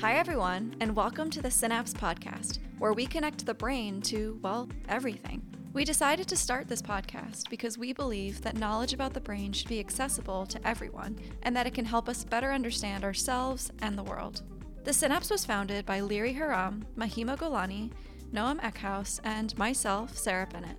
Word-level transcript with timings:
Hi, 0.00 0.14
everyone, 0.14 0.74
and 0.80 0.96
welcome 0.96 1.28
to 1.28 1.42
the 1.42 1.50
Synapse 1.50 1.92
Podcast, 1.92 2.58
where 2.78 2.94
we 2.94 3.04
connect 3.04 3.44
the 3.44 3.52
brain 3.52 4.00
to, 4.00 4.40
well, 4.40 4.66
everything. 4.88 5.42
We 5.74 5.84
decided 5.84 6.26
to 6.28 6.38
start 6.38 6.68
this 6.68 6.80
podcast 6.80 7.50
because 7.50 7.76
we 7.76 7.92
believe 7.92 8.40
that 8.40 8.56
knowledge 8.56 8.94
about 8.94 9.12
the 9.12 9.20
brain 9.20 9.52
should 9.52 9.68
be 9.68 9.78
accessible 9.78 10.46
to 10.46 10.66
everyone 10.66 11.18
and 11.42 11.54
that 11.54 11.66
it 11.66 11.74
can 11.74 11.84
help 11.84 12.08
us 12.08 12.24
better 12.24 12.50
understand 12.50 13.04
ourselves 13.04 13.70
and 13.82 13.98
the 13.98 14.02
world. 14.02 14.40
The 14.84 14.94
Synapse 14.94 15.28
was 15.28 15.44
founded 15.44 15.84
by 15.84 16.00
Liri 16.00 16.34
Haram, 16.34 16.86
Mahima 16.96 17.36
Golani, 17.36 17.90
Noam 18.32 18.58
Ekhaus, 18.62 19.20
and 19.22 19.56
myself, 19.58 20.16
Sarah 20.16 20.48
Bennett. 20.50 20.78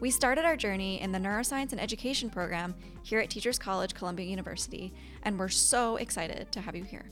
We 0.00 0.10
started 0.10 0.44
our 0.44 0.58
journey 0.58 1.00
in 1.00 1.12
the 1.12 1.18
Neuroscience 1.18 1.72
and 1.72 1.80
Education 1.80 2.28
program 2.28 2.74
here 3.04 3.20
at 3.20 3.30
Teachers 3.30 3.58
College, 3.58 3.94
Columbia 3.94 4.26
University, 4.26 4.92
and 5.22 5.38
we're 5.38 5.48
so 5.48 5.96
excited 5.96 6.52
to 6.52 6.60
have 6.60 6.76
you 6.76 6.84
here. 6.84 7.06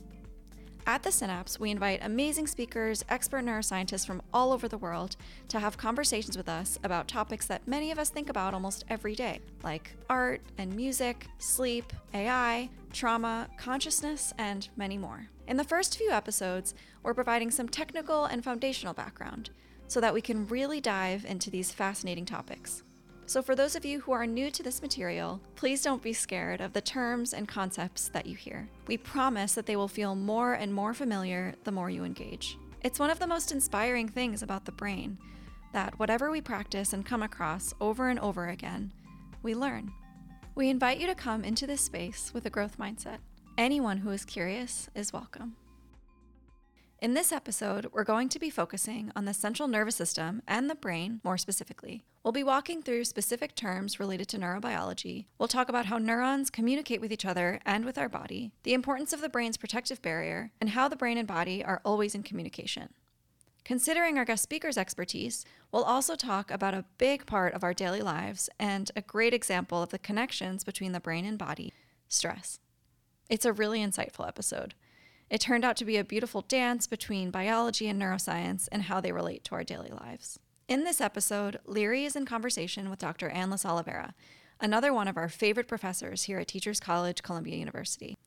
At 0.84 1.04
the 1.04 1.12
Synapse, 1.12 1.60
we 1.60 1.70
invite 1.70 2.00
amazing 2.02 2.48
speakers, 2.48 3.04
expert 3.08 3.44
neuroscientists 3.44 4.04
from 4.04 4.20
all 4.34 4.52
over 4.52 4.66
the 4.66 4.78
world 4.78 5.14
to 5.48 5.60
have 5.60 5.78
conversations 5.78 6.36
with 6.36 6.48
us 6.48 6.76
about 6.82 7.06
topics 7.06 7.46
that 7.46 7.68
many 7.68 7.92
of 7.92 8.00
us 8.00 8.10
think 8.10 8.28
about 8.28 8.52
almost 8.52 8.84
every 8.88 9.14
day, 9.14 9.40
like 9.62 9.94
art 10.10 10.40
and 10.58 10.74
music, 10.74 11.28
sleep, 11.38 11.92
AI, 12.14 12.68
trauma, 12.92 13.48
consciousness, 13.56 14.34
and 14.38 14.68
many 14.76 14.98
more. 14.98 15.28
In 15.46 15.56
the 15.56 15.62
first 15.62 15.96
few 15.96 16.10
episodes, 16.10 16.74
we're 17.04 17.14
providing 17.14 17.52
some 17.52 17.68
technical 17.68 18.24
and 18.24 18.42
foundational 18.42 18.92
background 18.92 19.50
so 19.86 20.00
that 20.00 20.14
we 20.14 20.20
can 20.20 20.48
really 20.48 20.80
dive 20.80 21.24
into 21.24 21.48
these 21.48 21.70
fascinating 21.70 22.24
topics. 22.24 22.82
So, 23.26 23.40
for 23.40 23.54
those 23.54 23.76
of 23.76 23.84
you 23.84 24.00
who 24.00 24.12
are 24.12 24.26
new 24.26 24.50
to 24.50 24.62
this 24.62 24.82
material, 24.82 25.40
please 25.54 25.82
don't 25.82 26.02
be 26.02 26.12
scared 26.12 26.60
of 26.60 26.72
the 26.72 26.80
terms 26.80 27.32
and 27.32 27.48
concepts 27.48 28.08
that 28.08 28.26
you 28.26 28.34
hear. 28.34 28.68
We 28.86 28.96
promise 28.96 29.54
that 29.54 29.66
they 29.66 29.76
will 29.76 29.88
feel 29.88 30.14
more 30.14 30.54
and 30.54 30.74
more 30.74 30.92
familiar 30.92 31.54
the 31.64 31.72
more 31.72 31.88
you 31.88 32.04
engage. 32.04 32.58
It's 32.82 32.98
one 32.98 33.10
of 33.10 33.20
the 33.20 33.26
most 33.26 33.52
inspiring 33.52 34.08
things 34.08 34.42
about 34.42 34.64
the 34.64 34.72
brain 34.72 35.18
that 35.72 35.98
whatever 35.98 36.30
we 36.30 36.40
practice 36.40 36.92
and 36.92 37.06
come 37.06 37.22
across 37.22 37.72
over 37.80 38.08
and 38.08 38.18
over 38.18 38.48
again, 38.48 38.92
we 39.42 39.54
learn. 39.54 39.92
We 40.54 40.68
invite 40.68 40.98
you 40.98 41.06
to 41.06 41.14
come 41.14 41.44
into 41.44 41.66
this 41.66 41.80
space 41.80 42.32
with 42.34 42.44
a 42.44 42.50
growth 42.50 42.76
mindset. 42.78 43.18
Anyone 43.56 43.98
who 43.98 44.10
is 44.10 44.24
curious 44.24 44.90
is 44.94 45.12
welcome. 45.12 45.56
In 47.02 47.14
this 47.14 47.32
episode, 47.32 47.88
we're 47.90 48.04
going 48.04 48.28
to 48.28 48.38
be 48.38 48.48
focusing 48.48 49.10
on 49.16 49.24
the 49.24 49.34
central 49.34 49.66
nervous 49.66 49.96
system 49.96 50.40
and 50.46 50.70
the 50.70 50.76
brain 50.76 51.20
more 51.24 51.36
specifically. 51.36 52.04
We'll 52.22 52.30
be 52.30 52.44
walking 52.44 52.80
through 52.80 53.06
specific 53.06 53.56
terms 53.56 53.98
related 53.98 54.28
to 54.28 54.38
neurobiology. 54.38 55.26
We'll 55.36 55.48
talk 55.48 55.68
about 55.68 55.86
how 55.86 55.98
neurons 55.98 56.48
communicate 56.48 57.00
with 57.00 57.10
each 57.10 57.24
other 57.24 57.58
and 57.66 57.84
with 57.84 57.98
our 57.98 58.08
body, 58.08 58.52
the 58.62 58.72
importance 58.72 59.12
of 59.12 59.20
the 59.20 59.28
brain's 59.28 59.56
protective 59.56 60.00
barrier, 60.00 60.52
and 60.60 60.70
how 60.70 60.86
the 60.86 60.94
brain 60.94 61.18
and 61.18 61.26
body 61.26 61.64
are 61.64 61.82
always 61.84 62.14
in 62.14 62.22
communication. 62.22 62.90
Considering 63.64 64.16
our 64.16 64.24
guest 64.24 64.44
speaker's 64.44 64.78
expertise, 64.78 65.44
we'll 65.72 65.82
also 65.82 66.14
talk 66.14 66.52
about 66.52 66.72
a 66.72 66.84
big 66.98 67.26
part 67.26 67.52
of 67.52 67.64
our 67.64 67.74
daily 67.74 68.00
lives 68.00 68.48
and 68.60 68.92
a 68.94 69.02
great 69.02 69.34
example 69.34 69.82
of 69.82 69.88
the 69.88 69.98
connections 69.98 70.62
between 70.62 70.92
the 70.92 71.00
brain 71.00 71.24
and 71.24 71.36
body 71.36 71.72
stress. 72.06 72.60
It's 73.28 73.44
a 73.44 73.52
really 73.52 73.80
insightful 73.80 74.28
episode. 74.28 74.74
It 75.32 75.40
turned 75.40 75.64
out 75.64 75.78
to 75.78 75.86
be 75.86 75.96
a 75.96 76.04
beautiful 76.04 76.42
dance 76.42 76.86
between 76.86 77.30
biology 77.30 77.88
and 77.88 77.98
neuroscience 77.98 78.68
and 78.70 78.82
how 78.82 79.00
they 79.00 79.12
relate 79.12 79.44
to 79.44 79.54
our 79.54 79.64
daily 79.64 79.88
lives. 79.88 80.38
In 80.68 80.84
this 80.84 81.00
episode, 81.00 81.58
Liri 81.66 82.04
is 82.04 82.14
in 82.14 82.26
conversation 82.26 82.90
with 82.90 82.98
Dr. 82.98 83.30
Anlys 83.30 83.64
Olivera, 83.64 84.12
another 84.60 84.92
one 84.92 85.08
of 85.08 85.16
our 85.16 85.30
favorite 85.30 85.68
professors 85.68 86.24
here 86.24 86.38
at 86.38 86.48
Teachers 86.48 86.80
College, 86.80 87.22
Columbia 87.22 87.56
University. 87.56 88.18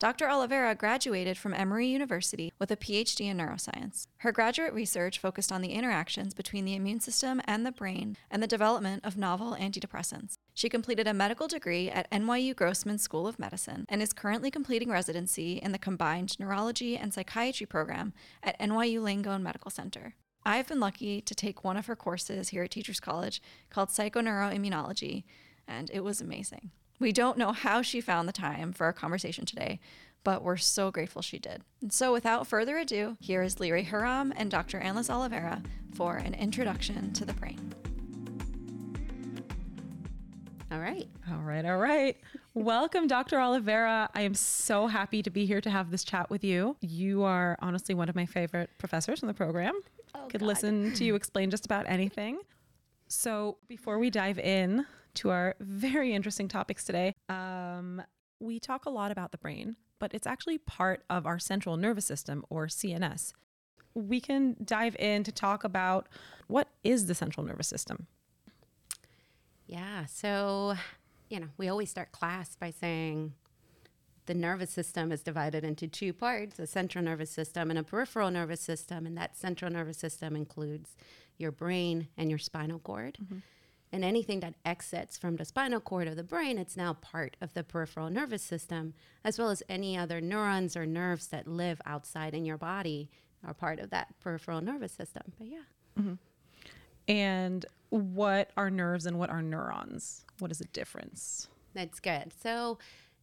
Dr. 0.00 0.28
Olivera 0.28 0.78
graduated 0.78 1.36
from 1.36 1.52
Emory 1.52 1.88
University 1.88 2.52
with 2.60 2.70
a 2.70 2.76
PhD 2.76 3.22
in 3.22 3.38
neuroscience. 3.38 4.06
Her 4.18 4.30
graduate 4.30 4.72
research 4.72 5.18
focused 5.18 5.50
on 5.50 5.60
the 5.60 5.72
interactions 5.72 6.34
between 6.34 6.64
the 6.64 6.76
immune 6.76 7.00
system 7.00 7.40
and 7.46 7.66
the 7.66 7.72
brain 7.72 8.16
and 8.30 8.40
the 8.40 8.46
development 8.46 9.04
of 9.04 9.16
novel 9.16 9.56
antidepressants. 9.58 10.34
She 10.54 10.68
completed 10.68 11.08
a 11.08 11.14
medical 11.14 11.48
degree 11.48 11.90
at 11.90 12.08
NYU 12.12 12.54
Grossman 12.54 12.98
School 12.98 13.26
of 13.26 13.40
Medicine 13.40 13.86
and 13.88 14.00
is 14.00 14.12
currently 14.12 14.52
completing 14.52 14.88
residency 14.88 15.54
in 15.54 15.72
the 15.72 15.78
combined 15.78 16.38
neurology 16.38 16.96
and 16.96 17.12
psychiatry 17.12 17.66
program 17.66 18.12
at 18.44 18.58
NYU 18.60 19.00
Langone 19.00 19.42
Medical 19.42 19.72
Center. 19.72 20.14
I've 20.44 20.68
been 20.68 20.78
lucky 20.78 21.20
to 21.22 21.34
take 21.34 21.64
one 21.64 21.76
of 21.76 21.86
her 21.86 21.96
courses 21.96 22.50
here 22.50 22.62
at 22.62 22.70
Teachers 22.70 23.00
College 23.00 23.42
called 23.68 23.88
Psychoneuroimmunology, 23.88 25.24
and 25.66 25.90
it 25.92 26.04
was 26.04 26.20
amazing. 26.20 26.70
We 26.98 27.12
don't 27.12 27.38
know 27.38 27.52
how 27.52 27.82
she 27.82 28.00
found 28.00 28.28
the 28.28 28.32
time 28.32 28.72
for 28.72 28.84
our 28.84 28.92
conversation 28.92 29.44
today, 29.46 29.78
but 30.24 30.42
we're 30.42 30.56
so 30.56 30.90
grateful 30.90 31.22
she 31.22 31.38
did. 31.38 31.62
And 31.80 31.92
so, 31.92 32.12
without 32.12 32.46
further 32.46 32.76
ado, 32.78 33.16
here 33.20 33.42
is 33.42 33.56
Liri 33.56 33.84
Haram 33.84 34.32
and 34.36 34.50
Dr. 34.50 34.80
Anlys 34.80 35.08
Olivera 35.08 35.64
for 35.94 36.16
an 36.16 36.34
introduction 36.34 37.12
to 37.12 37.24
the 37.24 37.32
brain. 37.34 37.72
All 40.70 40.80
right. 40.80 41.08
All 41.30 41.38
right. 41.38 41.64
All 41.64 41.78
right. 41.78 42.16
Welcome, 42.54 43.06
Dr. 43.06 43.36
Olivera. 43.38 44.08
I 44.14 44.22
am 44.22 44.34
so 44.34 44.86
happy 44.86 45.22
to 45.22 45.30
be 45.30 45.46
here 45.46 45.60
to 45.62 45.70
have 45.70 45.90
this 45.90 46.04
chat 46.04 46.28
with 46.28 46.44
you. 46.44 46.76
You 46.80 47.22
are 47.22 47.56
honestly 47.62 47.94
one 47.94 48.08
of 48.08 48.16
my 48.16 48.26
favorite 48.26 48.70
professors 48.76 49.22
in 49.22 49.28
the 49.28 49.34
program. 49.34 49.80
Oh, 50.14 50.26
Could 50.28 50.40
God. 50.40 50.46
listen 50.46 50.92
to 50.94 51.04
you 51.04 51.14
explain 51.14 51.50
just 51.50 51.64
about 51.64 51.86
anything. 51.88 52.40
So, 53.06 53.56
before 53.68 53.98
we 53.98 54.10
dive 54.10 54.38
in 54.38 54.84
to 55.18 55.30
our 55.30 55.56
very 55.58 56.14
interesting 56.14 56.46
topics 56.46 56.84
today, 56.84 57.12
um, 57.28 58.00
we 58.38 58.60
talk 58.60 58.86
a 58.86 58.90
lot 58.90 59.10
about 59.10 59.32
the 59.32 59.38
brain, 59.38 59.74
but 59.98 60.14
it's 60.14 60.28
actually 60.28 60.58
part 60.58 61.02
of 61.10 61.26
our 61.26 61.40
central 61.40 61.76
nervous 61.76 62.04
system 62.04 62.44
or 62.50 62.66
CNS. 62.66 63.32
We 63.94 64.20
can 64.20 64.56
dive 64.64 64.94
in 64.96 65.24
to 65.24 65.32
talk 65.32 65.64
about 65.64 66.08
what 66.46 66.68
is 66.84 67.06
the 67.06 67.16
central 67.16 67.44
nervous 67.44 67.66
system. 67.66 68.06
Yeah. 69.66 70.06
So, 70.06 70.76
you 71.28 71.40
know, 71.40 71.48
we 71.56 71.68
always 71.68 71.90
start 71.90 72.12
class 72.12 72.54
by 72.54 72.70
saying 72.70 73.34
the 74.26 74.34
nervous 74.34 74.70
system 74.70 75.10
is 75.10 75.22
divided 75.22 75.64
into 75.64 75.88
two 75.88 76.12
parts 76.12 76.60
a 76.60 76.66
central 76.66 77.02
nervous 77.02 77.30
system 77.30 77.70
and 77.70 77.78
a 77.78 77.82
peripheral 77.82 78.30
nervous 78.30 78.60
system. 78.60 79.04
And 79.04 79.16
that 79.16 79.36
central 79.36 79.72
nervous 79.72 79.98
system 79.98 80.36
includes 80.36 80.94
your 81.38 81.50
brain 81.50 82.06
and 82.16 82.30
your 82.30 82.38
spinal 82.38 82.78
cord. 82.78 83.18
And 83.90 84.04
anything 84.04 84.40
that 84.40 84.54
exits 84.64 85.16
from 85.16 85.36
the 85.36 85.44
spinal 85.44 85.80
cord 85.80 86.08
of 86.08 86.16
the 86.16 86.22
brain, 86.22 86.58
it's 86.58 86.76
now 86.76 86.92
part 86.94 87.36
of 87.40 87.54
the 87.54 87.64
peripheral 87.64 88.10
nervous 88.10 88.42
system, 88.42 88.94
as 89.24 89.38
well 89.38 89.50
as 89.50 89.62
any 89.68 89.96
other 89.96 90.20
neurons 90.20 90.76
or 90.76 90.84
nerves 90.84 91.28
that 91.28 91.48
live 91.48 91.80
outside 91.86 92.34
in 92.34 92.44
your 92.44 92.58
body 92.58 93.08
are 93.46 93.54
part 93.54 93.78
of 93.78 93.90
that 93.90 94.18
peripheral 94.20 94.60
nervous 94.60 94.92
system. 94.92 95.22
But 95.38 95.46
yeah. 95.46 95.58
Mm-hmm. 95.98 96.14
And 97.08 97.64
what 97.90 98.50
are 98.56 98.70
nerves 98.70 99.06
and 99.06 99.18
what 99.18 99.30
are 99.30 99.42
neurons? 99.42 100.24
What 100.38 100.50
is 100.50 100.58
the 100.58 100.66
difference? 100.66 101.48
That's 101.74 102.00
good. 102.00 102.32
So, 102.42 102.78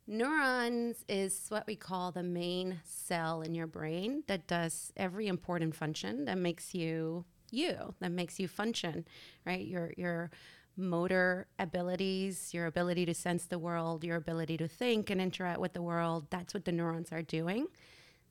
neurons 0.07 1.03
is 1.07 1.45
what 1.49 1.67
we 1.67 1.75
call 1.75 2.11
the 2.11 2.23
main 2.23 2.79
cell 2.83 3.41
in 3.41 3.53
your 3.55 3.67
brain 3.67 4.23
that 4.27 4.47
does 4.47 4.91
every 4.97 5.27
important 5.27 5.75
function 5.75 6.25
that 6.25 6.37
makes 6.37 6.73
you 6.73 7.25
you, 7.51 7.93
that 7.99 8.11
makes 8.11 8.39
you 8.39 8.47
function, 8.47 9.05
right? 9.45 9.65
Your 9.65 9.93
your 9.97 10.31
motor 10.77 11.47
abilities, 11.59 12.53
your 12.53 12.65
ability 12.65 13.05
to 13.05 13.13
sense 13.13 13.45
the 13.45 13.59
world, 13.59 14.03
your 14.03 14.17
ability 14.17 14.57
to 14.57 14.67
think 14.67 15.09
and 15.09 15.21
interact 15.21 15.59
with 15.59 15.73
the 15.73 15.81
world, 15.81 16.27
that's 16.29 16.53
what 16.53 16.65
the 16.65 16.71
neurons 16.71 17.11
are 17.11 17.21
doing. 17.21 17.67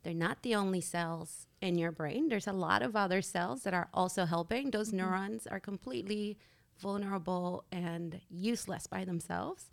They're 0.02 0.14
not 0.14 0.42
the 0.42 0.54
only 0.54 0.82
cells 0.82 1.46
in 1.62 1.78
your 1.78 1.90
brain. 1.90 2.28
There's 2.28 2.46
a 2.46 2.52
lot 2.52 2.82
of 2.82 2.94
other 2.94 3.22
cells 3.22 3.62
that 3.62 3.72
are 3.72 3.88
also 3.94 4.26
helping. 4.26 4.70
Those 4.70 4.92
neurons 4.92 5.46
are 5.46 5.60
completely 5.60 6.38
vulnerable 6.78 7.64
and 7.72 8.20
useless 8.28 8.86
by 8.86 9.04
themselves. 9.04 9.70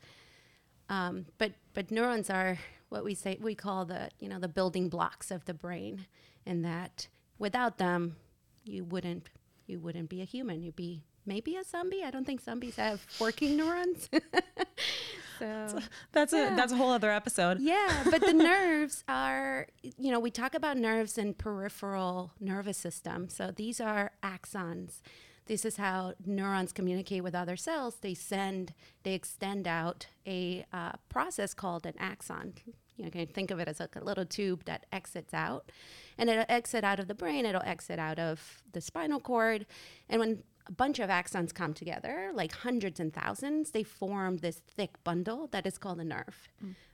Um, 0.89 1.25
but 1.37 1.53
but 1.73 1.91
neurons 1.91 2.29
are 2.29 2.57
what 2.89 3.03
we 3.03 3.15
say 3.15 3.37
we 3.41 3.55
call 3.55 3.85
the 3.85 4.09
you 4.19 4.29
know 4.29 4.39
the 4.39 4.47
building 4.47 4.89
blocks 4.89 5.31
of 5.31 5.45
the 5.45 5.53
brain, 5.53 6.05
and 6.45 6.63
that 6.65 7.07
without 7.39 7.77
them, 7.77 8.15
you 8.63 8.83
wouldn't 8.83 9.29
you 9.67 9.79
wouldn't 9.79 10.09
be 10.09 10.21
a 10.21 10.25
human. 10.25 10.61
You'd 10.61 10.75
be 10.75 11.03
maybe 11.25 11.55
a 11.55 11.63
zombie. 11.63 12.03
I 12.03 12.11
don't 12.11 12.25
think 12.25 12.41
zombies 12.41 12.75
have 12.77 13.05
working 13.19 13.57
neurons. 13.57 14.09
so 15.39 15.79
That's 16.11 16.33
a 16.33 16.53
that's 16.55 16.71
a 16.71 16.75
whole 16.75 16.91
other 16.91 17.11
episode. 17.11 17.59
yeah, 17.59 18.03
but 18.09 18.21
the 18.21 18.33
nerves 18.51 19.03
are, 19.07 19.67
you 19.81 20.11
know, 20.11 20.19
we 20.19 20.31
talk 20.31 20.53
about 20.53 20.77
nerves 20.77 21.17
and 21.17 21.37
peripheral 21.37 22.31
nervous 22.39 22.77
system. 22.77 23.29
So 23.29 23.51
these 23.55 23.79
are 23.81 24.11
axons. 24.23 25.01
This 25.47 25.65
is 25.65 25.77
how 25.77 26.13
neurons 26.25 26.71
communicate 26.71 27.23
with 27.23 27.33
other 27.35 27.57
cells. 27.57 27.97
They 28.01 28.13
send, 28.13 28.73
they 29.03 29.13
extend 29.13 29.67
out 29.67 30.07
a 30.25 30.65
uh, 30.71 30.93
process 31.09 31.53
called 31.53 31.85
an 31.85 31.95
axon. 31.99 32.53
You 32.95 33.05
know, 33.05 33.11
you 33.13 33.25
can 33.25 33.33
think 33.33 33.49
of 33.51 33.59
it 33.59 33.67
as 33.67 33.79
like 33.79 33.95
a 33.95 34.03
little 34.03 34.25
tube 34.25 34.65
that 34.65 34.85
exits 34.91 35.33
out, 35.33 35.71
and 36.17 36.29
it'll 36.29 36.45
exit 36.47 36.83
out 36.83 36.99
of 36.99 37.07
the 37.07 37.15
brain. 37.15 37.45
It'll 37.45 37.63
exit 37.65 37.97
out 37.97 38.19
of 38.19 38.61
the 38.71 38.79
spinal 38.81 39.19
cord, 39.19 39.65
and 40.07 40.19
when 40.19 40.43
a 40.71 40.73
bunch 40.73 40.99
of 40.99 41.09
axons 41.09 41.53
come 41.53 41.73
together, 41.73 42.31
like 42.33 42.53
hundreds 42.53 42.99
and 42.99 43.13
thousands, 43.13 43.71
they 43.71 43.83
form 43.83 44.37
this 44.37 44.61
thick 44.75 45.03
bundle 45.03 45.47
that 45.51 45.65
is 45.65 45.77
called 45.77 45.99
a 45.99 46.03
nerve. 46.03 46.47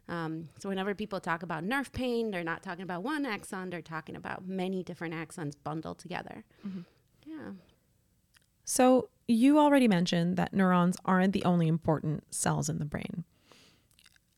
Um, 0.10 0.50
so 0.58 0.70
whenever 0.70 0.96
people 0.96 1.20
talk 1.20 1.44
about 1.44 1.64
nerve 1.64 1.92
pain, 1.92 2.32
they're 2.32 2.44
not 2.44 2.64
talking 2.64 2.84
about 2.84 3.04
one 3.04 3.26
axon, 3.26 3.70
they're 3.70 3.82
talking 3.82 4.16
about 4.16 4.48
many 4.48 4.84
different 4.84 5.14
axons 5.14 5.54
bundled 5.64 6.00
together. 6.00 6.44
Yeah. 7.26 7.52
So, 8.64 9.10
you 9.28 9.60
already 9.60 9.88
mentioned 9.88 10.38
that 10.38 10.54
neurons 10.54 10.98
aren't 11.06 11.34
the 11.34 11.44
only 11.44 11.68
important 11.68 12.34
cells 12.34 12.70
in 12.70 12.80
the 12.80 12.86
brain. 12.86 13.26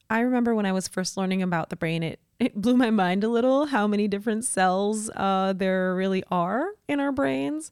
I 0.09 0.21
remember 0.21 0.56
when 0.56 0.65
I 0.65 0.71
was 0.71 0.88
first 0.88 1.18
learning 1.18 1.44
about 1.44 1.69
the 1.69 1.75
brain, 1.75 2.03
it, 2.03 2.19
it 2.39 2.56
blew 2.56 2.75
my 2.75 2.89
mind 2.89 3.24
a 3.24 3.30
little 3.30 3.68
how 3.68 3.88
many 3.88 4.07
different 4.07 4.44
cells 4.44 5.09
uh, 5.15 5.53
there 5.56 5.95
really 5.95 6.24
are 6.30 6.69
in 6.88 7.00
our 7.00 7.12
brains. 7.12 7.71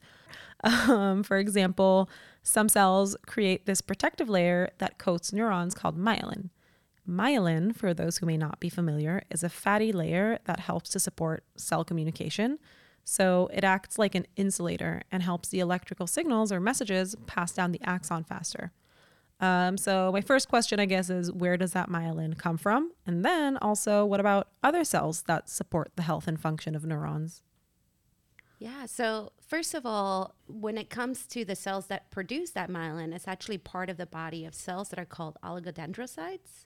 Um, 0.63 1.23
for 1.23 1.37
example, 1.37 2.09
some 2.41 2.67
cells 2.67 3.15
create 3.25 3.65
this 3.65 3.81
protective 3.81 4.29
layer 4.29 4.71
that 4.79 4.97
coats 4.97 5.31
neurons 5.31 5.75
called 5.75 5.97
myelin. 5.97 6.49
Myelin, 7.07 7.75
for 7.75 7.93
those 7.93 8.17
who 8.17 8.25
may 8.25 8.37
not 8.37 8.59
be 8.59 8.69
familiar, 8.69 9.21
is 9.29 9.43
a 9.43 9.49
fatty 9.49 9.91
layer 9.91 10.39
that 10.45 10.61
helps 10.61 10.89
to 10.89 10.99
support 10.99 11.43
cell 11.55 11.85
communication. 11.85 12.59
So 13.03 13.49
it 13.53 13.63
acts 13.63 13.97
like 13.97 14.15
an 14.15 14.25
insulator 14.35 15.03
and 15.11 15.23
helps 15.23 15.47
the 15.47 15.61
electrical 15.61 16.07
signals 16.07 16.51
or 16.51 16.59
messages 16.59 17.15
pass 17.25 17.53
down 17.53 17.71
the 17.71 17.81
axon 17.83 18.25
faster. 18.25 18.73
Um, 19.39 19.77
so 19.77 20.11
my 20.11 20.21
first 20.21 20.49
question, 20.49 20.79
I 20.79 20.85
guess, 20.85 21.09
is 21.09 21.31
where 21.31 21.55
does 21.55 21.71
that 21.73 21.89
myelin 21.89 22.37
come 22.37 22.57
from? 22.57 22.91
And 23.05 23.23
then 23.23 23.55
also, 23.57 24.03
what 24.03 24.19
about 24.19 24.49
other 24.63 24.83
cells 24.83 25.23
that 25.27 25.47
support 25.47 25.91
the 25.95 26.01
health 26.01 26.27
and 26.27 26.39
function 26.39 26.75
of 26.75 26.85
neurons? 26.85 27.43
Yeah. 28.59 28.87
So, 28.87 29.33
first 29.39 29.73
of 29.75 29.85
all, 29.85 30.35
when 30.47 30.77
it 30.77 30.89
comes 30.89 31.27
to 31.27 31.45
the 31.45 31.55
cells 31.55 31.87
that 31.87 32.09
produce 32.09 32.51
that 32.51 32.69
myelin, 32.69 33.13
it's 33.13 33.27
actually 33.27 33.59
part 33.59 33.89
of 33.89 33.97
the 33.97 34.07
body 34.07 34.45
of 34.45 34.55
cells 34.55 34.89
that 34.89 34.99
are 34.99 35.05
called 35.05 35.37
oligodendrocytes. 35.43 36.65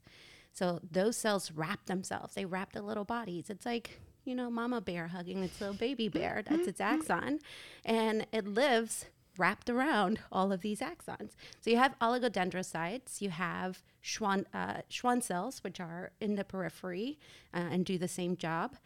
So, 0.54 0.80
those 0.90 1.18
cells 1.18 1.52
wrap 1.52 1.86
themselves, 1.88 2.34
they 2.34 2.46
wrap 2.46 2.72
the 2.74 2.82
little 2.82 3.04
bodies. 3.04 3.50
It's 3.50 3.66
like, 3.66 4.00
you 4.24 4.36
know, 4.36 4.50
mama 4.50 4.80
bear 4.80 5.08
hugging 5.08 5.44
its 5.44 5.60
little 5.60 5.76
baby 5.76 6.08
bear. 6.08 6.44
That's 6.50 6.68
its 6.68 6.80
axon. 6.80 7.40
And 7.84 8.26
it 8.32 8.48
lives 8.48 9.06
wrapped 9.38 9.70
around 9.70 10.20
all 10.32 10.52
of 10.52 10.62
these 10.62 10.80
axons. 10.80 11.32
So, 11.60 11.72
you 11.72 11.78
have 11.78 12.00
oligodendrocytes, 12.00 13.20
you 13.20 13.32
have 13.32 13.84
Schwann, 14.02 14.46
uh, 14.54 14.82
Schwann 14.90 15.22
cells, 15.22 15.62
which 15.62 15.82
are 15.82 16.12
in 16.22 16.36
the 16.36 16.46
periphery 16.46 17.20
uh, 17.54 17.68
and 17.70 17.84
do 17.86 17.98
the 17.98 18.08
same 18.08 18.38
job. 18.38 18.78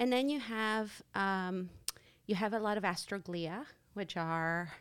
And 0.00 0.10
then 0.10 0.30
you 0.30 0.40
have 0.40 1.02
um, 1.14 1.68
you 2.26 2.34
have 2.34 2.52
a 2.52 2.58
lot 2.58 2.76
of 2.76 2.84
astroglia, 2.84 3.64
which 3.94 4.16
are 4.16 4.72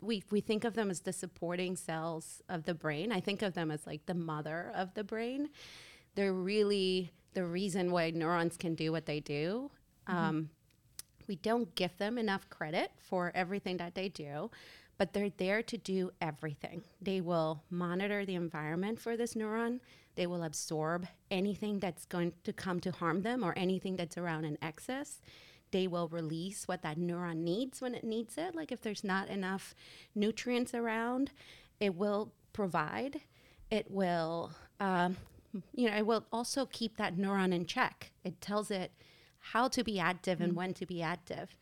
we 0.00 0.22
we 0.30 0.40
think 0.40 0.64
of 0.64 0.74
them 0.74 0.90
as 0.90 1.00
the 1.00 1.12
supporting 1.12 1.76
cells 1.76 2.42
of 2.48 2.64
the 2.64 2.74
brain. 2.74 3.12
I 3.12 3.20
think 3.20 3.42
of 3.42 3.54
them 3.54 3.70
as 3.70 3.86
like 3.86 4.06
the 4.06 4.14
mother 4.14 4.70
of 4.74 4.94
the 4.94 5.04
brain. 5.04 5.50
They're 6.14 6.32
really 6.32 7.12
the 7.32 7.44
reason 7.44 7.90
why 7.90 8.10
neurons 8.10 8.56
can 8.56 8.74
do 8.74 8.92
what 8.92 9.06
they 9.06 9.20
do. 9.20 9.70
Um, 10.06 10.50
we 11.26 11.36
don't 11.36 11.74
give 11.74 11.96
them 11.96 12.18
enough 12.18 12.48
credit 12.50 12.92
for 12.98 13.32
everything 13.34 13.78
that 13.78 13.94
they 13.94 14.08
do, 14.08 14.50
but 14.98 15.12
they're 15.12 15.30
there 15.30 15.62
to 15.62 15.78
do 15.78 16.10
everything. 16.20 16.82
They 17.00 17.20
will 17.20 17.62
monitor 17.70 18.24
the 18.24 18.34
environment 18.34 19.00
for 19.00 19.16
this 19.16 19.34
neuron. 19.34 19.80
They 20.14 20.26
will 20.26 20.44
absorb 20.44 21.06
anything 21.30 21.80
that's 21.80 22.04
going 22.04 22.34
to 22.44 22.52
come 22.52 22.78
to 22.80 22.92
harm 22.92 23.22
them 23.22 23.42
or 23.42 23.54
anything 23.56 23.96
that's 23.96 24.18
around 24.18 24.44
in 24.44 24.58
excess 24.62 25.20
they 25.74 25.88
will 25.88 26.06
release 26.06 26.68
what 26.68 26.82
that 26.82 26.96
neuron 26.96 27.38
needs 27.38 27.80
when 27.80 27.96
it 27.96 28.04
needs 28.04 28.38
it. 28.38 28.54
Like 28.54 28.70
if 28.70 28.80
there's 28.80 29.02
not 29.02 29.28
enough 29.28 29.74
nutrients 30.14 30.72
around, 30.72 31.32
it 31.80 31.96
will 31.96 32.32
provide. 32.52 33.22
It 33.72 33.90
will, 33.90 34.52
um, 34.78 35.16
you 35.74 35.90
know, 35.90 35.96
it 35.96 36.06
will 36.06 36.26
also 36.32 36.64
keep 36.66 36.96
that 36.98 37.16
neuron 37.16 37.52
in 37.52 37.66
check. 37.66 38.12
It 38.22 38.40
tells 38.40 38.70
it 38.70 38.92
how 39.40 39.66
to 39.66 39.82
be 39.82 39.98
active 39.98 40.40
and 40.40 40.54
when 40.54 40.74
to 40.74 40.86
be 40.86 41.02
active. 41.02 41.56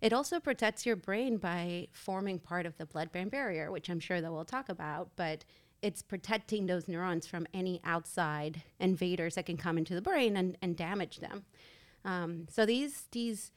It 0.00 0.12
also 0.12 0.38
protects 0.38 0.86
your 0.86 0.94
brain 0.94 1.36
by 1.36 1.88
forming 1.90 2.38
part 2.38 2.66
of 2.66 2.76
the 2.78 2.86
blood 2.86 3.10
brain 3.10 3.30
barrier, 3.30 3.72
which 3.72 3.88
I'm 3.88 3.98
sure 3.98 4.20
that 4.20 4.30
we'll 4.30 4.44
talk 4.44 4.68
about, 4.68 5.10
but 5.16 5.44
it's 5.82 6.02
protecting 6.02 6.66
those 6.66 6.86
neurons 6.86 7.26
from 7.26 7.48
any 7.52 7.80
outside 7.82 8.62
invaders 8.78 9.34
that 9.34 9.46
can 9.46 9.56
come 9.56 9.76
into 9.76 9.96
the 9.96 10.00
brain 10.00 10.36
and, 10.36 10.56
and 10.62 10.76
damage 10.76 11.18
them. 11.18 11.46
Um, 12.06 12.46
so 12.50 12.64
these 12.64 13.04
these 13.12 13.50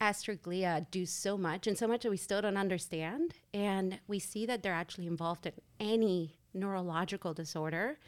astroglia 0.00 0.86
do 0.90 1.06
so 1.06 1.38
much 1.38 1.66
and 1.66 1.78
so 1.78 1.86
much 1.86 2.02
that 2.02 2.10
we 2.10 2.16
still 2.16 2.42
don't 2.42 2.56
understand, 2.56 3.34
and 3.54 4.00
we 4.08 4.18
see 4.18 4.44
that 4.46 4.62
they're 4.62 4.72
actually 4.74 5.06
involved 5.06 5.46
in 5.46 5.52
any 5.80 6.36
neurological 6.52 7.32
disorder 7.34 7.98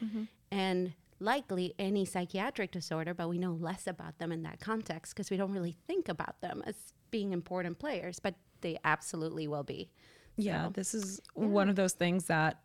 and 0.51 0.93
likely 1.19 1.73
any 1.79 2.05
psychiatric 2.05 2.71
disorder, 2.71 3.13
but 3.13 3.27
we 3.27 3.37
know 3.37 3.53
less 3.53 3.87
about 3.87 4.17
them 4.19 4.31
in 4.31 4.43
that 4.43 4.59
context 4.59 5.13
because 5.15 5.29
we 5.31 5.37
don't 5.37 5.51
really 5.51 5.75
think 5.87 6.07
about 6.09 6.39
them 6.41 6.61
as 6.65 6.75
being 7.09 7.33
important 7.33 7.79
players, 7.79 8.19
but 8.19 8.35
they 8.61 8.77
absolutely 8.83 9.47
will 9.47 9.63
be. 9.63 9.89
Yeah, 10.35 10.65
So- 10.65 10.71
this 10.71 10.93
is 10.93 11.21
one 11.33 11.69
of 11.69 11.75
those 11.75 11.93
things 11.93 12.25
that 12.25 12.59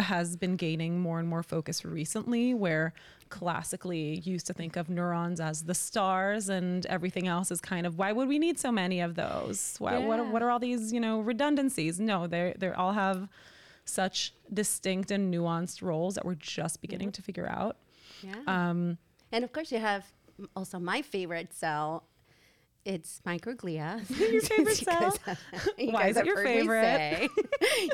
has 0.00 0.34
been 0.36 0.56
gaining 0.56 0.98
more 1.00 1.20
and 1.20 1.28
more 1.28 1.42
focus 1.44 1.84
recently 1.84 2.52
where 2.54 2.92
classically 3.38 4.20
used 4.32 4.46
to 4.46 4.52
think 4.52 4.76
of 4.76 4.88
neurons 4.88 5.40
as 5.40 5.56
the 5.64 5.74
stars 5.74 6.48
and 6.48 6.86
everything 6.86 7.26
else 7.26 7.50
is 7.50 7.60
kind 7.60 7.84
of 7.88 7.98
why 7.98 8.10
would 8.16 8.28
we 8.28 8.38
need 8.38 8.56
so 8.66 8.70
many 8.70 9.00
of 9.00 9.16
those 9.16 9.74
why, 9.80 9.98
what, 9.98 10.20
are, 10.20 10.24
Yeah. 10.24 10.30
what 10.32 10.40
are 10.44 10.50
all 10.52 10.60
these 10.60 10.92
you 10.92 11.00
know 11.00 11.16
redundancies 11.20 11.98
no 11.98 12.18
they 12.28 12.54
they 12.60 12.70
all 12.70 12.92
have 12.92 13.28
such 13.84 14.32
distinct 14.60 15.10
and 15.10 15.34
nuanced 15.34 15.82
roles 15.82 16.14
that 16.14 16.24
we're 16.24 16.36
just 16.60 16.80
beginning 16.80 17.10
to 17.12 17.22
figure 17.22 17.48
out 17.60 17.74
Yeah. 18.22 18.40
um 18.46 18.98
and 19.32 19.42
of 19.46 19.50
course, 19.52 19.72
you 19.72 19.80
have 19.90 20.04
also 20.54 20.78
my 20.78 21.02
favorite 21.02 21.50
cell. 21.52 22.04
It's 22.84 23.20
microglia. 23.26 24.02
Your 24.32 24.42
favorite 24.42 24.76
cell? 24.76 25.16
you 25.78 25.92
Why 25.92 26.08
is 26.08 26.16
it 26.16 26.26
your 26.26 26.42
favorite? 26.42 26.84
say- 26.84 27.28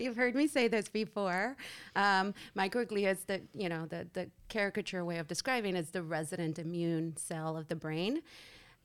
you've 0.01 0.17
heard 0.17 0.35
me 0.35 0.47
say 0.49 0.67
this 0.69 0.89
before. 0.89 1.57
Um, 1.95 2.35
microglia 2.57 3.13
is 3.13 3.25
the 3.25 3.43
you 3.55 3.69
know 3.69 3.87
the 3.87 4.09
the 4.13 4.31
caricature 4.49 5.05
way 5.05 5.19
of 5.19 5.29
describing 5.29 5.77
is 5.77 5.91
the 5.91 6.03
resident 6.03 6.59
immune 6.59 7.17
cell 7.17 7.57
of 7.57 7.69
the 7.69 7.77
brain. 7.77 8.23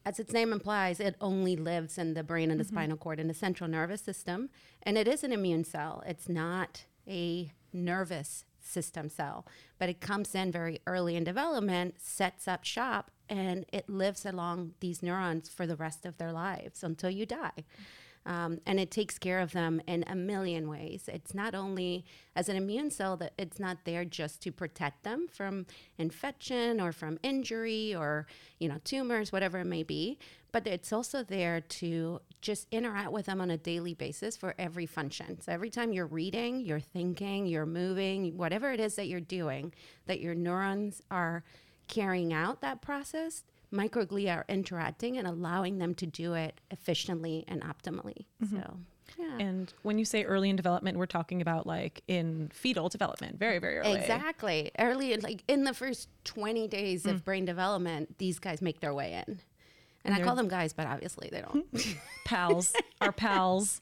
As 0.05 0.19
its 0.19 0.31
name 0.31 0.53
implies, 0.53 0.99
it 0.99 1.15
only 1.19 1.55
lives 1.55 1.97
in 1.97 2.13
the 2.13 2.21
brain 2.23 2.51
and 2.51 2.59
the 2.59 2.63
spinal 2.63 2.95
cord 2.95 3.19
and 3.19 3.27
the 3.27 3.33
central 3.33 3.67
nervous 3.67 4.01
system, 4.01 4.49
and 4.83 4.99
it 4.99 5.07
is 5.07 5.23
an 5.23 5.31
immune 5.33 5.63
cell. 5.63 6.03
It's 6.05 6.29
not 6.29 6.85
a 7.07 7.51
nervous 7.73 8.45
system 8.59 9.09
cell, 9.09 9.47
but 9.79 9.89
it 9.89 10.01
comes 10.01 10.35
in 10.35 10.51
very 10.51 10.79
early 10.85 11.15
in 11.15 11.23
development, 11.23 11.95
sets 11.97 12.47
up 12.47 12.63
shop, 12.63 13.09
and 13.29 13.65
it 13.71 13.89
lives 13.89 14.25
along 14.25 14.73
these 14.79 15.01
neurons 15.01 15.49
for 15.49 15.65
the 15.67 15.75
rest 15.75 16.05
of 16.05 16.17
their 16.17 16.31
lives 16.31 16.83
until 16.83 17.09
you 17.09 17.25
die. 17.25 17.63
Um, 18.27 18.59
and 18.65 18.79
it 18.79 18.89
takes 18.89 19.19
care 19.19 19.39
of 19.39 19.51
them 19.51 19.81
in 19.85 20.03
a 20.07 20.15
million 20.15 20.67
ways. 20.67 21.07
It's 21.11 21.35
not 21.35 21.53
only 21.53 22.05
as 22.35 22.49
an 22.49 22.55
immune 22.55 22.89
cell 22.89 23.15
that 23.17 23.33
it's 23.37 23.59
not 23.59 23.77
there 23.85 24.03
just 24.03 24.41
to 24.41 24.51
protect 24.51 25.03
them 25.03 25.27
from 25.31 25.67
infection 25.99 26.81
or 26.81 26.91
from 26.91 27.19
injury 27.21 27.93
or 27.93 28.25
you 28.57 28.67
know 28.67 28.79
tumors, 28.83 29.31
whatever 29.31 29.59
it 29.59 29.65
may 29.65 29.83
be, 29.83 30.17
but 30.51 30.65
it's 30.65 30.91
also 30.91 31.21
there 31.21 31.61
to 31.61 32.19
just 32.41 32.67
interact 32.71 33.11
with 33.11 33.27
them 33.27 33.41
on 33.41 33.51
a 33.51 33.57
daily 33.57 33.93
basis 33.93 34.35
for 34.35 34.55
every 34.57 34.87
function. 34.87 35.39
So 35.41 35.51
every 35.51 35.69
time 35.69 35.93
you're 35.93 36.07
reading, 36.07 36.61
you're 36.61 36.79
thinking, 36.79 37.45
you're 37.45 37.65
moving, 37.67 38.37
whatever 38.37 38.71
it 38.71 38.79
is 38.79 38.95
that 38.95 39.07
you're 39.07 39.19
doing, 39.19 39.71
that 40.07 40.19
your 40.19 40.33
neurons 40.33 41.01
are 41.11 41.43
carrying 41.87 42.33
out 42.33 42.61
that 42.61 42.81
process, 42.81 43.43
microglia 43.71 44.37
are 44.37 44.45
interacting 44.47 45.17
and 45.17 45.27
allowing 45.27 45.77
them 45.79 45.93
to 45.95 46.05
do 46.05 46.33
it 46.33 46.59
efficiently 46.71 47.45
and 47.47 47.61
optimally. 47.61 48.25
Mm-hmm. 48.43 48.57
So, 48.57 48.77
yeah. 49.19 49.37
and 49.39 49.73
when 49.83 49.97
you 49.97 50.05
say 50.05 50.23
early 50.23 50.49
in 50.49 50.55
development 50.55 50.97
we're 50.97 51.05
talking 51.05 51.41
about 51.41 51.65
like 51.67 52.01
in 52.07 52.49
fetal 52.53 52.89
development 52.89 53.39
very 53.39 53.59
very 53.59 53.77
early 53.77 53.93
Exactly. 53.93 54.71
Early, 54.77 55.13
in, 55.13 55.21
like 55.21 55.43
in 55.47 55.63
the 55.63 55.73
first 55.73 56.09
20 56.25 56.67
days 56.67 57.05
of 57.05 57.17
mm. 57.17 57.23
brain 57.23 57.45
development, 57.45 58.17
these 58.17 58.39
guys 58.39 58.61
make 58.61 58.79
their 58.79 58.93
way 58.93 59.23
in. 59.25 59.39
And 60.03 60.13
I 60.13 60.21
call 60.21 60.35
them 60.35 60.47
guys, 60.47 60.71
but 60.71 60.85
obviously 60.85 61.29
they 61.31 61.41
don't. 61.41 61.65
Hmm. 61.65 61.91
pals 62.25 62.73
our 63.01 63.11
pals 63.11 63.81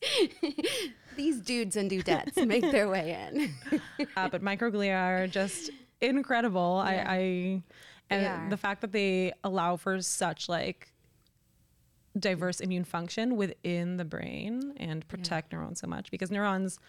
these 1.17 1.39
dudes 1.41 1.75
and 1.75 1.91
dudettes 1.91 2.47
make 2.47 2.63
their 2.71 2.89
way 2.89 3.27
in. 3.29 3.79
uh, 4.17 4.29
but 4.29 4.41
microglia 4.41 4.95
are 4.95 5.27
just 5.27 5.69
incredible. 6.01 6.81
I, 6.83 6.93
I 6.95 7.17
They 7.17 7.61
Uh, 8.13 8.17
and 8.17 8.45
are. 8.45 8.49
the 8.49 8.57
fact 8.57 8.81
that 8.81 8.91
they 8.91 9.33
allow 9.43 9.75
for 9.77 10.01
such 10.01 10.47
like 10.49 10.91
diverse 12.17 12.59
immune 12.59 12.83
function 12.83 13.35
within 13.35 13.97
the 13.97 14.05
brain 14.05 14.73
and 14.77 15.07
protect 15.07 15.51
neurons 15.51 15.79
so 15.79 15.87
much 15.87 16.11
because 16.11 16.29
neurons 16.29 16.79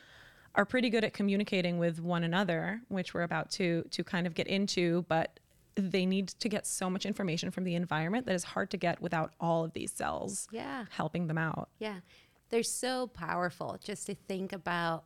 are 0.55 0.65
pretty 0.67 0.91
good 0.91 1.03
at 1.03 1.15
communicating 1.15 1.79
with 1.79 1.99
one 2.01 2.23
another, 2.25 2.81
which 2.89 3.15
we're 3.15 3.23
about 3.23 3.51
to 3.53 3.83
to 3.91 4.05
kind 4.05 4.27
of 4.27 4.35
get 4.35 4.47
into, 4.47 5.05
but 5.09 5.41
they 5.77 6.07
need 6.07 6.29
to 6.29 6.49
get 6.49 6.67
so 6.67 6.89
much 6.89 7.05
information 7.05 7.51
from 7.51 7.65
the 7.65 7.75
environment 7.75 8.27
that 8.27 8.35
is 8.35 8.45
hard 8.45 8.71
to 8.71 8.77
get 8.77 9.01
without 9.01 9.33
all 9.41 9.65
of 9.65 9.73
these 9.73 9.91
cells 9.93 10.47
Yeah. 10.53 10.85
helping 10.91 11.27
them 11.27 11.39
out. 11.39 11.69
Yeah. 11.81 11.97
They're 12.51 12.63
so 12.63 13.09
powerful 13.09 13.79
just 13.83 14.07
to 14.07 14.15
think 14.15 14.53
about 14.53 15.05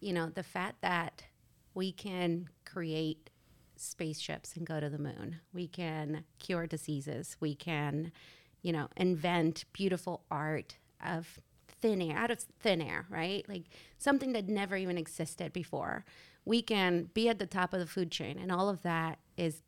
you 0.00 0.12
know, 0.12 0.26
the 0.28 0.42
fact 0.42 0.82
that 0.82 1.22
we 1.74 1.92
can 1.92 2.48
create 2.64 3.30
spaceships 3.82 4.54
and 4.56 4.66
go 4.66 4.80
to 4.80 4.88
the 4.88 4.98
moon, 4.98 5.40
we 5.52 5.66
can 5.66 6.24
cure 6.38 6.66
diseases, 6.66 7.36
we 7.40 7.54
can, 7.54 8.12
you 8.62 8.72
know, 8.72 8.88
invent 8.96 9.64
beautiful 9.72 10.22
art 10.30 10.76
of 11.04 11.40
thin 11.80 12.00
air, 12.00 12.16
out 12.16 12.30
of 12.30 12.38
thin 12.60 12.80
air, 12.80 13.06
right? 13.10 13.46
Like 13.48 13.64
something 13.98 14.32
that 14.32 14.48
never 14.48 14.76
even 14.76 14.96
existed 14.96 15.52
before. 15.52 16.04
We 16.44 16.62
can 16.62 17.10
be 17.14 17.28
at 17.28 17.38
the 17.38 17.46
top 17.46 17.72
of 17.72 17.80
the 17.80 17.86
food 17.86 18.10
chain, 18.10 18.38
and 18.38 18.50
all 18.50 18.68
of 18.68 18.82
that 18.82 19.18
is, 19.36 19.62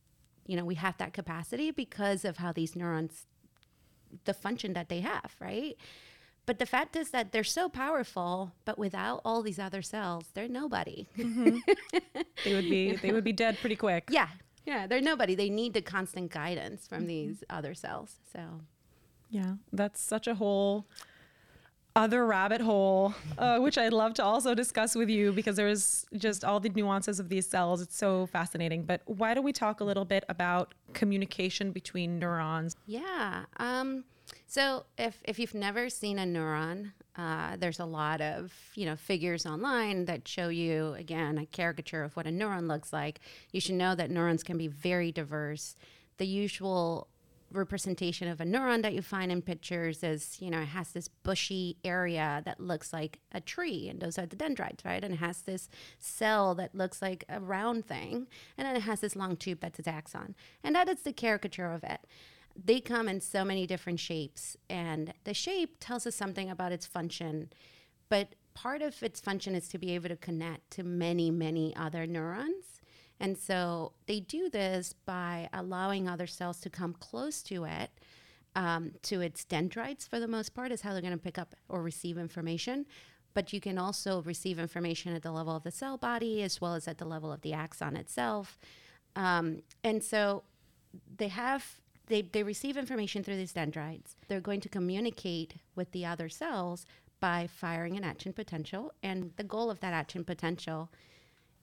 you 0.46 0.56
know, 0.56 0.64
we 0.64 0.74
have 0.76 0.96
that 0.98 1.12
capacity 1.12 1.70
because 1.70 2.24
of 2.24 2.38
how 2.38 2.52
these 2.52 2.74
neurons, 2.74 3.26
the 4.24 4.34
function 4.34 4.72
that 4.72 4.88
they 4.88 5.00
have, 5.00 5.34
right? 5.40 5.76
But 6.46 6.58
the 6.58 6.66
fact 6.66 6.94
is 6.94 7.10
that 7.10 7.32
they're 7.32 7.42
so 7.44 7.68
powerful, 7.68 8.52
but 8.64 8.78
without 8.78 9.20
all 9.24 9.40
these 9.42 9.58
other 9.58 9.80
cells, 9.82 10.26
they're 10.34 10.48
nobody. 10.48 11.06
They 12.44 12.54
would 12.54 12.64
be 12.68 12.96
they 12.96 13.12
would 13.12 13.24
be 13.24 13.32
dead 13.32 13.56
pretty 13.60 13.76
quick. 13.76 14.04
yeah. 14.10 14.28
Yeah, 14.66 14.86
they're 14.86 15.02
nobody. 15.02 15.34
They 15.34 15.50
need 15.50 15.74
the 15.74 15.82
constant 15.82 16.30
guidance 16.30 16.86
from 16.86 17.06
these 17.06 17.44
other 17.50 17.74
cells. 17.74 18.16
So, 18.32 18.40
Yeah, 19.28 19.54
that's 19.72 20.00
such 20.00 20.26
a 20.26 20.34
whole 20.34 20.86
other 21.96 22.26
rabbit 22.26 22.60
hole, 22.62 23.14
uh, 23.38 23.58
which 23.58 23.76
I'd 23.76 23.92
love 23.92 24.14
to 24.14 24.24
also 24.24 24.54
discuss 24.54 24.94
with 24.94 25.10
you 25.10 25.32
because 25.32 25.56
there's 25.56 26.06
just 26.16 26.44
all 26.44 26.60
the 26.60 26.70
nuances 26.70 27.20
of 27.20 27.28
these 27.28 27.46
cells. 27.46 27.82
It's 27.82 27.96
so 27.96 28.24
fascinating. 28.26 28.84
But 28.84 29.02
why 29.04 29.34
don't 29.34 29.44
we 29.44 29.52
talk 29.52 29.80
a 29.80 29.84
little 29.84 30.06
bit 30.06 30.24
about 30.30 30.72
communication 30.94 31.70
between 31.70 32.18
neurons? 32.18 32.74
yeah. 32.86 33.44
Um, 33.58 34.04
so 34.54 34.84
if, 34.96 35.20
if 35.24 35.40
you've 35.40 35.52
never 35.52 35.90
seen 35.90 36.16
a 36.16 36.22
neuron, 36.22 36.92
uh, 37.16 37.56
there's 37.58 37.80
a 37.80 37.84
lot 37.84 38.20
of 38.20 38.52
you 38.76 38.86
know 38.86 38.94
figures 38.94 39.46
online 39.46 40.04
that 40.04 40.28
show 40.28 40.48
you 40.48 40.94
again 40.94 41.38
a 41.38 41.46
caricature 41.46 42.04
of 42.04 42.14
what 42.14 42.28
a 42.28 42.30
neuron 42.30 42.68
looks 42.68 42.92
like. 42.92 43.18
You 43.50 43.60
should 43.60 43.74
know 43.74 43.96
that 43.96 44.12
neurons 44.12 44.44
can 44.44 44.56
be 44.56 44.68
very 44.68 45.10
diverse. 45.10 45.74
The 46.18 46.26
usual 46.28 47.08
representation 47.50 48.28
of 48.28 48.40
a 48.40 48.44
neuron 48.44 48.82
that 48.82 48.94
you 48.94 49.02
find 49.02 49.32
in 49.32 49.42
pictures 49.42 50.04
is, 50.04 50.36
you 50.40 50.52
know, 50.52 50.60
it 50.60 50.66
has 50.68 50.92
this 50.92 51.08
bushy 51.08 51.76
area 51.84 52.40
that 52.44 52.60
looks 52.60 52.92
like 52.92 53.18
a 53.32 53.40
tree, 53.40 53.88
and 53.88 54.00
those 54.00 54.20
are 54.20 54.26
the 54.26 54.36
dendrites, 54.36 54.84
right? 54.84 55.02
And 55.02 55.14
it 55.14 55.18
has 55.18 55.42
this 55.42 55.68
cell 55.98 56.54
that 56.54 56.76
looks 56.76 57.02
like 57.02 57.24
a 57.28 57.40
round 57.40 57.86
thing, 57.86 58.28
and 58.56 58.68
then 58.68 58.76
it 58.76 58.82
has 58.82 59.00
this 59.00 59.16
long 59.16 59.36
tube 59.36 59.58
that's 59.60 59.80
its 59.80 59.88
axon. 59.88 60.36
And 60.62 60.76
that 60.76 60.88
is 60.88 61.02
the 61.02 61.12
caricature 61.12 61.72
of 61.72 61.82
it. 61.82 62.06
They 62.56 62.80
come 62.80 63.08
in 63.08 63.20
so 63.20 63.44
many 63.44 63.66
different 63.66 64.00
shapes, 64.00 64.56
and 64.70 65.12
the 65.24 65.34
shape 65.34 65.76
tells 65.80 66.06
us 66.06 66.14
something 66.14 66.50
about 66.50 66.72
its 66.72 66.86
function, 66.86 67.50
but 68.08 68.34
part 68.54 68.80
of 68.80 69.02
its 69.02 69.20
function 69.20 69.54
is 69.54 69.68
to 69.68 69.78
be 69.78 69.94
able 69.94 70.08
to 70.08 70.16
connect 70.16 70.70
to 70.72 70.84
many, 70.84 71.30
many 71.30 71.74
other 71.74 72.06
neurons. 72.06 72.80
And 73.20 73.36
so 73.36 73.92
they 74.06 74.20
do 74.20 74.48
this 74.48 74.94
by 75.04 75.48
allowing 75.52 76.08
other 76.08 76.26
cells 76.26 76.60
to 76.60 76.70
come 76.70 76.94
close 76.94 77.42
to 77.44 77.64
it, 77.64 77.90
um, 78.54 78.92
to 79.02 79.20
its 79.20 79.44
dendrites 79.44 80.06
for 80.06 80.20
the 80.20 80.28
most 80.28 80.54
part, 80.54 80.70
is 80.70 80.82
how 80.82 80.92
they're 80.92 81.02
going 81.02 81.12
to 81.12 81.18
pick 81.18 81.38
up 81.38 81.54
or 81.68 81.82
receive 81.82 82.18
information. 82.18 82.86
But 83.32 83.52
you 83.52 83.60
can 83.60 83.78
also 83.78 84.22
receive 84.22 84.60
information 84.60 85.14
at 85.14 85.22
the 85.22 85.32
level 85.32 85.56
of 85.56 85.64
the 85.64 85.72
cell 85.72 85.98
body 85.98 86.42
as 86.42 86.60
well 86.60 86.74
as 86.74 86.86
at 86.86 86.98
the 86.98 87.04
level 87.04 87.32
of 87.32 87.40
the 87.40 87.52
axon 87.52 87.96
itself. 87.96 88.58
Um, 89.16 89.62
and 89.82 90.04
so 90.04 90.44
they 91.16 91.28
have 91.28 91.80
they, 92.06 92.22
they 92.22 92.42
receive 92.42 92.76
information 92.76 93.22
through 93.22 93.36
these 93.36 93.52
dendrites. 93.52 94.16
They're 94.28 94.40
going 94.40 94.60
to 94.60 94.68
communicate 94.68 95.54
with 95.74 95.92
the 95.92 96.04
other 96.04 96.28
cells 96.28 96.86
by 97.20 97.46
firing 97.46 97.96
an 97.96 98.04
action 98.04 98.32
potential. 98.32 98.92
And 99.02 99.32
the 99.36 99.44
goal 99.44 99.70
of 99.70 99.80
that 99.80 99.94
action 99.94 100.24
potential 100.24 100.90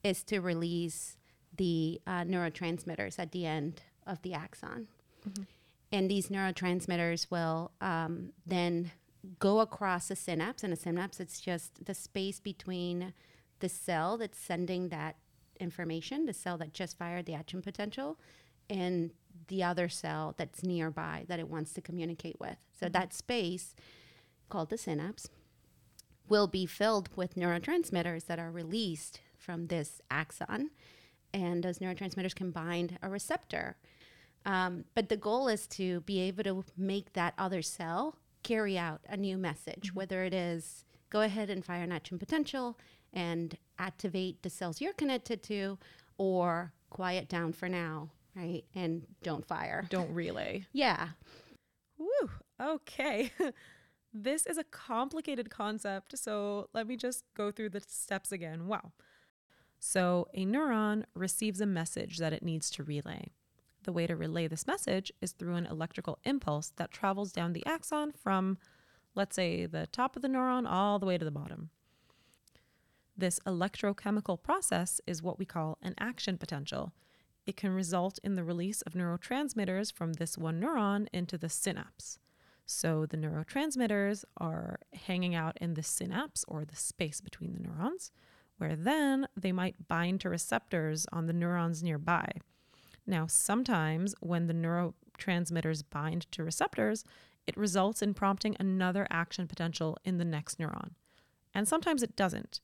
is 0.02 0.22
to 0.24 0.40
release 0.40 1.16
the 1.56 2.00
uh, 2.06 2.22
neurotransmitters 2.22 3.18
at 3.18 3.32
the 3.32 3.46
end 3.46 3.82
of 4.06 4.20
the 4.22 4.34
axon. 4.34 4.88
And 5.92 6.10
these 6.10 6.28
neurotransmitters 6.28 7.30
will 7.30 7.70
um, 7.80 8.32
then 8.46 8.90
go 9.38 9.60
across 9.60 10.10
a 10.10 10.16
synapse. 10.16 10.64
And 10.64 10.72
a 10.72 10.76
synapse, 10.76 11.20
it's 11.20 11.40
just 11.40 11.84
the 11.84 11.94
space 11.94 12.40
between 12.40 13.12
the 13.60 13.68
cell 13.68 14.16
that's 14.16 14.38
sending 14.38 14.88
that 14.88 15.16
information, 15.60 16.26
the 16.26 16.32
cell 16.32 16.58
that 16.58 16.72
just 16.72 16.98
fired 16.98 17.26
the 17.26 17.34
action 17.34 17.62
potential, 17.62 18.18
and 18.68 19.12
the 19.48 19.62
other 19.62 19.88
cell 19.88 20.34
that's 20.36 20.62
nearby 20.62 21.24
that 21.28 21.38
it 21.38 21.48
wants 21.48 21.72
to 21.74 21.80
communicate 21.80 22.36
with. 22.40 22.56
So 22.78 22.88
that 22.88 23.12
space, 23.14 23.74
called 24.48 24.70
the 24.70 24.78
synapse, 24.78 25.28
will 26.28 26.46
be 26.46 26.66
filled 26.66 27.08
with 27.16 27.34
neurotransmitters 27.34 28.26
that 28.26 28.38
are 28.38 28.50
released 28.50 29.20
from 29.36 29.66
this 29.66 30.00
axon. 30.10 30.70
And 31.34 31.62
those 31.62 31.78
neurotransmitters 31.78 32.34
can 32.34 32.50
bind 32.50 32.98
a 33.02 33.08
receptor. 33.08 33.76
Um, 34.44 34.84
but 34.94 35.08
the 35.08 35.16
goal 35.16 35.48
is 35.48 35.66
to 35.68 36.00
be 36.00 36.20
able 36.20 36.44
to 36.44 36.64
make 36.76 37.12
that 37.12 37.34
other 37.38 37.62
cell 37.62 38.16
carry 38.42 38.76
out 38.76 39.00
a 39.08 39.16
new 39.16 39.38
message, 39.38 39.94
whether 39.94 40.24
it 40.24 40.34
is 40.34 40.84
go 41.10 41.20
ahead 41.20 41.50
and 41.50 41.64
fire 41.64 41.82
an 41.82 41.92
action 41.92 42.18
potential 42.18 42.78
and 43.12 43.56
activate 43.78 44.42
the 44.42 44.50
cells 44.50 44.80
you're 44.80 44.94
connected 44.94 45.42
to, 45.42 45.78
or 46.16 46.72
quiet 46.88 47.28
down 47.28 47.52
for 47.52 47.68
now, 47.68 48.10
right? 48.34 48.64
And 48.74 49.06
don't 49.22 49.46
fire. 49.46 49.86
Don't 49.90 50.12
relay. 50.14 50.66
Yeah. 50.72 51.08
Woo. 51.98 52.30
Okay. 52.60 53.32
this 54.14 54.46
is 54.46 54.58
a 54.58 54.64
complicated 54.64 55.50
concept, 55.50 56.18
so 56.18 56.68
let 56.72 56.86
me 56.86 56.96
just 56.96 57.24
go 57.36 57.50
through 57.50 57.70
the 57.70 57.80
steps 57.80 58.32
again. 58.32 58.66
Wow. 58.66 58.92
So, 59.78 60.28
a 60.32 60.46
neuron 60.46 61.04
receives 61.14 61.60
a 61.60 61.66
message 61.66 62.18
that 62.18 62.32
it 62.32 62.44
needs 62.44 62.70
to 62.70 62.84
relay. 62.84 63.32
The 63.82 63.92
way 63.92 64.06
to 64.06 64.14
relay 64.14 64.46
this 64.46 64.66
message 64.66 65.12
is 65.20 65.32
through 65.32 65.56
an 65.56 65.66
electrical 65.66 66.18
impulse 66.24 66.72
that 66.76 66.92
travels 66.92 67.32
down 67.32 67.52
the 67.52 67.66
axon 67.66 68.12
from, 68.12 68.58
let's 69.16 69.34
say, 69.34 69.66
the 69.66 69.88
top 69.88 70.14
of 70.14 70.22
the 70.22 70.28
neuron 70.28 70.70
all 70.70 71.00
the 71.00 71.06
way 71.06 71.18
to 71.18 71.24
the 71.24 71.32
bottom. 71.32 71.70
This 73.16 73.40
electrochemical 73.46 74.40
process 74.40 75.00
is 75.06 75.22
what 75.22 75.38
we 75.38 75.44
call 75.44 75.78
an 75.82 75.94
action 75.98 76.38
potential. 76.38 76.92
It 77.46 77.56
can 77.56 77.72
result 77.72 78.18
in 78.22 78.34
the 78.34 78.44
release 78.44 78.82
of 78.82 78.92
neurotransmitters 78.92 79.92
from 79.92 80.14
this 80.14 80.38
one 80.38 80.60
neuron 80.60 81.08
into 81.12 81.36
the 81.36 81.48
synapse. 81.48 82.18
So 82.64 83.06
the 83.06 83.16
neurotransmitters 83.16 84.24
are 84.36 84.78
hanging 84.92 85.34
out 85.34 85.58
in 85.60 85.74
the 85.74 85.82
synapse 85.82 86.44
or 86.46 86.64
the 86.64 86.76
space 86.76 87.20
between 87.20 87.52
the 87.52 87.60
neurons, 87.60 88.12
where 88.58 88.76
then 88.76 89.26
they 89.36 89.52
might 89.52 89.88
bind 89.88 90.20
to 90.20 90.28
receptors 90.28 91.06
on 91.12 91.26
the 91.26 91.32
neurons 91.32 91.82
nearby. 91.82 92.30
Now, 93.06 93.26
sometimes 93.26 94.14
when 94.20 94.46
the 94.46 94.54
neurotransmitters 94.54 95.82
bind 95.90 96.30
to 96.32 96.44
receptors, 96.44 97.04
it 97.46 97.56
results 97.56 98.02
in 98.02 98.14
prompting 98.14 98.56
another 98.60 99.08
action 99.10 99.48
potential 99.48 99.98
in 100.04 100.18
the 100.18 100.24
next 100.24 100.58
neuron. 100.58 100.92
And 101.52 101.66
sometimes 101.66 102.04
it 102.04 102.14
doesn't. 102.14 102.60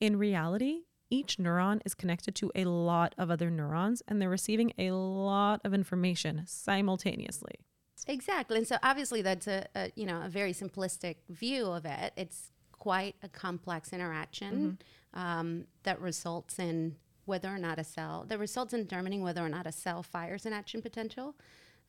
In 0.00 0.16
reality, 0.16 0.82
each 1.10 1.38
neuron 1.38 1.80
is 1.84 1.94
connected 1.94 2.34
to 2.36 2.50
a 2.54 2.64
lot 2.64 3.14
of 3.18 3.30
other 3.30 3.50
neurons 3.50 4.02
and 4.06 4.20
they're 4.20 4.28
receiving 4.28 4.72
a 4.78 4.90
lot 4.92 5.60
of 5.64 5.72
information 5.72 6.42
simultaneously. 6.46 7.54
Exactly. 8.06 8.58
And 8.58 8.66
so 8.66 8.76
obviously 8.82 9.22
that's 9.22 9.46
a, 9.46 9.66
a 9.74 9.90
you 9.94 10.06
know 10.06 10.22
a 10.24 10.28
very 10.28 10.52
simplistic 10.52 11.16
view 11.28 11.66
of 11.66 11.84
it. 11.84 12.12
It's 12.16 12.52
quite 12.72 13.16
a 13.22 13.28
complex 13.28 13.92
interaction 13.92 14.78
um, 15.14 15.64
that 15.82 16.00
results 16.00 16.58
in 16.58 16.96
whether 17.24 17.48
or 17.48 17.58
not 17.58 17.78
a 17.78 17.84
cell 17.84 18.24
that 18.28 18.38
results 18.38 18.72
in 18.72 18.82
determining 18.82 19.22
whether 19.22 19.44
or 19.44 19.48
not 19.48 19.66
a 19.66 19.72
cell 19.72 20.02
fires 20.02 20.46
an 20.46 20.52
action 20.52 20.80
potential. 20.80 21.34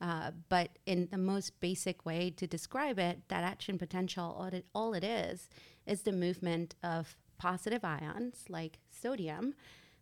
Uh, 0.02 0.32
but 0.48 0.80
in 0.86 1.10
the 1.12 1.18
most 1.18 1.60
basic 1.60 2.06
way 2.06 2.30
to 2.30 2.48
describe 2.48 2.98
it, 2.98 3.20
that 3.28 3.44
action 3.44 3.78
potential, 3.78 4.36
all 4.40 4.46
it, 4.46 4.66
all 4.74 4.94
it 4.94 5.04
is, 5.04 5.50
is 5.86 6.04
the 6.04 6.12
movement 6.12 6.74
of 6.84 7.18
positive 7.39 7.84
ions 7.84 8.43
like 8.48 8.77
sodium 8.91 9.55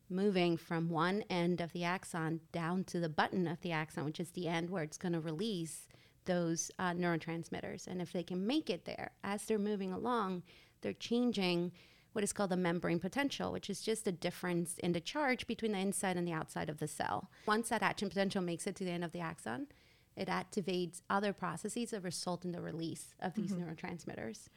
moving 0.09 0.57
from 0.57 0.89
one 0.89 1.23
end 1.29 1.61
of 1.61 1.71
the 1.71 1.83
axon 1.83 2.41
down 2.51 2.83
to 2.85 2.99
the 2.99 3.09
button 3.09 3.47
of 3.47 3.61
the 3.61 3.71
axon, 3.71 4.03
which 4.05 4.19
is 4.19 4.31
the 4.31 4.47
end 4.47 4.69
where 4.69 4.83
it's 4.83 4.97
going 4.97 5.13
to 5.13 5.19
release 5.19 5.87
those 6.25 6.71
uh, 6.79 6.91
neurotransmitters. 6.91 7.87
And 7.87 8.01
if 8.01 8.11
they 8.11 8.23
can 8.23 8.45
make 8.45 8.69
it 8.69 8.85
there 8.85 9.11
as 9.23 9.45
they're 9.45 9.59
moving 9.59 9.93
along, 9.93 10.43
they're 10.81 10.93
changing 10.93 11.71
what 12.13 12.23
is 12.23 12.33
called 12.33 12.49
the 12.49 12.57
membrane 12.57 12.99
potential, 12.99 13.51
which 13.51 13.69
is 13.69 13.81
just 13.81 14.07
a 14.07 14.11
difference 14.11 14.77
in 14.79 14.91
the 14.91 14.99
charge 14.99 15.45
between 15.45 15.73
the 15.73 15.79
inside 15.79 16.17
and 16.17 16.27
the 16.27 16.33
outside 16.33 16.69
of 16.69 16.79
the 16.79 16.87
cell. 16.87 17.29
Once 17.45 17.69
that 17.69 17.83
action 17.83 18.09
potential 18.09 18.41
makes 18.41 18.65
it 18.65 18.75
to 18.75 18.83
the 18.83 18.91
end 18.91 19.03
of 19.03 19.11
the 19.11 19.19
axon, 19.19 19.67
it 20.15 20.27
activates 20.27 21.01
other 21.09 21.31
processes 21.31 21.91
that 21.91 22.03
result 22.03 22.43
in 22.43 22.53
the 22.53 22.61
release 22.61 23.13
of 23.19 23.35
these 23.35 23.51
neurotransmitters. 23.51 24.47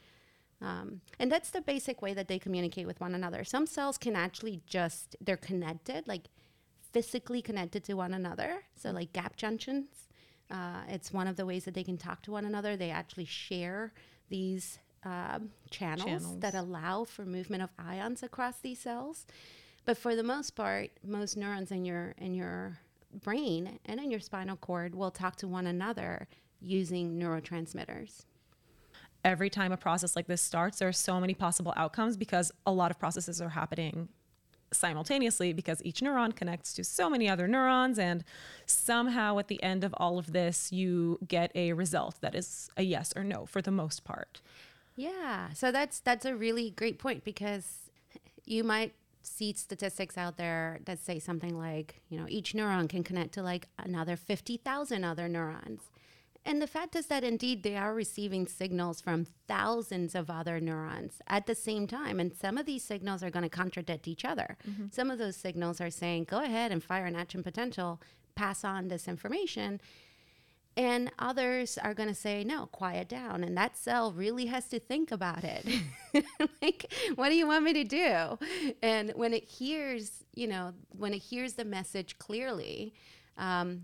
Um, 0.62 1.00
and 1.18 1.32
that's 1.32 1.50
the 1.50 1.60
basic 1.60 2.02
way 2.02 2.12
that 2.14 2.28
they 2.28 2.38
communicate 2.38 2.86
with 2.86 3.00
one 3.00 3.14
another. 3.14 3.44
Some 3.44 3.66
cells 3.66 3.96
can 3.96 4.14
actually 4.14 4.60
just, 4.66 5.16
they're 5.20 5.36
connected, 5.36 6.06
like 6.06 6.28
physically 6.92 7.40
connected 7.40 7.84
to 7.84 7.94
one 7.94 8.12
another. 8.12 8.62
So, 8.76 8.90
like 8.90 9.12
gap 9.12 9.36
junctions, 9.36 10.08
uh, 10.50 10.82
it's 10.88 11.12
one 11.12 11.26
of 11.26 11.36
the 11.36 11.46
ways 11.46 11.64
that 11.64 11.74
they 11.74 11.84
can 11.84 11.96
talk 11.96 12.22
to 12.22 12.32
one 12.32 12.44
another. 12.44 12.76
They 12.76 12.90
actually 12.90 13.24
share 13.24 13.92
these 14.28 14.78
um, 15.04 15.50
channels, 15.70 16.04
Channels. 16.04 16.40
that 16.40 16.54
allow 16.54 17.04
for 17.04 17.24
movement 17.24 17.62
of 17.62 17.70
ions 17.78 18.22
across 18.22 18.58
these 18.58 18.80
cells. 18.80 19.26
But 19.86 19.96
for 19.96 20.14
the 20.14 20.22
most 20.22 20.54
part, 20.54 20.90
most 21.02 21.36
neurons 21.36 21.70
in 21.70 21.84
your 21.84 22.14
in 22.18 22.34
your 22.34 22.78
brain 23.22 23.78
and 23.86 23.98
in 23.98 24.10
your 24.10 24.20
spinal 24.20 24.56
cord 24.56 24.94
will 24.94 25.10
talk 25.10 25.36
to 25.36 25.48
one 25.48 25.66
another 25.66 26.28
using 26.60 27.18
neurotransmitters. 27.18 28.24
Every 29.24 29.50
time 29.50 29.72
a 29.72 29.76
process 29.76 30.16
like 30.16 30.26
this 30.26 30.40
starts, 30.40 30.78
there 30.78 30.88
are 30.88 30.92
so 30.92 31.20
many 31.20 31.34
possible 31.34 31.74
outcomes 31.76 32.16
because 32.16 32.52
a 32.66 32.72
lot 32.72 32.90
of 32.90 32.98
processes 32.98 33.40
are 33.40 33.50
happening 33.50 34.08
simultaneously 34.72 35.52
because 35.52 35.84
each 35.84 36.00
neuron 36.00 36.34
connects 36.34 36.72
to 36.74 36.84
so 36.84 37.10
many 37.10 37.28
other 37.28 37.48
neurons 37.48 37.98
and 37.98 38.24
somehow 38.66 39.38
at 39.38 39.48
the 39.48 39.62
end 39.62 39.82
of 39.82 39.92
all 39.96 40.18
of 40.18 40.32
this 40.32 40.70
you 40.70 41.18
get 41.26 41.50
a 41.54 41.72
result 41.72 42.14
that 42.20 42.34
is 42.34 42.70
a 42.76 42.82
yes 42.82 43.12
or 43.16 43.24
no 43.24 43.46
for 43.46 43.60
the 43.60 43.70
most 43.70 44.04
part. 44.04 44.40
Yeah, 44.96 45.52
so 45.54 45.72
that's 45.72 46.00
that's 46.00 46.24
a 46.24 46.36
really 46.36 46.70
great 46.70 46.98
point 46.98 47.24
because 47.24 47.90
you 48.44 48.64
might 48.64 48.94
see 49.22 49.52
statistics 49.52 50.16
out 50.16 50.36
there 50.36 50.80
that 50.84 50.98
say 50.98 51.18
something 51.18 51.58
like, 51.58 52.00
you 52.08 52.18
know, 52.18 52.26
each 52.28 52.52
neuron 52.52 52.88
can 52.88 53.04
connect 53.04 53.32
to 53.34 53.42
like 53.42 53.68
another 53.78 54.16
50,000 54.16 55.04
other 55.04 55.28
neurons. 55.28 55.82
And 56.50 56.60
the 56.60 56.66
fact 56.66 56.96
is 56.96 57.06
that 57.06 57.22
indeed 57.22 57.62
they 57.62 57.76
are 57.76 57.94
receiving 57.94 58.48
signals 58.48 59.00
from 59.00 59.24
thousands 59.46 60.16
of 60.16 60.28
other 60.28 60.58
neurons 60.58 61.22
at 61.28 61.46
the 61.46 61.54
same 61.54 61.86
time. 61.86 62.18
And 62.18 62.34
some 62.34 62.58
of 62.58 62.66
these 62.66 62.82
signals 62.82 63.22
are 63.22 63.30
going 63.30 63.44
to 63.44 63.48
contradict 63.48 64.08
each 64.08 64.24
other. 64.24 64.56
Some 64.90 65.12
of 65.12 65.18
those 65.18 65.36
signals 65.36 65.80
are 65.80 65.90
saying, 65.90 66.24
go 66.24 66.42
ahead 66.42 66.72
and 66.72 66.82
fire 66.82 67.06
an 67.06 67.14
action 67.14 67.44
potential, 67.44 68.02
pass 68.34 68.64
on 68.64 68.88
this 68.88 69.06
information. 69.06 69.80
And 70.76 71.12
others 71.20 71.78
are 71.78 71.94
going 71.94 72.08
to 72.08 72.16
say, 72.16 72.42
no, 72.42 72.66
quiet 72.66 73.08
down. 73.08 73.44
And 73.44 73.56
that 73.56 73.76
cell 73.76 74.10
really 74.10 74.46
has 74.46 74.66
to 74.70 74.80
think 74.80 75.12
about 75.12 75.44
it. 75.44 75.64
like, 76.60 76.92
what 77.14 77.28
do 77.28 77.36
you 77.36 77.46
want 77.46 77.62
me 77.62 77.74
to 77.74 77.84
do? 77.84 78.74
And 78.82 79.12
when 79.14 79.34
it 79.34 79.44
hears, 79.44 80.24
you 80.34 80.48
know, 80.48 80.72
when 80.88 81.14
it 81.14 81.18
hears 81.18 81.52
the 81.52 81.64
message 81.64 82.18
clearly, 82.18 82.92
um, 83.38 83.82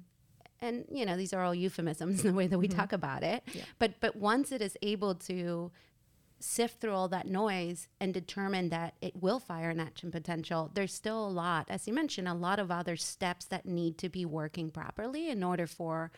and 0.67 0.85
you 0.91 1.07
know 1.07 1.17
these 1.17 1.33
are 1.33 1.43
all 1.43 1.55
euphemisms 1.55 2.21
in 2.25 2.31
the 2.33 2.37
way 2.37 2.47
that 2.47 2.59
we 2.59 2.69
mm-hmm. 2.69 2.79
talk 2.79 2.93
about 2.93 3.23
it. 3.23 3.43
But 3.79 4.01
but 4.01 4.17
once 4.17 4.53
it 4.53 4.61
is 4.61 4.77
able 4.83 5.15
to 5.15 5.71
sift 6.39 6.81
through 6.81 6.93
all 6.93 7.09
that 7.09 7.27
noise 7.27 7.89
and 8.01 8.13
determine 8.13 8.69
that 8.69 8.95
it 9.01 9.23
will 9.23 9.39
fire 9.39 9.71
an 9.71 9.81
action 9.81 10.11
potential 10.11 10.71
there's 10.75 10.93
still 10.93 11.27
a 11.27 11.29
lot 11.29 11.67
as 11.71 11.87
you 11.87 11.95
mentioned 11.95 12.29
a 12.29 12.35
lot 12.35 12.59
of 12.59 12.71
other 12.71 12.95
steps 12.97 13.47
that 13.47 13.65
need 13.65 13.97
to 13.97 14.09
be 14.09 14.25
working 14.25 14.71
properly 14.71 15.31
in 15.31 15.43
order 15.43 15.67
for 15.67 16.11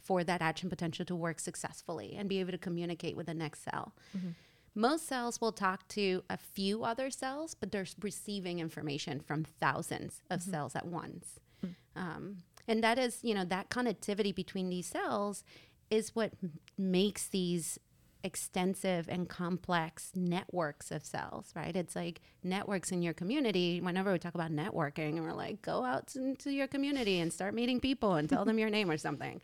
for 0.00 0.22
that 0.22 0.42
action 0.42 0.68
potential 0.68 1.04
to 1.04 1.16
work 1.16 1.40
successfully 1.40 2.14
and 2.16 2.28
be 2.28 2.38
able 2.38 2.52
to 2.52 2.58
communicate 2.58 3.16
with 3.16 3.26
the 3.26 3.34
next 3.34 3.64
cell. 3.64 3.94
Mm-hmm. 4.16 4.30
Most 4.74 5.06
cells 5.06 5.40
will 5.40 5.52
talk 5.52 5.88
to 5.88 6.22
a 6.28 6.36
few 6.36 6.84
other 6.84 7.10
cells 7.10 7.54
but 7.54 7.72
they're 7.72 7.86
receiving 8.00 8.60
information 8.60 9.18
from 9.18 9.44
thousands 9.44 10.22
of 10.30 10.40
mm-hmm. 10.40 10.50
cells 10.50 10.76
at 10.76 10.86
once. 10.86 11.40
Mm. 11.64 11.74
Um, 11.96 12.36
and 12.66 12.82
that 12.82 12.98
is, 12.98 13.18
you 13.22 13.34
know, 13.34 13.44
that 13.44 13.70
connectivity 13.70 14.34
between 14.34 14.68
these 14.68 14.86
cells 14.86 15.44
is 15.90 16.14
what 16.14 16.32
m- 16.42 16.58
makes 16.76 17.26
these 17.28 17.78
extensive 18.24 19.06
and 19.08 19.28
complex 19.28 20.10
networks 20.14 20.90
of 20.90 21.04
cells, 21.04 21.52
right? 21.54 21.76
It's 21.76 21.94
like 21.94 22.22
networks 22.42 22.90
in 22.90 23.02
your 23.02 23.12
community. 23.12 23.80
Whenever 23.82 24.12
we 24.12 24.18
talk 24.18 24.34
about 24.34 24.50
networking, 24.50 25.16
and 25.16 25.22
we're 25.22 25.34
like, 25.34 25.60
go 25.60 25.84
out 25.84 26.16
into 26.16 26.50
your 26.50 26.66
community 26.66 27.20
and 27.20 27.30
start 27.32 27.54
meeting 27.54 27.80
people 27.80 28.14
and 28.14 28.28
tell 28.28 28.46
them 28.46 28.58
your 28.58 28.70
name 28.70 28.90
or 28.90 28.96
something. 28.96 29.42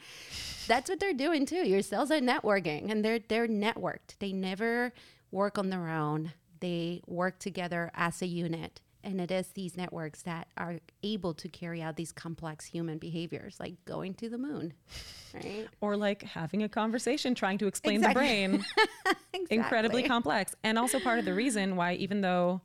That's 0.66 0.88
what 0.88 0.98
they're 0.98 1.12
doing 1.12 1.44
too. 1.44 1.68
Your 1.68 1.82
cells 1.82 2.10
are 2.10 2.20
networking, 2.20 2.90
and 2.90 3.04
they're 3.04 3.20
they're 3.20 3.46
networked. 3.48 4.16
They 4.18 4.32
never 4.32 4.92
work 5.30 5.58
on 5.58 5.68
their 5.68 5.88
own. 5.88 6.32
They 6.60 7.02
work 7.06 7.38
together 7.38 7.90
as 7.94 8.22
a 8.22 8.26
unit. 8.26 8.80
And 9.02 9.20
it 9.20 9.30
is 9.30 9.48
these 9.48 9.76
networks 9.76 10.22
that 10.22 10.48
are 10.58 10.78
able 11.02 11.32
to 11.34 11.48
carry 11.48 11.80
out 11.80 11.96
these 11.96 12.12
complex 12.12 12.66
human 12.66 12.98
behaviors, 12.98 13.56
like 13.58 13.82
going 13.86 14.12
to 14.14 14.28
the 14.28 14.36
moon, 14.38 14.74
right? 15.34 15.66
Or 15.80 15.96
like 15.96 16.22
having 16.22 16.62
a 16.62 16.68
conversation 16.68 17.34
trying 17.34 17.56
to 17.58 17.66
explain 17.66 17.96
Exactly. 17.96 18.22
the 18.22 18.48
brain. 18.52 18.64
incredibly 19.50 20.02
complex. 20.02 20.54
And 20.62 20.78
also 20.78 21.00
part 21.00 21.18
of 21.18 21.24
the 21.24 21.32
reason 21.34 21.76
why, 21.76 21.94
even 21.94 22.20
though 22.20 22.60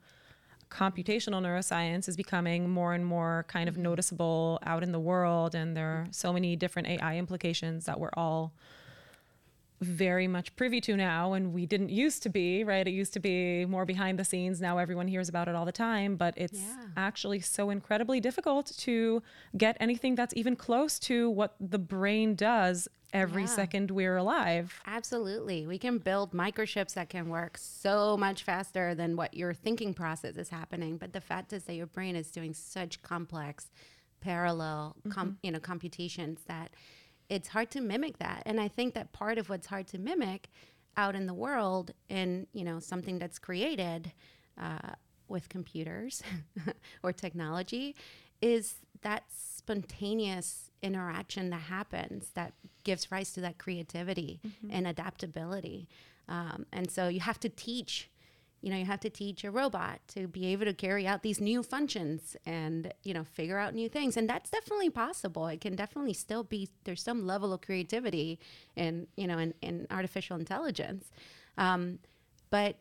computational 0.69 1.41
neuroscience 1.41 2.10
is 2.10 2.17
becoming 2.17 2.69
more 2.69 2.93
and 2.93 3.05
more 3.05 3.45
kind 3.47 3.69
Mm-hmm. 3.69 3.77
of 3.79 3.83
noticeable 3.83 4.60
out 4.65 4.83
in 4.83 4.91
the 4.91 4.99
world, 4.99 5.55
and 5.55 5.75
there 5.77 5.88
are 5.88 6.07
so 6.12 6.33
many 6.33 6.55
different 6.55 6.88
AI 6.89 7.17
implications 7.17 7.86
that 7.86 7.99
we're 7.99 8.10
all 8.15 8.53
very 9.81 10.27
much 10.27 10.55
privy 10.55 10.79
to 10.81 10.95
now 10.95 11.33
and 11.33 11.53
we 11.53 11.65
didn't 11.65 11.89
used 11.89 12.23
to 12.23 12.29
be 12.29 12.63
right 12.63 12.88
it 12.88 12.91
used 12.91 13.11
to 13.13 13.19
be 13.19 13.65
more 13.65 13.85
behind 13.85 14.17
the 14.17 14.23
scenes 14.23 14.61
now 14.61 14.77
everyone 14.77 15.07
hears 15.07 15.27
about 15.27 15.47
it 15.47 15.55
all 15.55 15.65
the 15.65 15.71
time 15.71 16.15
but 16.15 16.33
it's 16.38 16.59
Yeah. 16.59 16.85
actually 16.95 17.41
so 17.41 17.69
incredibly 17.69 18.19
difficult 18.21 18.67
to 18.77 19.21
get 19.57 19.75
anything 19.79 20.15
that's 20.15 20.33
even 20.35 20.55
close 20.55 20.97
to 20.99 21.29
what 21.29 21.55
the 21.59 21.77
brain 21.79 22.35
does 22.35 22.88
every 23.13 23.43
Yeah. 23.43 23.47
second 23.47 23.91
we're 23.91 24.17
alive 24.17 24.81
Absolutely. 24.88 25.67
We 25.67 25.77
can 25.77 25.99
build 25.99 26.31
microchips 26.31 26.93
that 26.95 27.09
can 27.09 27.29
work 27.29 27.57
so 27.57 28.17
much 28.17 28.43
faster 28.43 28.95
than 28.95 29.15
what 29.15 29.33
your 29.33 29.53
thinking 29.53 29.93
process 29.93 30.35
is 30.35 30.49
happening. 30.49 30.97
But 30.97 31.13
the 31.13 31.21
fact 31.21 31.53
is 31.53 31.63
that 31.65 31.75
your 31.75 31.85
brain 31.88 32.15
is 32.15 32.29
doing 32.31 32.53
such 32.53 33.01
complex, 33.03 33.69
parallel, 34.21 34.95
com- 35.09 35.27
mm-hmm. 35.29 35.35
you 35.43 35.51
know, 35.51 35.59
computations 35.59 36.41
that 36.47 36.71
it's 37.29 37.49
hard 37.49 37.71
to 37.71 37.81
mimic 37.81 38.19
that. 38.19 38.43
And 38.45 38.59
I 38.59 38.67
think 38.67 38.93
that 38.93 39.13
part 39.13 39.38
of 39.38 39.49
what's 39.49 39.67
hard 39.67 39.88
to 39.88 39.97
mimic 39.97 40.49
out 40.97 41.15
in 41.15 41.25
the 41.25 41.33
world 41.33 41.91
in, 42.09 42.47
you 42.53 42.63
know, 42.63 42.79
something 42.79 43.19
that's 43.19 43.39
created 43.39 44.11
uh, 44.61 44.93
with 45.27 45.49
computers 45.49 46.23
or 47.03 47.11
technology 47.11 47.95
is 48.41 48.75
that 49.01 49.23
spontaneous 49.29 50.71
interaction 50.81 51.49
that 51.49 51.61
happens 51.61 52.29
that 52.35 52.53
gives 52.83 53.11
rise 53.11 53.33
to 53.33 53.41
that 53.41 53.57
creativity 53.57 54.39
and 54.69 54.88
adaptability. 54.88 55.88
Um, 56.27 56.65
and 56.71 56.89
so 56.89 57.07
you 57.07 57.19
have 57.19 57.39
to 57.41 57.49
teach, 57.49 58.09
you 58.65 58.71
know, 58.71 58.78
you 58.78 58.86
have 58.86 58.99
to 59.01 59.12
teach 59.12 59.43
a 59.43 59.51
robot 59.51 59.99
to 60.08 60.28
be 60.28 60.47
able 60.47 60.65
to 60.65 60.73
carry 60.73 61.06
out 61.06 61.21
these 61.21 61.39
new 61.39 61.62
functions 61.62 62.36
and, 62.47 62.91
you 63.04 63.13
know, 63.13 63.23
figure 63.23 63.60
out 63.60 63.75
new 63.75 63.88
things. 63.88 64.17
And 64.17 64.28
that's 64.28 64.49
definitely 64.49 64.89
possible. 64.89 65.45
It 65.45 65.62
can 65.62 65.75
definitely 65.75 66.13
still 66.13 66.43
be, 66.43 66.69
there's 66.84 67.04
some 67.04 67.28
level 67.28 67.54
of 67.54 67.62
creativity 67.62 68.39
in, 68.75 69.06
you 69.15 69.28
know, 69.28 69.38
in, 69.38 69.54
in 69.62 69.86
artificial 69.91 70.36
intelligence. 70.39 71.12
Um, 71.60 71.99
but 72.49 72.78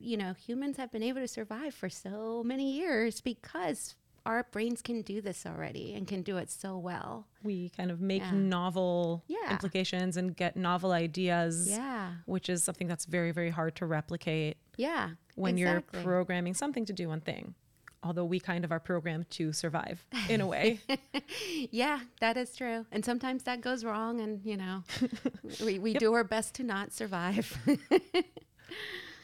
you 0.00 0.16
know, 0.16 0.32
humans 0.32 0.78
have 0.78 0.90
been 0.90 1.02
able 1.02 1.20
to 1.20 1.28
survive 1.28 1.74
for 1.74 1.88
so 1.88 2.42
many 2.44 2.72
years 2.72 3.20
because 3.20 3.94
our 4.26 4.44
brains 4.50 4.80
can 4.80 5.02
do 5.02 5.20
this 5.20 5.44
already 5.44 5.94
and 5.94 6.06
can 6.06 6.22
do 6.22 6.36
it 6.38 6.50
so 6.50 6.76
well. 6.78 7.26
we 7.42 7.68
kind 7.70 7.90
of 7.90 8.00
make 8.00 8.22
Yeah. 8.22 8.30
novel 8.32 9.22
Yeah. 9.28 9.50
implications 9.50 10.16
and 10.16 10.34
get 10.34 10.56
novel 10.56 10.92
ideas 10.92 11.68
Yeah. 11.68 12.14
which 12.24 12.48
is 12.48 12.64
something 12.64 12.86
that's 12.88 13.04
very 13.04 13.32
very 13.32 13.50
hard 13.50 13.76
to 13.76 13.86
replicate 13.86 14.56
Yeah. 14.76 15.10
when 15.34 15.58
exactly. 15.58 15.98
you're 15.98 16.04
programming 16.04 16.54
something 16.54 16.84
to 16.86 16.92
do 16.92 17.08
one 17.08 17.20
thing 17.20 17.54
although 18.02 18.24
we 18.24 18.38
kind 18.40 18.64
of 18.64 18.72
are 18.72 18.80
programmed 18.80 19.28
to 19.30 19.52
survive 19.52 20.06
in 20.28 20.40
a 20.40 20.46
way 20.46 20.80
Yeah, 21.70 22.00
that 22.20 22.36
is 22.36 22.54
true. 22.54 22.84
And 22.92 23.04
sometimes 23.04 23.42
that 23.44 23.60
goes 23.62 23.82
wrong 23.84 24.20
and, 24.20 24.44
you 24.44 24.56
know, 24.58 24.82
we, 25.64 25.78
we 25.78 25.94
do 25.94 26.12
our 26.12 26.24
best 26.24 26.54
to 26.56 26.62
not 26.64 26.92
survive. 26.92 27.56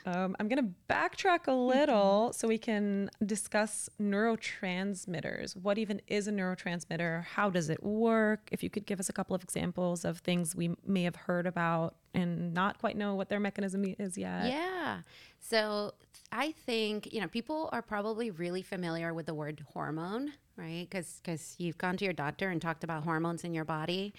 um, 0.06 0.36
i'm 0.38 0.48
going 0.48 0.62
to 0.62 0.74
backtrack 0.92 1.46
a 1.46 1.52
little 1.52 2.32
so 2.32 2.48
we 2.48 2.58
can 2.58 3.10
discuss 3.24 3.88
neurotransmitters 4.00 5.56
what 5.56 5.78
even 5.78 6.00
is 6.06 6.28
a 6.28 6.32
neurotransmitter 6.32 7.24
how 7.24 7.50
does 7.50 7.68
it 7.68 7.82
work 7.82 8.48
if 8.52 8.62
you 8.62 8.70
could 8.70 8.86
give 8.86 9.00
us 9.00 9.08
a 9.08 9.12
couple 9.12 9.34
of 9.34 9.42
examples 9.42 10.04
of 10.04 10.18
things 10.18 10.54
we 10.54 10.74
may 10.86 11.02
have 11.02 11.16
heard 11.16 11.46
about 11.46 11.96
and 12.14 12.52
not 12.52 12.78
quite 12.78 12.96
know 12.96 13.14
what 13.14 13.28
their 13.28 13.40
mechanism 13.40 13.84
is 13.98 14.18
yet 14.18 14.46
Yeah. 14.46 15.00
So 15.38 15.94
I 16.32 16.52
think, 16.52 17.12
you 17.12 17.20
know, 17.20 17.28
people 17.28 17.68
are 17.72 17.82
probably 17.82 18.30
really 18.30 18.62
familiar 18.62 19.12
with 19.14 19.26
the 19.26 19.34
word 19.34 19.64
hormone, 19.72 20.32
right? 20.56 20.86
Because 20.88 21.54
you've 21.58 21.78
gone 21.78 21.96
to 21.96 22.04
your 22.04 22.12
doctor 22.14 22.50
and 22.50 22.60
talked 22.60 22.84
about 22.84 23.04
hormones 23.04 23.44
in 23.44 23.54
your 23.54 23.64
body. 23.64 24.14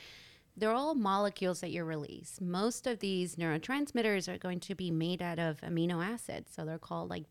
They're 0.56 0.74
all 0.74 0.96
molecules 0.96 1.62
that 1.62 1.72
you 1.72 1.84
release. 1.84 2.40
Most 2.42 2.86
of 2.86 3.00
these 3.00 3.36
neurotransmitters 3.36 4.28
are 4.28 4.38
going 4.38 4.60
to 4.62 4.76
be 4.76 4.92
made 4.92 5.22
out 5.22 5.40
of 5.40 5.62
amino 5.62 6.06
acids. 6.06 6.52
So 6.56 6.66
they're 6.66 6.78
called 6.78 7.10
like 7.10 7.26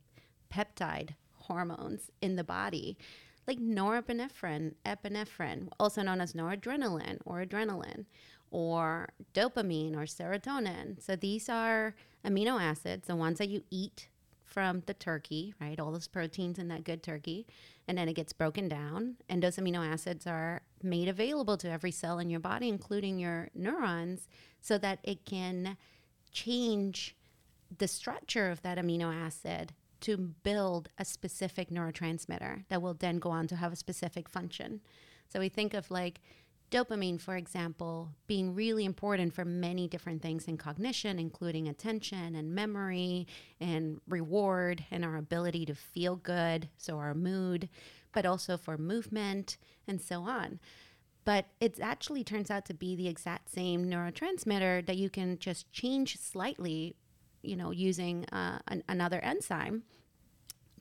peptide 0.52 1.10
hormones 1.34 2.10
in 2.20 2.36
the 2.36 2.44
body, 2.44 2.96
like 3.46 3.58
norepinephrine, 3.58 4.74
epinephrine, 4.84 5.68
also 5.78 6.02
known 6.02 6.20
as 6.20 6.32
noradrenaline 6.32 7.18
or 7.24 7.44
adrenaline, 7.44 8.06
or 8.50 9.10
dopamine 9.34 9.94
or 9.96 10.04
serotonin. 10.04 11.02
So 11.02 11.16
these 11.16 11.48
are 11.48 11.94
amino 12.24 12.60
acids, 12.60 13.06
the 13.06 13.16
ones 13.16 13.38
that 13.38 13.48
you 13.48 13.62
eat 13.70 14.08
from 14.50 14.82
the 14.86 14.94
turkey, 14.94 15.54
right? 15.60 15.78
All 15.78 15.92
those 15.92 16.08
proteins 16.08 16.58
in 16.58 16.68
that 16.68 16.84
good 16.84 17.02
turkey. 17.02 17.46
And 17.88 17.96
then 17.96 18.08
it 18.08 18.14
gets 18.14 18.32
broken 18.32 18.68
down. 18.68 19.16
And 19.28 19.42
those 19.42 19.56
amino 19.56 19.86
acids 19.86 20.26
are 20.26 20.62
made 20.82 21.08
available 21.08 21.56
to 21.58 21.70
every 21.70 21.90
cell 21.90 22.18
in 22.18 22.30
your 22.30 22.40
body, 22.40 22.68
including 22.68 23.18
your 23.18 23.48
neurons, 23.54 24.28
so 24.60 24.76
that 24.78 24.98
it 25.02 25.24
can 25.24 25.76
change 26.32 27.16
the 27.78 27.88
structure 27.88 28.50
of 28.50 28.62
that 28.62 28.78
amino 28.78 29.14
acid 29.14 29.72
to 30.00 30.16
build 30.16 30.88
a 30.98 31.04
specific 31.04 31.70
neurotransmitter 31.70 32.64
that 32.68 32.82
will 32.82 32.94
then 32.94 33.18
go 33.18 33.30
on 33.30 33.46
to 33.46 33.56
have 33.56 33.72
a 33.72 33.76
specific 33.76 34.28
function. 34.28 34.80
So 35.28 35.38
we 35.38 35.48
think 35.48 35.74
of 35.74 35.90
like 35.90 36.20
dopamine, 36.70 37.20
for 37.20 37.36
example, 37.36 38.10
being 38.26 38.54
really 38.54 38.84
important 38.84 39.34
for 39.34 39.44
many 39.44 39.88
different 39.88 40.22
things 40.22 40.46
in 40.46 40.56
cognition, 40.56 41.18
including 41.18 41.68
attention 41.68 42.34
and 42.34 42.54
memory 42.54 43.26
and 43.60 44.00
reward 44.08 44.84
and 44.90 45.04
our 45.04 45.16
ability 45.16 45.66
to 45.66 45.74
feel 45.74 46.16
good, 46.16 46.68
so 46.76 46.98
our 46.98 47.14
mood, 47.14 47.68
but 48.12 48.24
also 48.24 48.56
for 48.56 48.78
movement 48.78 49.56
and 49.86 50.00
so 50.00 50.22
on. 50.22 50.60
But 51.24 51.46
it 51.60 51.78
actually 51.80 52.24
turns 52.24 52.50
out 52.50 52.64
to 52.66 52.74
be 52.74 52.96
the 52.96 53.08
exact 53.08 53.50
same 53.50 53.86
neurotransmitter 53.86 54.86
that 54.86 54.96
you 54.96 55.10
can 55.10 55.38
just 55.38 55.70
change 55.72 56.18
slightly, 56.18 56.96
you 57.42 57.56
know, 57.56 57.70
using 57.72 58.24
uh, 58.26 58.60
an, 58.68 58.82
another 58.88 59.20
enzyme 59.20 59.82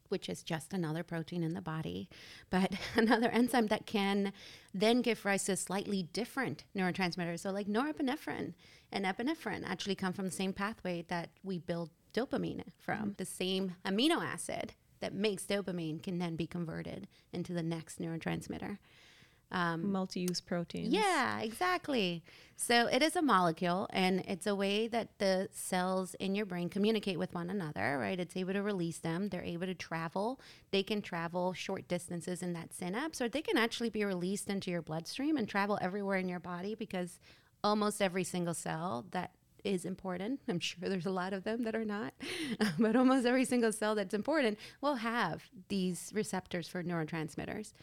which 0.10 0.30
is 0.30 0.44
just 0.44 0.74
another 0.74 1.04
protein 1.04 1.44
in 1.44 1.54
the 1.54 1.62
body, 1.62 2.10
but 2.50 2.74
another 2.96 3.30
enzyme 3.30 3.68
that 3.68 3.86
can 3.86 4.34
then 4.74 5.02
give 5.02 5.26
rise 5.26 5.46
to 5.46 5.56
slightly 5.56 6.04
different 6.04 6.66
neurotransmitters. 6.76 7.40
So, 7.40 7.52
like 7.52 7.68
norepinephrine 7.68 8.54
and 8.92 9.06
epinephrine 9.06 9.64
actually 9.66 9.96
come 9.96 10.14
from 10.14 10.26
the 10.26 10.32
same 10.32 10.54
pathway 10.54 11.06
that 11.08 11.30
we 11.44 11.58
build 11.58 11.90
dopamine 12.14 12.64
from. 12.78 12.98
Mm-hmm. 12.98 13.12
The 13.18 13.26
same 13.26 13.76
amino 13.86 14.24
acid 14.24 14.74
that 15.00 15.14
makes 15.14 15.46
dopamine 15.46 16.04
can 16.04 16.20
then 16.20 16.36
be 16.36 16.48
converted 16.48 17.08
into 17.32 17.54
the 17.54 17.64
next 17.64 18.00
neurotransmitter 18.00 18.78
um, 19.52 19.92
multi-use 19.92 20.42
proteins. 20.42 20.94
Yeah, 20.94 21.40
exactly. 21.40 22.24
So 22.56 22.88
it 22.88 23.02
is 23.02 23.16
a 23.16 23.22
molecule, 23.22 23.88
and 23.92 24.24
it's 24.28 24.46
a 24.46 24.54
way 24.54 24.88
that 24.90 25.18
the 25.18 25.48
cells 25.52 26.14
in 26.16 26.36
your 26.36 26.46
brain 26.46 26.70
communicate 26.70 27.18
with 27.18 27.34
one 27.34 27.50
another. 27.50 27.98
Right? 28.00 28.20
It's 28.20 28.36
able 28.36 28.54
to 28.54 28.62
release 28.62 29.00
them. 29.00 29.30
They're 29.30 29.44
able 29.44 29.66
to 29.68 29.74
travel. 29.74 30.40
They 30.72 30.84
can 30.84 31.02
travel 31.02 31.54
short 31.54 31.88
distances 31.88 32.44
in 32.44 32.54
that 32.54 32.74
synapse, 32.74 33.22
or 33.22 33.30
they 33.30 33.42
can 33.42 33.58
actually 33.58 33.90
be 33.90 34.04
released 34.04 34.50
into 34.50 34.72
your 34.72 34.82
bloodstream 34.82 35.38
and 35.38 35.48
travel 35.48 35.80
everywhere 35.82 36.18
in 36.18 36.28
your 36.28 36.40
body 36.40 36.76
because 36.76 37.20
almost 37.64 38.02
every 38.02 38.24
single 38.24 38.54
cell 38.54 39.06
that 39.12 39.32
is 39.64 39.86
important. 39.86 40.42
I'm 40.48 40.60
sure 40.60 40.90
there's 40.90 41.06
a 41.06 41.12
lot 41.12 41.34
of 41.34 41.44
them 41.44 41.64
that 41.64 41.76
are 41.76 41.86
not, 41.86 42.14
but 42.80 42.96
almost 42.96 43.26
every 43.26 43.46
single 43.46 43.72
cell 43.72 43.96
that's 43.96 44.14
important 44.14 44.60
will 44.82 44.96
have 44.96 45.44
these 45.70 46.12
receptors 46.14 46.68
for 46.68 46.84
neurotransmitters 46.84 47.74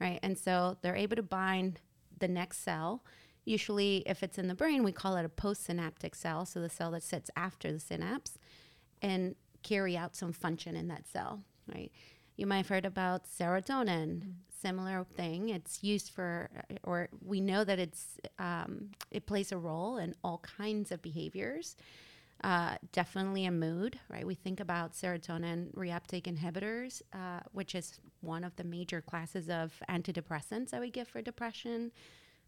right? 0.00 0.18
And 0.22 0.38
so 0.38 0.76
they're 0.82 0.96
able 0.96 1.16
to 1.16 1.22
bind 1.22 1.80
the 2.18 2.28
next 2.28 2.58
cell. 2.58 3.04
Usually, 3.44 4.02
if 4.06 4.22
it's 4.22 4.38
in 4.38 4.48
the 4.48 4.54
brain, 4.54 4.84
we 4.84 4.92
call 4.92 5.16
it 5.16 5.24
a 5.24 5.28
postsynaptic 5.28 6.14
cell, 6.14 6.46
so 6.46 6.60
the 6.60 6.70
cell 6.70 6.90
that 6.92 7.02
sits 7.02 7.30
after 7.36 7.70
the 7.70 7.80
synapse, 7.80 8.38
and 9.02 9.34
carry 9.62 9.96
out 9.96 10.16
some 10.16 10.32
function 10.32 10.76
in 10.76 10.88
that 10.88 11.06
cell, 11.06 11.42
right? 11.74 11.90
You 12.36 12.46
might 12.46 12.58
have 12.58 12.68
heard 12.68 12.86
about 12.86 13.24
serotonin, 13.26 14.18
mm-hmm. 14.18 14.30
similar 14.60 15.04
thing. 15.16 15.50
It's 15.50 15.84
used 15.84 16.10
for, 16.10 16.50
or 16.82 17.08
we 17.24 17.40
know 17.40 17.64
that 17.64 17.78
it's 17.78 18.18
um, 18.38 18.90
it 19.10 19.26
plays 19.26 19.52
a 19.52 19.58
role 19.58 19.98
in 19.98 20.14
all 20.24 20.38
kinds 20.38 20.90
of 20.90 21.02
behaviors. 21.02 21.76
Uh, 22.42 22.76
definitely 22.92 23.46
a 23.46 23.50
mood, 23.50 23.98
right? 24.10 24.26
We 24.26 24.34
think 24.34 24.60
about 24.60 24.92
serotonin 24.92 25.72
reuptake 25.74 26.24
inhibitors, 26.24 27.00
uh, 27.12 27.40
which 27.52 27.74
is 27.74 28.00
one 28.20 28.44
of 28.44 28.54
the 28.56 28.64
major 28.64 29.00
classes 29.00 29.48
of 29.48 29.72
antidepressants 29.88 30.70
that 30.70 30.80
we 30.80 30.90
give 30.90 31.08
for 31.08 31.22
depression, 31.22 31.90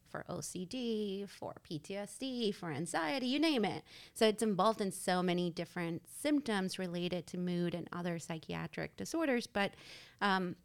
for 0.09 0.25
OCD, 0.29 1.29
for 1.29 1.55
PTSD, 1.69 2.55
for 2.55 2.71
anxiety, 2.71 3.27
you 3.27 3.39
name 3.39 3.65
it. 3.65 3.85
So 4.15 4.27
it's 4.27 4.43
involved 4.43 4.81
in 4.81 4.93
so 4.93 5.23
many 5.23 5.51
different 5.51 6.03
symptoms 6.09 6.79
related 6.79 7.27
to 7.29 7.39
mood 7.39 7.75
and 7.75 7.89
other 7.93 8.19
psychiatric 8.19 8.97
disorders. 8.97 9.47
But 9.47 9.73
um, 10.21 10.57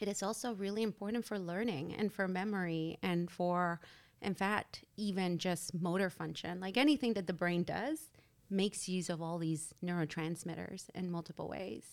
it 0.00 0.08
is 0.08 0.22
also 0.22 0.54
really 0.54 0.82
important 0.82 1.24
for 1.24 1.38
learning 1.38 1.94
and 1.94 2.12
for 2.12 2.28
memory 2.28 2.98
and 3.02 3.30
for, 3.30 3.80
in 4.22 4.34
fact, 4.34 4.84
even 4.96 5.38
just 5.38 5.74
motor 5.74 6.10
function. 6.10 6.60
Like 6.60 6.76
anything 6.76 7.14
that 7.14 7.26
the 7.26 7.32
brain 7.32 7.64
does 7.64 8.10
makes 8.50 8.88
use 8.88 9.08
of 9.08 9.22
all 9.22 9.38
these 9.38 9.72
neurotransmitters 9.84 10.90
in 10.94 11.10
multiple 11.10 11.48
ways. 11.48 11.84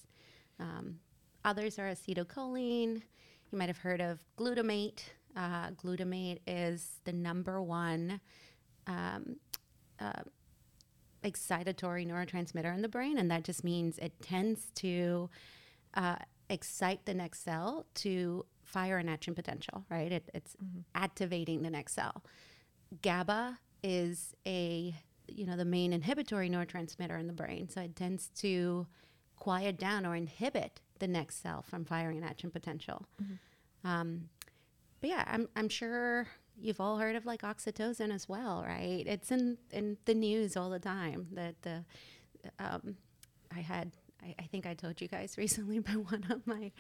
Um, 0.60 1.00
others 1.46 1.78
are 1.80 1.88
acetylcholine. 1.88 3.02
You 3.52 3.58
might 3.58 3.70
have 3.70 3.78
heard 3.78 4.02
of 4.02 4.20
glutamate. 4.38 5.04
Uh, 5.36 5.72
glutamate 5.72 6.40
is 6.48 7.00
the 7.04 7.14
number 7.14 7.62
one 7.62 8.20
um, 8.88 9.38
uh, 10.00 10.24
excitatory 11.24 12.08
neurotransmitter 12.08 12.74
in 12.74 12.82
the 12.82 12.90
brain, 12.90 13.18
and 13.18 13.30
that 13.30 13.44
just 13.44 13.64
means 13.64 13.98
it 14.00 14.14
tends 14.22 14.72
to 14.76 15.30
uh, 15.94 16.16
excite 16.50 17.06
the 17.06 17.14
next 17.14 17.44
cell 17.44 17.86
to 17.96 18.46
fire 18.64 18.98
an 18.98 19.10
action 19.10 19.34
potential, 19.34 19.86
right? 19.90 20.12
It, 20.12 20.30
it's 20.34 20.56
mm-hmm. 20.56 20.80
activating 20.96 21.62
the 21.62 21.70
next 21.70 21.94
cell. 21.94 22.24
GABA 23.02 23.60
is 23.84 24.34
a 24.46 24.96
you 25.28 25.46
know 25.46 25.56
the 25.56 25.66
main 25.66 25.94
inhibitory 25.94 26.50
neurotransmitter 26.50 27.20
in 27.20 27.28
the 27.28 27.34
brain, 27.34 27.70
so 27.70 27.82
it 27.82 27.96
tends 27.96 28.30
to 28.38 28.88
quiet 29.36 29.78
down 29.78 30.06
or 30.06 30.16
inhibit 30.16 30.82
the 31.00 31.08
next 31.08 31.42
cell 31.42 31.62
from 31.62 31.86
firing 31.86 32.18
an 32.18 32.24
action 32.24 32.52
potential. 32.52 33.06
Mm-hmm. 33.22 33.88
Um, 33.88 34.30
but 35.00 35.10
yeah, 35.10 35.24
I'm 35.28 35.48
I'm 35.56 35.70
sure 35.70 36.28
you've 36.60 36.82
all 36.82 36.98
heard 36.98 37.16
of 37.16 37.26
like 37.26 37.42
oxytocin 37.42 38.14
as 38.14 38.28
well, 38.28 38.64
right? 38.66 39.04
It's 39.06 39.32
in 39.32 39.58
in 39.72 39.98
the 40.06 40.14
news 40.14 40.58
all 40.58 40.70
the 40.70 40.80
time 40.80 41.28
that 41.34 41.62
the 41.62 41.86
um, 42.60 42.96
I 43.56 43.60
had 43.60 43.92
I, 44.22 44.36
I, 44.40 44.44
think 44.44 44.66
I 44.66 44.74
told 44.74 45.02
you 45.02 45.08
guys 45.08 45.36
recently 45.38 45.80
by 45.80 45.92
one 45.94 46.26
of 46.30 46.46
my 46.48 46.72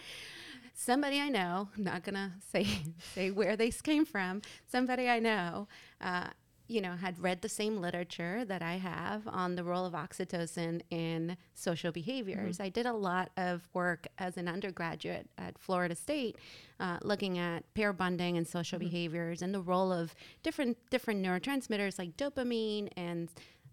somebody 0.73 1.19
I 1.19 1.29
know, 1.29 1.69
not 1.77 2.03
gonna 2.03 2.33
say 2.51 2.67
say 3.13 3.31
where 3.31 3.55
they 3.55 3.71
came 3.71 4.05
from, 4.05 4.41
somebody 4.67 5.09
I 5.09 5.19
know 5.19 5.67
uh, 6.01 6.29
you 6.67 6.81
know, 6.81 6.95
had 6.95 7.17
read 7.19 7.41
the 7.41 7.49
same 7.49 7.79
literature 7.79 8.43
that 8.45 8.61
I 8.61 8.73
have 8.73 9.27
on 9.27 9.55
the 9.55 9.63
role 9.63 9.85
of 9.85 9.93
oxytocin 9.93 10.81
in 10.89 11.37
social 11.53 11.91
behaviors. 11.91 12.55
Mm-hmm. 12.57 12.63
I 12.63 12.69
did 12.69 12.85
a 12.85 12.93
lot 12.93 13.31
of 13.37 13.67
work 13.73 14.07
as 14.17 14.37
an 14.37 14.47
undergraduate 14.47 15.29
at 15.37 15.57
Florida 15.57 15.95
State, 15.95 16.35
uh, 16.79 16.97
looking 17.01 17.37
at 17.37 17.73
pair 17.73 17.93
bonding 17.93 18.37
and 18.37 18.45
social 18.47 18.79
mm-hmm. 18.79 18.89
behaviors 18.89 19.41
and 19.41 19.53
the 19.53 19.61
role 19.61 19.93
of 19.93 20.13
different 20.43 20.77
different 20.89 21.25
neurotransmitters 21.25 21.97
like 21.97 22.17
dopamine 22.17 22.89
and 22.97 23.29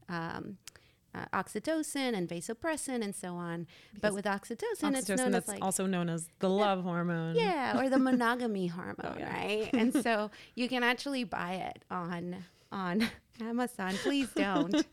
um, 0.09 0.59
uh, 1.14 1.24
oxytocin 1.33 2.14
and 2.16 2.28
vasopressin 2.28 3.02
and 3.02 3.14
so 3.14 3.35
on. 3.35 3.66
Because 3.92 4.11
but 4.11 4.14
with 4.14 4.24
oxytocin, 4.24 4.92
oxytocin, 4.92 4.96
it's 4.96 5.09
known 5.09 5.30
that's 5.33 5.48
as 5.48 5.54
like, 5.54 5.64
also 5.64 5.87
known 5.87 6.09
as 6.09 6.28
the 6.40 6.50
love 6.50 6.83
hormone. 6.83 7.37
Yeah, 7.37 7.78
or 7.78 7.88
the 7.88 7.98
monogamy 8.11 8.66
hormone, 8.66 8.96
oh, 9.02 9.16
yeah. 9.18 9.33
right? 9.33 9.70
And 9.72 9.94
so 10.02 10.30
you 10.54 10.68
can 10.68 10.83
actually 10.83 11.24
buy 11.24 11.54
it 11.54 11.85
on 11.90 12.44
on 12.72 13.09
Amazon. 13.40 13.94
Please 14.03 14.29
don't. 14.37 14.85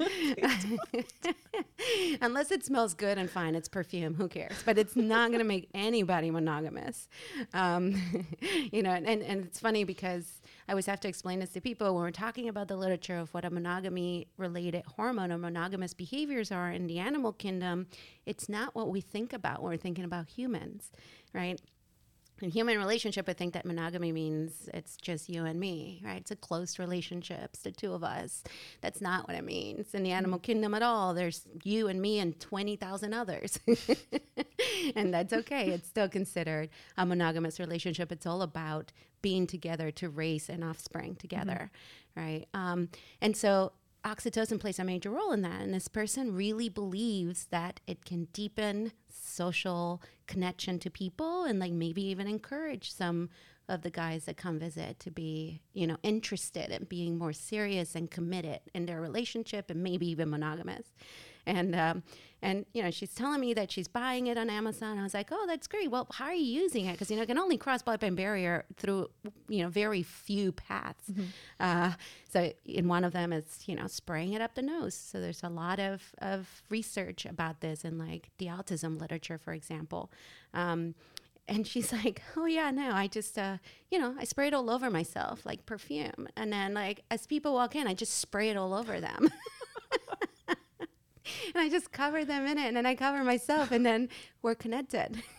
Unless 2.22 2.52
it 2.52 2.66
smells 2.66 2.94
good 2.94 3.18
and 3.18 3.30
fine, 3.30 3.56
it's 3.56 3.68
perfume. 3.68 4.16
Who 4.16 4.28
cares? 4.28 4.64
But 4.66 4.78
it's 4.78 4.96
not 4.96 5.30
going 5.30 5.40
to 5.40 5.46
make 5.46 5.70
anybody 5.74 6.32
monogamous. 6.32 7.08
Um, 7.54 8.28
you 8.72 8.82
know, 8.82 8.92
and, 8.92 9.08
and 9.08 9.46
it's 9.46 9.60
funny 9.60 9.84
because 9.84 10.42
I 10.68 10.72
always 10.72 10.86
have 10.86 11.00
to 11.02 11.08
explain 11.08 11.40
this 11.40 11.52
to 11.52 11.62
people 11.62 11.94
when 11.94 12.04
we're 12.04 12.12
talking 12.12 12.50
about 12.50 12.68
the 12.68 12.76
literature 12.76 13.18
of 13.18 13.34
what 13.34 13.46
a 13.46 13.50
monogamy 13.50 14.28
related 14.38 14.84
hormone 14.86 15.32
or 15.32 15.38
monogamous 15.38 15.94
behaviors 15.94 16.52
are 16.52 16.72
in 16.72 16.88
the 16.88 17.00
animal 17.00 17.34
kingdom. 17.34 17.88
It's 18.26 18.48
not 18.48 18.76
what 18.76 18.90
we 18.90 19.02
think 19.02 19.34
about 19.34 19.62
when 19.62 19.72
we're 19.72 19.78
thinking 19.78 20.06
about 20.06 20.30
humans, 20.30 20.92
right? 21.34 21.60
In 22.42 22.50
human 22.50 22.78
relationship, 22.78 23.30
I 23.30 23.34
think 23.34 23.54
that 23.54 23.66
monogamy 23.66 24.12
means 24.12 24.70
it's 24.74 24.98
just 24.98 25.30
you 25.30 25.46
and 25.46 25.60
me, 25.60 26.02
right? 26.04 26.22
It's 26.22 26.32
a 26.32 26.36
close 26.36 26.80
relationship, 26.80 27.52
it's 27.54 27.62
the 27.62 27.72
two 27.72 27.94
of 27.94 28.04
us. 28.04 28.44
That's 28.82 29.02
not 29.02 29.28
what 29.28 29.38
it 29.38 29.44
means 29.44 29.94
in 29.94 30.04
the 30.04 30.12
animal 30.12 30.40
mm. 30.40 30.44
kingdom 30.44 30.74
at 30.74 30.84
all. 30.84 31.14
There's 31.14 31.46
you 31.64 31.88
and 31.88 32.02
me 32.02 32.20
and 32.20 32.40
20,000 32.40 33.14
others. 33.14 33.60
and 34.96 35.14
that's 35.14 35.34
okay. 35.34 35.70
It's 35.70 35.88
still 35.88 36.10
considered 36.10 36.70
a 36.98 37.06
monogamous 37.06 37.60
relationship. 37.60 38.12
It's 38.12 38.26
all 38.26 38.42
about 38.42 38.92
being 39.22 39.48
together 39.48 39.92
to 39.92 40.10
raise 40.10 40.50
an 40.50 40.64
offspring 40.64 41.16
together, 41.16 41.72
mm-hmm. 42.18 42.22
right? 42.22 42.48
Um, 42.54 42.90
and 43.22 43.38
so 43.38 43.72
oxytocin 44.04 44.60
plays 44.60 44.80
a 44.80 44.84
major 44.84 45.12
role 45.12 45.32
in 45.32 45.42
that. 45.42 45.62
And 45.62 45.74
this 45.74 45.88
person 45.88 46.34
really 46.34 46.70
believes 46.70 47.46
that 47.48 47.80
it 47.88 48.06
can 48.06 48.26
deepen 48.34 48.92
social 49.10 50.02
connection 50.28 50.80
to 50.80 50.90
people 50.90 51.44
and 51.44 51.60
like 51.60 51.72
maybe 51.72 52.04
even 52.06 52.28
encourage 52.28 52.92
some 52.92 53.30
of 53.70 53.84
the 53.84 53.90
guys 53.90 54.26
that 54.26 54.38
come 54.38 54.60
visit 54.60 55.00
to 55.00 55.12
be, 55.12 55.62
you 55.74 55.88
know, 55.88 55.98
interested 56.04 56.72
in 56.72 56.86
being 56.86 57.18
more 57.18 57.34
serious 57.34 57.96
and 57.96 58.12
committed 58.12 58.60
in 58.74 58.86
their 58.86 59.00
relationship 59.00 59.70
and 59.70 59.84
maybe 59.84 60.10
even 60.10 60.30
monogamous. 60.30 60.88
And 61.46 61.76
um, 61.76 62.04
and 62.42 62.66
you 62.74 62.82
know, 62.82 62.90
she's 62.90 63.14
telling 63.14 63.40
me 63.40 63.54
that 63.54 63.72
she's 63.72 63.88
buying 63.88 64.28
it 64.28 64.38
on 64.38 64.50
Amazon. 64.50 64.98
I 64.98 65.04
was 65.04 65.14
like, 65.14 65.30
oh, 65.32 65.46
that's 65.48 65.68
great. 65.68 65.92
Well, 65.92 66.08
how 66.12 66.26
are 66.26 66.34
you 66.34 66.62
using 66.62 66.86
it? 66.86 66.94
Because 66.94 67.12
you 67.12 67.18
know, 67.18 67.24
it 67.24 67.28
can 67.28 67.38
only 67.38 67.58
cross 67.58 67.82
blood-brain 67.84 68.16
barrier 68.16 68.66
through 68.78 69.10
you 69.48 69.64
know 69.64 69.70
very 69.70 70.04
few 70.04 70.52
paths. 70.52 71.04
Mm-hmm. 71.12 71.24
Uh, 71.60 71.94
so 72.30 72.52
in 72.66 72.88
one 72.88 73.04
of 73.04 73.14
them, 73.14 73.32
it's 73.32 73.68
you 73.68 73.76
know 73.76 73.88
spraying 73.88 74.34
it 74.34 74.42
up 74.42 74.56
the 74.56 74.62
nose. 74.64 74.96
So 74.96 75.22
there's 75.22 75.44
a 75.44 75.50
lot 75.50 75.80
of 75.80 76.02
of 76.20 76.64
research 76.70 77.26
about 77.26 77.62
this 77.62 77.86
in 77.86 77.98
like 77.98 78.30
the 78.38 78.48
autism 78.48 79.00
literature, 79.00 79.38
for 79.38 79.54
example. 79.54 80.12
Um, 80.54 80.96
and 81.48 81.68
she's 81.68 81.94
like, 82.04 82.22
"Oh 82.36 82.46
yeah, 82.46 82.72
no, 82.72 82.92
I 82.92 83.08
just, 83.08 83.38
uh, 83.38 83.58
you 83.92 84.00
know, 84.00 84.16
I 84.20 84.24
spray 84.24 84.48
it 84.48 84.54
all 84.54 84.70
over 84.70 84.90
myself 84.90 85.46
like 85.46 85.66
perfume, 85.68 86.28
and 86.36 86.52
then 86.52 86.74
like 86.74 87.04
as 87.12 87.28
people 87.28 87.54
walk 87.54 87.76
in, 87.76 87.88
I 87.88 87.94
just 87.94 88.18
spray 88.18 88.50
it 88.50 88.58
all 88.58 88.74
over 88.74 89.00
them." 89.00 89.30
and 91.56 91.62
I 91.62 91.70
just 91.70 91.92
cover 91.92 92.26
them 92.26 92.46
in 92.46 92.58
it, 92.58 92.68
and 92.68 92.78
then 92.78 92.86
I 92.86 92.96
cover 92.96 93.24
myself, 93.24 93.72
and 93.72 93.86
then 93.86 94.10
we're 94.42 94.56
connected. 94.56 95.22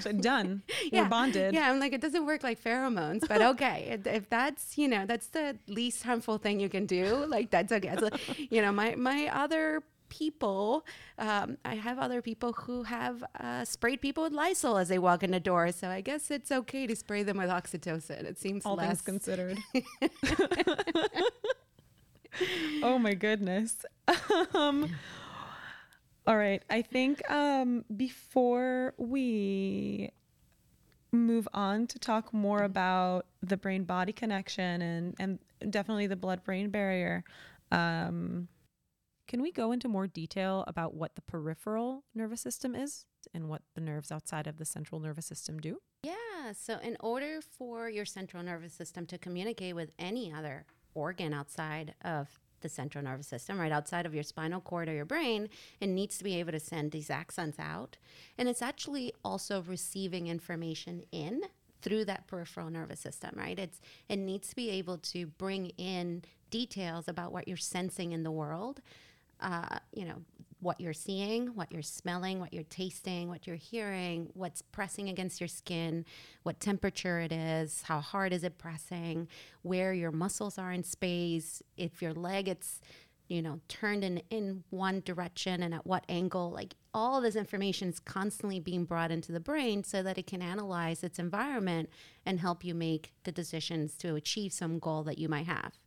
So 0.00 0.12
done. 0.12 0.62
We're 0.92 1.08
bonded. 1.08 1.54
Yeah, 1.54 1.70
I'm 1.70 1.80
like, 1.80 1.92
it 1.92 2.00
doesn't 2.00 2.24
work 2.26 2.42
like 2.42 2.62
pheromones, 2.62 3.26
but 3.26 3.42
okay. 3.42 3.88
if, 3.90 4.06
if 4.06 4.30
that's, 4.30 4.78
you 4.78 4.86
know, 4.86 5.04
that's 5.06 5.28
the 5.28 5.58
least 5.66 6.04
harmful 6.04 6.38
thing 6.38 6.60
you 6.60 6.68
can 6.68 6.86
do, 6.86 7.24
like 7.26 7.50
that's 7.50 7.72
okay. 7.72 7.96
So, 7.98 8.08
you 8.50 8.62
know, 8.62 8.70
my 8.70 8.94
my 8.94 9.28
other 9.34 9.82
people, 10.08 10.86
um, 11.18 11.58
I 11.64 11.74
have 11.74 11.98
other 11.98 12.22
people 12.22 12.52
who 12.52 12.84
have 12.84 13.24
uh, 13.40 13.64
sprayed 13.64 14.00
people 14.00 14.22
with 14.22 14.32
Lysol 14.32 14.78
as 14.78 14.88
they 14.88 14.98
walk 14.98 15.22
in 15.22 15.30
the 15.30 15.40
door. 15.40 15.72
So 15.72 15.88
I 15.88 16.00
guess 16.00 16.30
it's 16.30 16.52
okay 16.52 16.86
to 16.86 16.96
spray 16.96 17.22
them 17.22 17.38
with 17.38 17.50
oxytocin. 17.50 18.24
It 18.24 18.38
seems 18.38 18.64
All 18.64 18.76
less. 18.76 18.86
things 18.86 19.02
considered. 19.02 19.58
Oh 22.82 22.98
my 22.98 23.14
goodness. 23.14 23.84
Um, 24.54 24.94
all 26.26 26.36
right. 26.36 26.62
I 26.70 26.82
think 26.82 27.28
um, 27.30 27.84
before 27.94 28.94
we 28.96 30.10
move 31.12 31.48
on 31.52 31.86
to 31.88 31.98
talk 31.98 32.32
more 32.32 32.62
about 32.62 33.26
the 33.42 33.56
brain 33.56 33.84
body 33.84 34.12
connection 34.12 34.82
and, 34.82 35.14
and 35.18 35.38
definitely 35.70 36.06
the 36.06 36.16
blood 36.16 36.44
brain 36.44 36.70
barrier, 36.70 37.24
um, 37.72 38.48
can 39.26 39.42
we 39.42 39.52
go 39.52 39.72
into 39.72 39.88
more 39.88 40.06
detail 40.06 40.64
about 40.66 40.94
what 40.94 41.14
the 41.14 41.22
peripheral 41.22 42.04
nervous 42.14 42.40
system 42.40 42.74
is 42.74 43.04
and 43.34 43.48
what 43.48 43.62
the 43.74 43.80
nerves 43.80 44.10
outside 44.10 44.46
of 44.46 44.56
the 44.56 44.64
central 44.64 45.00
nervous 45.00 45.26
system 45.26 45.58
do? 45.58 45.78
Yeah. 46.02 46.52
So, 46.56 46.78
in 46.82 46.96
order 47.00 47.40
for 47.40 47.90
your 47.90 48.06
central 48.06 48.42
nervous 48.42 48.72
system 48.72 49.04
to 49.06 49.18
communicate 49.18 49.74
with 49.74 49.90
any 49.98 50.32
other 50.32 50.64
organ 50.98 51.32
outside 51.32 51.94
of 52.02 52.28
the 52.60 52.68
central 52.68 53.04
nervous 53.04 53.28
system, 53.28 53.60
right 53.60 53.70
outside 53.72 54.04
of 54.04 54.14
your 54.14 54.24
spinal 54.24 54.60
cord 54.60 54.88
or 54.88 54.94
your 54.94 55.04
brain, 55.04 55.48
it 55.80 55.86
needs 55.86 56.18
to 56.18 56.24
be 56.24 56.40
able 56.40 56.52
to 56.52 56.60
send 56.60 56.90
these 56.90 57.08
axons 57.08 57.58
out. 57.58 57.96
And 58.36 58.48
it's 58.48 58.62
actually 58.62 59.12
also 59.24 59.62
receiving 59.62 60.26
information 60.26 61.04
in 61.12 61.42
through 61.80 62.04
that 62.06 62.26
peripheral 62.26 62.70
nervous 62.70 63.00
system, 63.00 63.30
right? 63.36 63.58
It's 63.58 63.80
it 64.08 64.16
needs 64.16 64.48
to 64.48 64.56
be 64.56 64.70
able 64.70 64.98
to 64.98 65.26
bring 65.26 65.66
in 65.78 66.22
details 66.50 67.06
about 67.06 67.32
what 67.32 67.46
you're 67.46 67.56
sensing 67.56 68.12
in 68.12 68.24
the 68.24 68.30
world. 68.32 68.80
Uh, 69.40 69.78
you 69.94 70.04
know, 70.04 70.22
what 70.60 70.80
you're 70.80 70.92
seeing, 70.92 71.48
what 71.48 71.70
you're 71.72 71.82
smelling, 71.82 72.40
what 72.40 72.52
you're 72.52 72.64
tasting, 72.64 73.28
what 73.28 73.46
you're 73.46 73.56
hearing, 73.56 74.30
what's 74.34 74.62
pressing 74.62 75.08
against 75.08 75.40
your 75.40 75.48
skin, 75.48 76.04
what 76.42 76.60
temperature 76.60 77.20
it 77.20 77.32
is, 77.32 77.82
how 77.82 78.00
hard 78.00 78.32
is 78.32 78.44
it 78.44 78.58
pressing, 78.58 79.28
where 79.62 79.92
your 79.92 80.10
muscles 80.10 80.58
are 80.58 80.72
in 80.72 80.82
space, 80.82 81.62
if 81.76 82.02
your 82.02 82.12
leg 82.12 82.48
it's 82.48 82.80
you 83.28 83.42
know 83.42 83.60
turned 83.68 84.02
in 84.02 84.22
in 84.30 84.64
one 84.70 85.02
direction 85.04 85.62
and 85.62 85.74
at 85.74 85.86
what 85.86 86.02
angle 86.08 86.50
like 86.50 86.72
all 86.94 87.20
this 87.20 87.36
information 87.36 87.90
is 87.90 88.00
constantly 88.00 88.58
being 88.58 88.86
brought 88.86 89.10
into 89.10 89.32
the 89.32 89.38
brain 89.38 89.84
so 89.84 90.02
that 90.02 90.16
it 90.16 90.26
can 90.26 90.40
analyze 90.40 91.04
its 91.04 91.18
environment 91.18 91.90
and 92.24 92.40
help 92.40 92.64
you 92.64 92.74
make 92.74 93.12
the 93.24 93.32
decisions 93.32 93.98
to 93.98 94.14
achieve 94.14 94.50
some 94.50 94.78
goal 94.78 95.02
that 95.02 95.18
you 95.18 95.28
might 95.28 95.44
have 95.44 95.78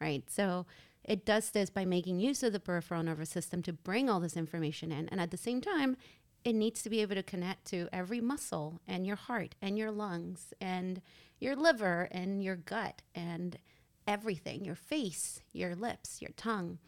right? 0.00 0.24
So 0.30 0.66
it 1.04 1.26
does 1.26 1.50
this 1.50 1.70
by 1.70 1.84
making 1.84 2.18
use 2.18 2.42
of 2.42 2.52
the 2.52 2.60
peripheral 2.60 3.02
nervous 3.02 3.30
system 3.30 3.62
to 3.62 3.72
bring 3.72 4.08
all 4.08 4.20
this 4.20 4.36
information 4.36 4.90
in. 4.90 5.08
And 5.08 5.20
at 5.20 5.30
the 5.30 5.36
same 5.36 5.60
time, 5.60 5.96
it 6.44 6.54
needs 6.54 6.82
to 6.82 6.90
be 6.90 7.00
able 7.00 7.14
to 7.14 7.22
connect 7.22 7.66
to 7.66 7.88
every 7.92 8.20
muscle 8.20 8.80
and 8.86 9.06
your 9.06 9.16
heart 9.16 9.54
and 9.62 9.78
your 9.78 9.90
lungs 9.90 10.52
and 10.60 11.00
your 11.38 11.56
liver 11.56 12.08
and 12.10 12.42
your 12.42 12.56
gut 12.56 13.02
and 13.14 13.58
everything 14.06 14.64
your 14.64 14.74
face, 14.74 15.40
your 15.52 15.74
lips, 15.74 16.20
your 16.20 16.32
tongue. 16.36 16.78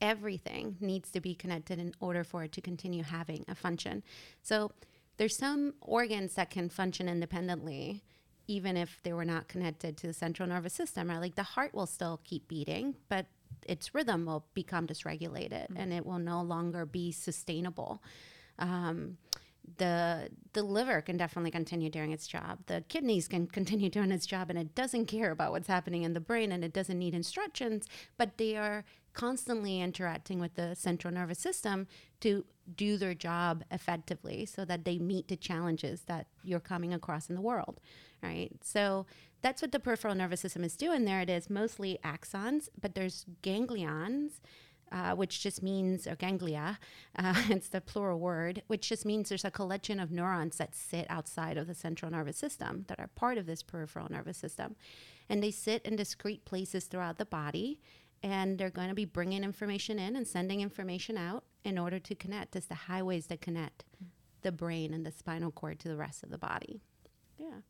Everything 0.00 0.76
needs 0.80 1.10
to 1.10 1.20
be 1.20 1.34
connected 1.34 1.78
in 1.78 1.94
order 2.00 2.22
for 2.22 2.44
it 2.44 2.52
to 2.52 2.60
continue 2.60 3.02
having 3.02 3.44
a 3.48 3.54
function. 3.54 4.02
So, 4.42 4.72
there's 5.16 5.36
some 5.36 5.72
organs 5.80 6.34
that 6.34 6.50
can 6.50 6.68
function 6.68 7.08
independently 7.08 8.02
even 8.46 8.76
if 8.76 9.00
they 9.02 9.12
were 9.12 9.24
not 9.24 9.48
connected 9.48 9.96
to 9.98 10.06
the 10.06 10.12
central 10.12 10.48
nervous 10.48 10.72
system, 10.72 11.10
right? 11.10 11.20
Like 11.20 11.34
the 11.34 11.42
heart 11.42 11.74
will 11.74 11.86
still 11.86 12.20
keep 12.24 12.48
beating, 12.48 12.94
but 13.08 13.26
its 13.66 13.94
rhythm 13.94 14.26
will 14.26 14.44
become 14.54 14.86
dysregulated 14.86 15.68
mm-hmm. 15.68 15.76
and 15.76 15.92
it 15.92 16.06
will 16.06 16.18
no 16.18 16.42
longer 16.42 16.86
be 16.86 17.12
sustainable. 17.12 18.02
Um, 18.58 19.18
the 19.78 20.30
the 20.52 20.62
liver 20.62 21.00
can 21.00 21.16
definitely 21.16 21.50
continue 21.50 21.90
doing 21.90 22.12
its 22.12 22.26
job. 22.26 22.60
The 22.66 22.84
kidneys 22.88 23.28
can 23.28 23.46
continue 23.46 23.90
doing 23.90 24.12
its 24.12 24.26
job, 24.26 24.48
and 24.48 24.58
it 24.58 24.74
doesn't 24.74 25.06
care 25.06 25.30
about 25.30 25.50
what's 25.50 25.66
happening 25.66 26.04
in 26.04 26.12
the 26.12 26.20
brain, 26.20 26.52
and 26.52 26.64
it 26.64 26.72
doesn't 26.72 26.98
need 26.98 27.14
instructions. 27.14 27.86
But 28.16 28.38
they 28.38 28.56
are 28.56 28.84
constantly 29.16 29.80
interacting 29.80 30.38
with 30.38 30.54
the 30.54 30.76
central 30.76 31.12
nervous 31.12 31.40
system 31.40 31.88
to 32.20 32.44
do 32.76 32.96
their 32.96 33.14
job 33.14 33.64
effectively, 33.70 34.46
so 34.46 34.64
that 34.64 34.84
they 34.84 34.98
meet 34.98 35.26
the 35.28 35.36
challenges 35.36 36.02
that 36.02 36.26
you're 36.44 36.60
coming 36.60 36.94
across 36.94 37.28
in 37.28 37.34
the 37.34 37.40
world 37.40 37.80
right? 38.22 38.52
So 38.62 39.06
that's 39.42 39.62
what 39.62 39.72
the 39.72 39.80
peripheral 39.80 40.14
nervous 40.14 40.40
system 40.40 40.64
is 40.64 40.76
doing 40.76 41.04
there. 41.04 41.20
It 41.20 41.30
is 41.30 41.50
mostly 41.50 41.98
axons, 42.04 42.68
but 42.80 42.94
there's 42.94 43.26
ganglions. 43.42 44.40
Uh, 44.92 45.16
which 45.16 45.42
just 45.42 45.64
means, 45.64 46.06
or 46.06 46.14
ganglia, 46.14 46.78
uh, 47.18 47.34
it's 47.48 47.70
the 47.70 47.80
plural 47.80 48.20
word, 48.20 48.62
which 48.68 48.88
just 48.88 49.04
means 49.04 49.28
there's 49.28 49.44
a 49.44 49.50
collection 49.50 49.98
of 49.98 50.12
neurons 50.12 50.58
that 50.58 50.76
sit 50.76 51.04
outside 51.08 51.58
of 51.58 51.66
the 51.66 51.74
central 51.74 52.08
nervous 52.08 52.36
system 52.36 52.84
that 52.86 53.00
are 53.00 53.08
part 53.16 53.36
of 53.36 53.46
this 53.46 53.64
peripheral 53.64 54.06
nervous 54.08 54.38
system. 54.38 54.76
And 55.28 55.42
they 55.42 55.50
sit 55.50 55.84
in 55.84 55.96
discrete 55.96 56.44
places 56.44 56.84
throughout 56.84 57.18
the 57.18 57.24
body, 57.24 57.80
and 58.26 58.58
they're 58.58 58.70
going 58.70 58.88
to 58.88 58.94
be 58.94 59.04
bringing 59.04 59.44
information 59.44 60.00
in 60.00 60.16
and 60.16 60.26
sending 60.26 60.60
information 60.60 61.16
out 61.16 61.44
in 61.64 61.78
order 61.78 62.00
to 62.00 62.14
connect. 62.16 62.56
It's 62.56 62.66
the 62.66 62.74
highways 62.74 63.28
that 63.28 63.40
connect 63.40 63.84
the 64.42 64.50
brain 64.50 64.92
and 64.92 65.06
the 65.06 65.12
spinal 65.12 65.52
cord 65.52 65.78
to 65.80 65.88
the 65.88 65.96
rest 65.96 66.24
of 66.24 66.30
the 66.30 66.38
body. 66.38 66.80
Yeah. 67.38 67.60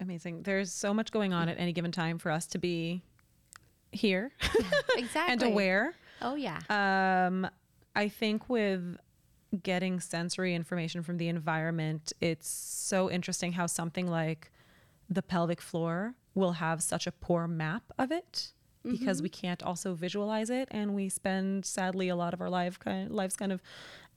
Amazing. 0.00 0.44
There's 0.44 0.72
so 0.72 0.94
much 0.94 1.10
going 1.10 1.32
on 1.32 1.48
at 1.48 1.58
any 1.58 1.72
given 1.72 1.90
time 1.90 2.18
for 2.18 2.30
us 2.30 2.46
to 2.48 2.58
be 2.58 3.02
here. 3.90 4.30
exactly. 4.96 5.32
and 5.32 5.42
aware. 5.42 5.94
Oh 6.20 6.36
yeah. 6.36 6.60
Um 6.68 7.48
I 7.96 8.08
think 8.08 8.48
with 8.48 8.96
getting 9.60 9.98
sensory 9.98 10.54
information 10.54 11.02
from 11.02 11.18
the 11.18 11.26
environment, 11.26 12.12
it's 12.20 12.48
so 12.48 13.10
interesting 13.10 13.52
how 13.52 13.66
something 13.66 14.06
like 14.06 14.52
the 15.10 15.22
pelvic 15.22 15.60
floor 15.60 16.14
will 16.34 16.52
have 16.52 16.80
such 16.80 17.08
a 17.08 17.12
poor 17.12 17.48
map 17.48 17.82
of 17.98 18.12
it 18.12 18.52
mm-hmm. 18.84 18.96
because 18.96 19.22
we 19.22 19.28
can't 19.28 19.62
also 19.62 19.94
visualize 19.94 20.50
it 20.50 20.68
and 20.70 20.94
we 20.94 21.08
spend 21.08 21.64
sadly 21.64 22.08
a 22.08 22.16
lot 22.16 22.34
of 22.34 22.40
our 22.40 22.50
life 22.50 22.78
kind 22.78 23.06
of, 23.06 23.12
lives 23.12 23.36
kind 23.36 23.52
of 23.52 23.62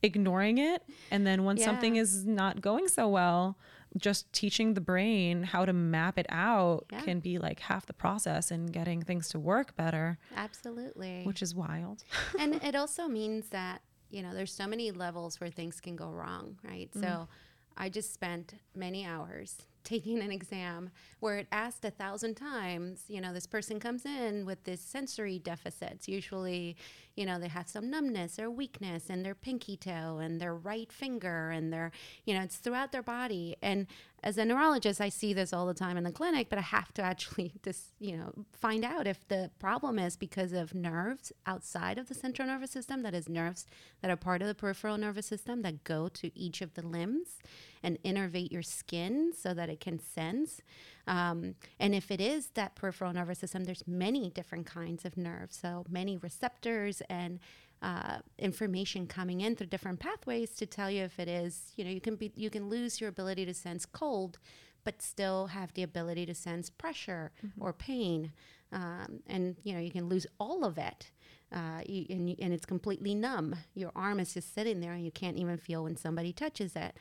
ignoring 0.02 0.58
it 0.58 0.82
and 1.10 1.26
then 1.26 1.44
when 1.44 1.56
yeah. 1.56 1.64
something 1.64 1.96
is 1.96 2.26
not 2.26 2.60
going 2.60 2.86
so 2.86 3.08
well 3.08 3.56
just 3.96 4.30
teaching 4.32 4.74
the 4.74 4.80
brain 4.80 5.42
how 5.42 5.64
to 5.64 5.72
map 5.72 6.18
it 6.18 6.26
out 6.28 6.84
yeah. 6.92 7.00
can 7.00 7.20
be 7.20 7.38
like 7.38 7.60
half 7.60 7.86
the 7.86 7.92
process 7.92 8.50
in 8.50 8.66
getting 8.66 9.02
things 9.02 9.28
to 9.30 9.38
work 9.38 9.76
better. 9.76 10.18
Absolutely. 10.36 11.22
Which 11.24 11.42
is 11.42 11.54
wild. 11.54 12.04
and 12.38 12.62
it 12.62 12.74
also 12.74 13.08
means 13.08 13.48
that, 13.48 13.82
you 14.10 14.22
know, 14.22 14.34
there's 14.34 14.52
so 14.52 14.66
many 14.66 14.90
levels 14.90 15.40
where 15.40 15.50
things 15.50 15.80
can 15.80 15.96
go 15.96 16.10
wrong, 16.10 16.58
right? 16.62 16.90
Mm. 16.94 17.00
So 17.00 17.28
I 17.76 17.88
just 17.88 18.12
spent 18.12 18.54
many 18.74 19.04
hours 19.04 19.62
taking 19.86 20.20
an 20.20 20.32
exam 20.32 20.90
where 21.20 21.38
it 21.38 21.46
asked 21.52 21.84
a 21.84 21.90
thousand 21.90 22.34
times, 22.34 23.04
you 23.08 23.20
know, 23.20 23.32
this 23.32 23.46
person 23.46 23.78
comes 23.78 24.04
in 24.04 24.44
with 24.44 24.64
this 24.64 24.80
sensory 24.80 25.38
deficits. 25.38 26.08
Usually, 26.08 26.76
you 27.14 27.24
know, 27.24 27.38
they 27.38 27.48
have 27.48 27.68
some 27.68 27.88
numbness 27.88 28.38
or 28.38 28.50
weakness 28.50 29.08
in 29.08 29.22
their 29.22 29.34
pinky 29.34 29.76
toe 29.76 30.18
and 30.18 30.40
their 30.40 30.54
right 30.54 30.92
finger 30.92 31.50
and 31.50 31.72
their, 31.72 31.92
you 32.24 32.34
know, 32.34 32.42
it's 32.42 32.56
throughout 32.56 32.92
their 32.92 33.02
body. 33.02 33.56
And 33.62 33.86
as 34.22 34.36
a 34.38 34.44
neurologist, 34.44 35.00
I 35.00 35.08
see 35.08 35.32
this 35.32 35.52
all 35.52 35.66
the 35.66 35.74
time 35.74 35.96
in 35.96 36.02
the 36.02 36.10
clinic, 36.10 36.48
but 36.50 36.58
I 36.58 36.62
have 36.62 36.92
to 36.94 37.02
actually 37.02 37.52
just, 37.64 37.92
you 38.00 38.16
know, 38.16 38.32
find 38.52 38.84
out 38.84 39.06
if 39.06 39.26
the 39.28 39.50
problem 39.60 39.98
is 40.00 40.16
because 40.16 40.52
of 40.52 40.74
nerves 40.74 41.32
outside 41.46 41.96
of 41.96 42.08
the 42.08 42.14
central 42.14 42.48
nervous 42.48 42.72
system, 42.72 43.02
that 43.02 43.14
is 43.14 43.28
nerves 43.28 43.66
that 44.02 44.10
are 44.10 44.16
part 44.16 44.42
of 44.42 44.48
the 44.48 44.54
peripheral 44.54 44.98
nervous 44.98 45.26
system 45.26 45.62
that 45.62 45.84
go 45.84 46.08
to 46.08 46.36
each 46.36 46.60
of 46.60 46.74
the 46.74 46.84
limbs 46.84 47.38
and 47.86 48.02
innervate 48.02 48.50
your 48.50 48.62
skin 48.62 49.32
so 49.32 49.54
that 49.54 49.68
it 49.70 49.80
can 49.80 50.00
sense. 50.00 50.60
Um, 51.06 51.54
and 51.78 51.94
if 51.94 52.10
it 52.10 52.20
is 52.20 52.48
that 52.54 52.74
peripheral 52.74 53.12
nervous 53.12 53.38
system, 53.38 53.62
there's 53.64 53.86
many 53.86 54.28
different 54.28 54.66
kinds 54.66 55.04
of 55.04 55.16
nerves, 55.16 55.56
so 55.62 55.84
many 55.88 56.16
receptors 56.16 57.00
and 57.08 57.38
uh, 57.82 58.18
information 58.38 59.06
coming 59.06 59.40
in 59.40 59.54
through 59.54 59.68
different 59.68 60.00
pathways 60.00 60.50
to 60.56 60.66
tell 60.66 60.90
you 60.90 61.04
if 61.04 61.20
it 61.20 61.28
is, 61.28 61.72
you 61.76 61.84
know, 61.84 61.90
you 61.90 62.00
can 62.00 62.16
be, 62.16 62.32
you 62.34 62.50
can 62.50 62.68
lose 62.68 63.00
your 63.00 63.08
ability 63.08 63.46
to 63.46 63.54
sense 63.54 63.86
cold, 63.86 64.38
but 64.82 65.00
still 65.00 65.46
have 65.48 65.72
the 65.74 65.84
ability 65.84 66.26
to 66.26 66.34
sense 66.34 66.70
pressure 66.70 67.30
mm-hmm. 67.44 67.62
or 67.62 67.72
pain, 67.72 68.32
um, 68.72 69.20
and 69.28 69.56
you 69.62 69.72
know, 69.72 69.80
you 69.80 69.92
can 69.92 70.08
lose 70.08 70.26
all 70.40 70.64
of 70.64 70.76
it. 70.76 71.10
Uh, 71.52 71.80
you, 71.86 72.04
and, 72.10 72.34
and 72.40 72.52
it's 72.52 72.66
completely 72.66 73.14
numb. 73.14 73.54
Your 73.74 73.92
arm 73.94 74.18
is 74.18 74.34
just 74.34 74.52
sitting 74.52 74.80
there, 74.80 74.92
and 74.92 75.04
you 75.04 75.12
can't 75.12 75.36
even 75.36 75.56
feel 75.56 75.84
when 75.84 75.96
somebody 75.96 76.32
touches 76.32 76.74
it. 76.74 76.96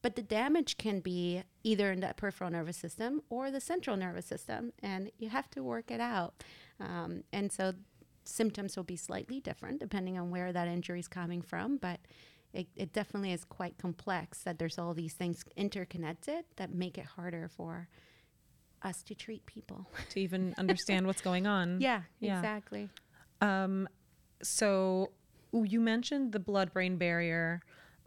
But 0.00 0.14
the 0.14 0.22
damage 0.22 0.78
can 0.78 1.00
be 1.00 1.42
either 1.64 1.90
in 1.90 2.00
the 2.00 2.14
peripheral 2.16 2.50
nervous 2.50 2.76
system 2.76 3.22
or 3.30 3.50
the 3.50 3.60
central 3.60 3.96
nervous 3.96 4.26
system, 4.26 4.72
and 4.82 5.10
you 5.18 5.28
have 5.28 5.50
to 5.50 5.62
work 5.62 5.90
it 5.90 6.00
out. 6.00 6.42
Um, 6.78 7.24
and 7.32 7.50
so 7.50 7.72
symptoms 8.24 8.76
will 8.76 8.84
be 8.84 8.96
slightly 8.96 9.40
different 9.40 9.80
depending 9.80 10.18
on 10.18 10.30
where 10.30 10.52
that 10.52 10.68
injury 10.68 11.00
is 11.00 11.08
coming 11.08 11.42
from, 11.42 11.78
but 11.78 12.00
it, 12.52 12.68
it 12.76 12.92
definitely 12.92 13.32
is 13.32 13.44
quite 13.44 13.76
complex 13.78 14.42
that 14.42 14.58
there's 14.58 14.78
all 14.78 14.94
these 14.94 15.14
things 15.14 15.44
interconnected 15.56 16.44
that 16.56 16.72
make 16.72 16.96
it 16.96 17.04
harder 17.04 17.48
for 17.48 17.88
us 18.82 19.02
to 19.02 19.14
treat 19.14 19.44
people. 19.46 19.86
To 20.10 20.20
even 20.20 20.54
understand 20.58 21.06
what's 21.06 21.20
going 21.20 21.46
on. 21.46 21.80
Yeah, 21.80 22.02
yeah. 22.20 22.38
exactly. 22.38 22.88
Um, 23.40 23.88
so 24.42 25.10
you 25.52 25.80
mentioned 25.80 26.32
the 26.32 26.40
blood 26.40 26.72
brain 26.72 26.96
barrier. 26.96 27.60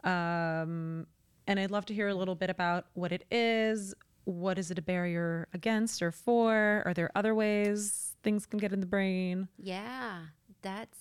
Um, 0.04 1.06
and 1.52 1.60
I'd 1.60 1.70
love 1.70 1.86
to 1.86 1.94
hear 1.94 2.08
a 2.08 2.14
little 2.14 2.34
bit 2.34 2.50
about 2.50 2.86
what 2.94 3.12
it 3.12 3.24
is. 3.30 3.94
What 4.24 4.58
is 4.58 4.70
it 4.70 4.78
a 4.78 4.82
barrier 4.82 5.48
against 5.54 6.02
or 6.02 6.10
for? 6.10 6.82
Are 6.84 6.94
there 6.94 7.10
other 7.14 7.34
ways 7.34 8.12
things 8.22 8.46
can 8.46 8.58
get 8.58 8.72
in 8.72 8.80
the 8.80 8.86
brain. 8.86 9.48
Yeah, 9.58 10.20
that's 10.62 10.98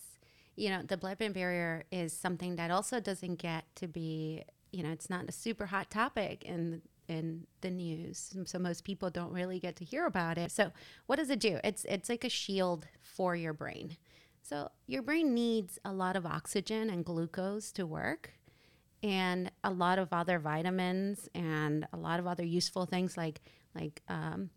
you 0.55 0.69
know 0.69 0.81
the 0.83 0.97
blood-brain 0.97 1.31
barrier 1.31 1.85
is 1.91 2.13
something 2.13 2.57
that 2.57 2.71
also 2.71 2.99
doesn't 2.99 3.35
get 3.35 3.63
to 3.75 3.87
be 3.87 4.43
you 4.71 4.83
know 4.83 4.89
it's 4.89 5.09
not 5.09 5.29
a 5.29 5.31
super 5.31 5.67
hot 5.67 5.89
topic 5.89 6.43
in 6.43 6.81
in 7.07 7.47
the 7.61 7.69
news 7.69 8.35
so 8.45 8.59
most 8.59 8.83
people 8.83 9.09
don't 9.09 9.31
really 9.31 9.59
get 9.59 9.77
to 9.77 9.85
hear 9.85 10.05
about 10.05 10.37
it 10.37 10.51
so 10.51 10.71
what 11.07 11.15
does 11.15 11.29
it 11.29 11.39
do 11.39 11.57
it's 11.63 11.85
it's 11.85 12.09
like 12.09 12.25
a 12.25 12.29
shield 12.29 12.85
for 13.01 13.33
your 13.35 13.53
brain 13.53 13.95
so 14.43 14.69
your 14.87 15.01
brain 15.01 15.33
needs 15.33 15.79
a 15.85 15.93
lot 15.93 16.17
of 16.17 16.25
oxygen 16.25 16.89
and 16.89 17.05
glucose 17.05 17.71
to 17.71 17.85
work 17.85 18.33
and 19.03 19.51
a 19.63 19.71
lot 19.71 19.99
of 19.99 20.09
other 20.11 20.39
vitamins 20.39 21.27
and 21.33 21.87
a 21.93 21.97
lot 21.97 22.19
of 22.19 22.27
other 22.27 22.45
useful 22.45 22.85
things 22.85 23.17
like 23.17 23.41
like 23.75 24.01
um, 24.07 24.49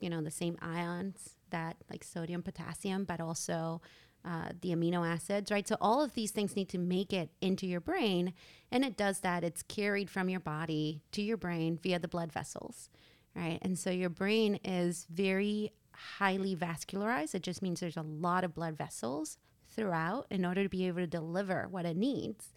you 0.00 0.08
know 0.08 0.22
the 0.22 0.30
same 0.30 0.56
ions 0.62 1.36
that 1.50 1.76
like 1.90 2.02
sodium, 2.04 2.42
potassium, 2.42 3.04
but 3.04 3.20
also 3.20 3.80
uh, 4.24 4.48
the 4.60 4.70
amino 4.70 5.06
acids, 5.06 5.50
right? 5.50 5.68
So 5.68 5.76
all 5.80 6.02
of 6.02 6.14
these 6.14 6.30
things 6.30 6.56
need 6.56 6.68
to 6.70 6.78
make 6.78 7.12
it 7.12 7.30
into 7.40 7.66
your 7.66 7.80
brain, 7.80 8.32
and 8.72 8.84
it 8.84 8.96
does 8.96 9.20
that. 9.20 9.44
It's 9.44 9.62
carried 9.62 10.10
from 10.10 10.28
your 10.28 10.40
body 10.40 11.02
to 11.12 11.22
your 11.22 11.36
brain 11.36 11.78
via 11.82 11.98
the 11.98 12.08
blood 12.08 12.32
vessels, 12.32 12.88
right? 13.36 13.58
And 13.62 13.78
so 13.78 13.90
your 13.90 14.10
brain 14.10 14.58
is 14.64 15.06
very 15.10 15.72
highly 15.92 16.56
vascularized. 16.56 17.34
It 17.34 17.42
just 17.42 17.62
means 17.62 17.80
there's 17.80 17.96
a 17.96 18.02
lot 18.02 18.44
of 18.44 18.54
blood 18.54 18.76
vessels 18.76 19.38
throughout 19.68 20.26
in 20.30 20.44
order 20.44 20.62
to 20.62 20.68
be 20.68 20.86
able 20.86 21.00
to 21.00 21.06
deliver 21.06 21.68
what 21.70 21.84
it 21.86 21.96
needs. 21.96 22.52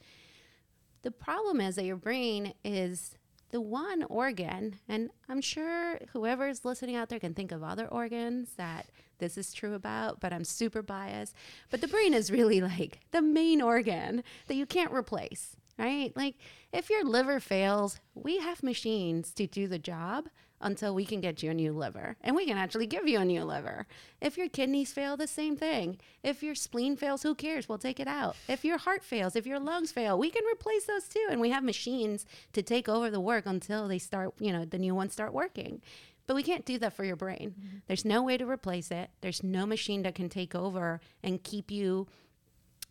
The 1.07 1.11
problem 1.11 1.61
is 1.61 1.77
that 1.77 1.85
your 1.85 1.95
brain 1.95 2.53
is 2.65 3.15
the 3.51 3.61
one 3.61 4.03
organ, 4.09 4.75
and 4.89 5.09
I'm 5.29 5.39
sure 5.39 5.99
whoever's 6.11 6.65
listening 6.65 6.97
out 6.97 7.07
there 7.07 7.17
can 7.17 7.33
think 7.33 7.53
of 7.53 7.63
other 7.63 7.87
organs 7.87 8.49
that 8.57 8.87
this 9.19 9.37
is 9.37 9.53
true 9.53 9.73
about, 9.73 10.19
but 10.19 10.33
I'm 10.33 10.43
super 10.43 10.81
biased. 10.81 11.33
But 11.69 11.79
the 11.79 11.87
brain 11.87 12.13
is 12.13 12.29
really 12.29 12.59
like 12.75 12.99
the 13.11 13.21
main 13.21 13.61
organ 13.61 14.21
that 14.47 14.55
you 14.55 14.65
can't 14.65 14.91
replace, 14.91 15.55
right? 15.79 16.11
Like 16.13 16.35
if 16.73 16.89
your 16.89 17.05
liver 17.05 17.39
fails, 17.39 18.01
we 18.13 18.39
have 18.39 18.61
machines 18.61 19.31
to 19.35 19.47
do 19.47 19.69
the 19.69 19.79
job 19.79 20.27
until 20.61 20.95
we 20.95 21.05
can 21.05 21.21
get 21.21 21.43
you 21.43 21.51
a 21.51 21.53
new 21.53 21.71
liver. 21.71 22.17
And 22.21 22.35
we 22.35 22.45
can 22.45 22.57
actually 22.57 22.87
give 22.87 23.07
you 23.07 23.19
a 23.19 23.25
new 23.25 23.43
liver. 23.43 23.85
If 24.21 24.37
your 24.37 24.49
kidneys 24.49 24.91
fail, 24.91 25.15
the 25.15 25.27
same 25.27 25.55
thing. 25.55 25.97
If 26.23 26.41
your 26.41 26.55
spleen 26.55 26.95
fails, 26.95 27.23
who 27.23 27.35
cares? 27.35 27.69
We'll 27.69 27.77
take 27.77 27.99
it 27.99 28.07
out. 28.07 28.35
If 28.47 28.65
your 28.65 28.77
heart 28.77 29.03
fails, 29.03 29.35
if 29.35 29.45
your 29.45 29.59
lungs 29.59 29.91
fail, 29.91 30.17
we 30.17 30.29
can 30.29 30.43
replace 30.51 30.85
those 30.85 31.07
too. 31.07 31.27
And 31.29 31.39
we 31.39 31.51
have 31.51 31.63
machines 31.63 32.25
to 32.53 32.61
take 32.61 32.89
over 32.89 33.09
the 33.09 33.19
work 33.19 33.45
until 33.45 33.87
they 33.87 33.99
start, 33.99 34.33
you 34.39 34.51
know, 34.51 34.65
the 34.65 34.79
new 34.79 34.95
ones 34.95 35.13
start 35.13 35.33
working. 35.33 35.81
But 36.25 36.35
we 36.35 36.43
can't 36.43 36.65
do 36.65 36.77
that 36.79 36.93
for 36.93 37.05
your 37.05 37.15
brain. 37.15 37.55
Mm-hmm. 37.57 37.77
There's 37.87 38.03
no 38.03 38.21
way 38.21 38.37
to 38.37 38.45
replace 38.45 38.91
it. 38.91 39.09
There's 39.21 39.43
no 39.43 39.65
machine 39.65 40.03
that 40.03 40.15
can 40.15 40.27
take 40.27 40.53
over 40.53 40.99
and 41.23 41.41
keep 41.41 41.71
you, 41.71 42.07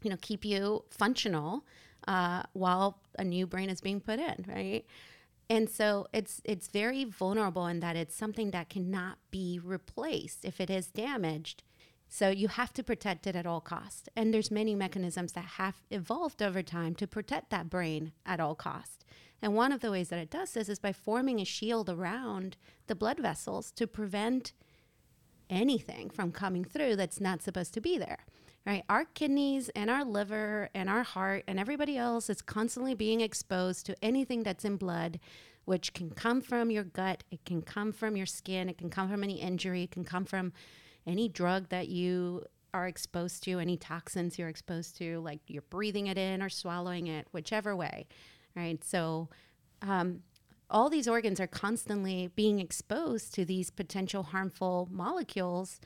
you 0.02 0.10
know, 0.10 0.16
keep 0.20 0.44
you 0.44 0.84
functional 0.90 1.64
uh, 2.08 2.44
while 2.54 2.98
a 3.18 3.24
new 3.24 3.46
brain 3.46 3.68
is 3.68 3.80
being 3.80 4.00
put 4.00 4.18
in, 4.18 4.46
right? 4.48 4.86
And 5.48 5.70
so 5.70 6.06
it's 6.12 6.40
it's 6.44 6.68
very 6.68 7.04
vulnerable 7.04 7.66
in 7.66 7.80
that 7.80 7.96
it's 7.96 8.16
something 8.16 8.50
that 8.50 8.68
cannot 8.68 9.18
be 9.30 9.60
replaced 9.62 10.44
if 10.44 10.60
it 10.60 10.70
is 10.70 10.88
damaged. 10.88 11.62
So 12.08 12.28
you 12.28 12.48
have 12.48 12.72
to 12.74 12.84
protect 12.84 13.26
it 13.26 13.34
at 13.34 13.46
all 13.46 13.60
cost. 13.60 14.08
And 14.14 14.32
there's 14.32 14.50
many 14.50 14.74
mechanisms 14.76 15.32
that 15.32 15.44
have 15.44 15.82
evolved 15.90 16.40
over 16.40 16.62
time 16.62 16.94
to 16.96 17.06
protect 17.06 17.50
that 17.50 17.68
brain 17.68 18.12
at 18.24 18.38
all 18.38 18.54
cost. 18.54 19.04
And 19.42 19.54
one 19.54 19.72
of 19.72 19.80
the 19.80 19.90
ways 19.90 20.08
that 20.08 20.20
it 20.20 20.30
does 20.30 20.52
this 20.52 20.68
is 20.68 20.78
by 20.78 20.92
forming 20.92 21.40
a 21.40 21.44
shield 21.44 21.90
around 21.90 22.56
the 22.86 22.94
blood 22.94 23.18
vessels 23.18 23.70
to 23.72 23.86
prevent 23.86 24.52
anything 25.50 26.10
from 26.10 26.32
coming 26.32 26.64
through 26.64 26.96
that's 26.96 27.20
not 27.20 27.42
supposed 27.42 27.74
to 27.74 27.80
be 27.80 27.98
there 27.98 28.24
right? 28.66 28.84
Our 28.88 29.04
kidneys 29.04 29.68
and 29.70 29.88
our 29.88 30.04
liver 30.04 30.68
and 30.74 30.90
our 30.90 31.04
heart 31.04 31.44
and 31.46 31.58
everybody 31.58 31.96
else 31.96 32.28
is 32.28 32.42
constantly 32.42 32.94
being 32.94 33.20
exposed 33.20 33.86
to 33.86 33.96
anything 34.02 34.42
that's 34.42 34.64
in 34.64 34.76
blood, 34.76 35.20
which 35.64 35.92
can 35.94 36.10
come 36.10 36.40
from 36.40 36.70
your 36.70 36.84
gut, 36.84 37.22
it 37.30 37.44
can 37.44 37.62
come 37.62 37.92
from 37.92 38.16
your 38.16 38.26
skin, 38.26 38.68
it 38.68 38.76
can 38.76 38.90
come 38.90 39.08
from 39.08 39.22
any 39.22 39.40
injury, 39.40 39.84
it 39.84 39.92
can 39.92 40.04
come 40.04 40.24
from 40.24 40.52
any 41.06 41.28
drug 41.28 41.68
that 41.68 41.88
you 41.88 42.44
are 42.74 42.88
exposed 42.88 43.44
to, 43.44 43.60
any 43.60 43.76
toxins 43.76 44.38
you're 44.38 44.48
exposed 44.48 44.98
to, 44.98 45.20
like 45.20 45.40
you're 45.46 45.62
breathing 45.70 46.08
it 46.08 46.18
in 46.18 46.42
or 46.42 46.48
swallowing 46.48 47.06
it, 47.06 47.28
whichever 47.30 47.74
way, 47.76 48.06
right? 48.56 48.82
So, 48.82 49.28
um, 49.82 50.22
all 50.68 50.90
these 50.90 51.06
organs 51.06 51.38
are 51.38 51.46
constantly 51.46 52.28
being 52.34 52.58
exposed 52.58 53.32
to 53.34 53.44
these 53.44 53.70
potential 53.70 54.24
harmful 54.24 54.88
molecules 54.90 55.80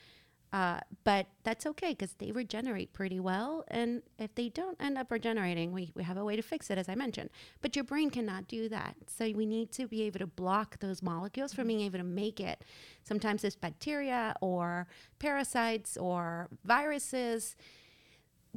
uh, 0.52 0.80
but 1.04 1.26
that's 1.44 1.64
okay 1.64 1.90
because 1.90 2.14
they 2.14 2.32
regenerate 2.32 2.92
pretty 2.92 3.20
well. 3.20 3.64
And 3.68 4.02
if 4.18 4.34
they 4.34 4.48
don't 4.48 4.76
end 4.80 4.98
up 4.98 5.10
regenerating, 5.10 5.70
we, 5.70 5.92
we 5.94 6.02
have 6.02 6.16
a 6.16 6.24
way 6.24 6.34
to 6.34 6.42
fix 6.42 6.70
it, 6.70 6.78
as 6.78 6.88
I 6.88 6.96
mentioned. 6.96 7.30
But 7.60 7.76
your 7.76 7.84
brain 7.84 8.10
cannot 8.10 8.48
do 8.48 8.68
that. 8.68 8.96
So 9.06 9.30
we 9.30 9.46
need 9.46 9.70
to 9.72 9.86
be 9.86 10.02
able 10.02 10.18
to 10.18 10.26
block 10.26 10.80
those 10.80 11.02
molecules 11.02 11.54
from 11.54 11.68
being 11.68 11.82
able 11.82 11.98
to 11.98 12.04
make 12.04 12.40
it. 12.40 12.64
Sometimes 13.04 13.44
it's 13.44 13.54
bacteria 13.54 14.34
or 14.40 14.88
parasites 15.20 15.96
or 15.96 16.48
viruses. 16.64 17.54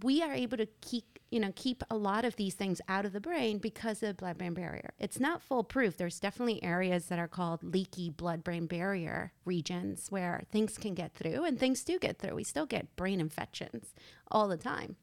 We 0.01 0.23
are 0.23 0.33
able 0.33 0.57
to 0.57 0.67
keep 0.81 1.12
you 1.33 1.39
know, 1.39 1.51
keep 1.55 1.83
a 1.89 1.95
lot 1.95 2.25
of 2.25 2.35
these 2.35 2.53
things 2.53 2.79
out 2.87 3.05
of 3.05 3.11
the 3.11 3.19
brain 3.19 3.57
because 3.57 4.03
of 4.03 4.09
the 4.09 4.13
blood-brain 4.13 4.53
barrier. 4.53 4.93
It's 4.99 5.19
not 5.19 5.41
foolproof. 5.41 5.97
There's 5.97 6.19
definitely 6.19 6.63
areas 6.63 7.07
that 7.07 7.17
are 7.17 7.27
called 7.27 7.63
leaky 7.63 8.11
blood-brain 8.11 8.67
barrier 8.67 9.33
regions 9.43 10.11
where 10.11 10.43
things 10.51 10.77
can 10.77 10.93
get 10.93 11.15
through, 11.15 11.43
and 11.43 11.59
things 11.59 11.83
do 11.83 11.97
get 11.97 12.19
through. 12.19 12.35
We 12.35 12.43
still 12.43 12.67
get 12.67 12.95
brain 12.95 13.19
infections 13.19 13.95
all 14.29 14.47
the 14.47 14.57
time, 14.57 14.95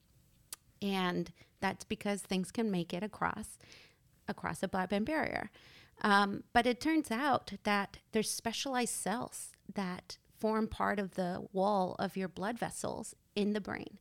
and 0.80 1.32
that's 1.58 1.84
because 1.84 2.22
things 2.22 2.52
can 2.52 2.70
make 2.70 2.94
it 2.94 3.02
across 3.02 3.58
across 4.28 4.62
a 4.62 4.68
blood-brain 4.68 5.02
barrier. 5.02 5.50
Um, 6.00 6.44
but 6.52 6.64
it 6.64 6.80
turns 6.80 7.10
out 7.10 7.54
that 7.64 7.98
there's 8.12 8.30
specialized 8.30 8.94
cells 8.94 9.48
that 9.74 10.18
form 10.38 10.68
part 10.68 11.00
of 11.00 11.16
the 11.16 11.48
wall 11.52 11.96
of 11.98 12.16
your 12.16 12.28
blood 12.28 12.56
vessels 12.56 13.16
in 13.34 13.52
the 13.52 13.60
brain 13.60 13.98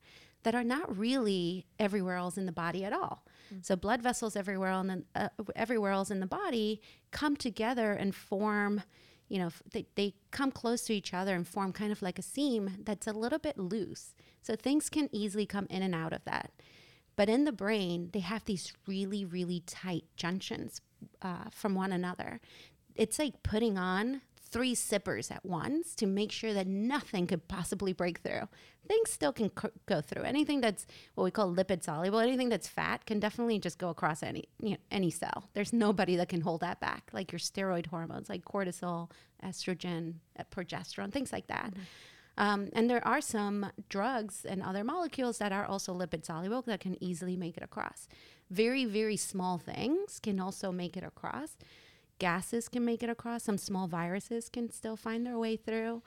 that 0.50 0.56
are 0.56 0.64
not 0.64 0.98
really 0.98 1.68
everywhere 1.78 2.16
else 2.16 2.36
in 2.36 2.48
the 2.48 2.52
body 2.52 2.84
at 2.84 2.92
all. 2.92 3.24
Mm-hmm. 3.54 3.60
So 3.62 3.76
blood 3.76 4.02
vessels 4.02 4.36
everywhere 4.36 4.72
else, 4.72 4.88
in 4.88 5.06
the, 5.14 5.22
uh, 5.22 5.30
everywhere 5.56 5.92
else 5.92 6.10
in 6.10 6.22
the 6.22 6.26
body 6.26 6.82
come 7.12 7.36
together 7.36 7.92
and 7.92 8.16
form, 8.16 8.82
you 9.28 9.38
know, 9.38 9.52
they, 9.74 9.86
they 9.94 10.16
come 10.32 10.50
close 10.50 10.82
to 10.86 10.94
each 10.96 11.14
other 11.14 11.36
and 11.36 11.48
form 11.48 11.72
kind 11.72 11.92
of 11.92 12.02
like 12.02 12.18
a 12.18 12.24
seam 12.24 12.78
that's 12.84 13.06
a 13.06 13.14
little 13.14 13.38
bit 13.38 13.60
loose. 13.60 14.16
So 14.42 14.56
things 14.56 14.90
can 14.90 15.08
easily 15.12 15.46
come 15.46 15.68
in 15.70 15.84
and 15.84 15.94
out 15.94 16.14
of 16.14 16.26
that. 16.26 16.52
But 17.16 17.30
in 17.30 17.44
the 17.44 17.52
brain, 17.52 18.10
they 18.12 18.22
have 18.22 18.46
these 18.46 18.74
really, 18.88 19.26
really 19.26 19.62
tight 19.68 20.06
junctions 20.16 20.82
uh, 21.22 21.52
from 21.52 21.76
one 21.76 21.92
another 21.92 22.42
it's 23.00 23.18
like 23.18 23.42
putting 23.44 23.78
on 23.78 24.22
three 24.52 24.76
sippers 24.76 25.32
at 25.32 25.46
once 25.46 25.96
to 25.96 26.06
make 26.06 26.32
sure 26.32 26.54
that 26.54 26.68
nothing 26.68 27.28
could 27.28 27.48
possibly 27.48 27.94
break 27.94 28.20
through. 28.20 28.48
Things 28.88 29.12
still 29.12 29.32
can 29.32 29.50
co- 29.50 29.72
go 29.86 30.02
through. 30.02 30.24
Anything 30.24 30.62
that's 30.62 30.88
what 31.16 31.24
we 31.24 31.32
call 31.32 31.54
lipid 31.54 31.84
soluble, 31.84 32.20
anything 32.20 32.50
that's 32.50 32.68
fat 32.68 33.06
can 33.06 33.20
definitely 33.20 33.60
just 33.60 33.78
go 33.78 33.90
across 33.90 34.24
any 34.24 34.46
you 34.62 34.72
know, 34.72 34.78
any 34.92 35.12
cell. 35.12 35.50
There's 35.54 35.74
nobody 35.74 36.16
that 36.16 36.30
can 36.30 36.42
hold 36.42 36.62
that 36.62 36.80
back, 36.80 37.10
like 37.14 37.32
your 37.32 37.40
steroid 37.40 37.88
hormones, 37.88 38.30
like 38.30 38.44
cortisol, 38.44 39.12
estrogen, 39.44 40.16
uh, 40.40 40.44
progesterone, 40.52 41.12
things 41.12 41.32
like 41.32 41.48
that. 41.48 41.72
Mm-hmm. 41.72 41.82
Um, 42.40 42.70
and 42.72 42.90
there 42.90 43.06
are 43.06 43.20
some 43.20 43.70
drugs 43.90 44.46
and 44.46 44.64
other 44.64 44.84
molecules 44.84 45.40
that 45.40 45.52
are 45.52 45.66
also 45.66 45.94
lipid 45.94 46.26
soluble 46.26 46.62
that 46.64 46.80
can 46.80 47.02
easily 47.04 47.36
make 47.36 47.58
it 47.58 47.64
across. 47.64 48.08
Very, 48.50 48.86
very 48.86 49.18
small 49.18 49.58
things 49.58 50.20
can 50.20 50.40
also 50.40 50.72
make 50.72 50.96
it 50.96 51.04
across 51.04 51.58
gases 52.20 52.70
can 52.70 52.86
make 52.86 53.02
it 53.02 53.10
across. 53.10 53.44
Some 53.44 53.58
small 53.58 53.88
viruses 53.88 54.50
can 54.50 54.70
still 54.72 54.96
find 54.96 55.26
their 55.26 55.38
way 55.38 55.56
through. 55.56 56.04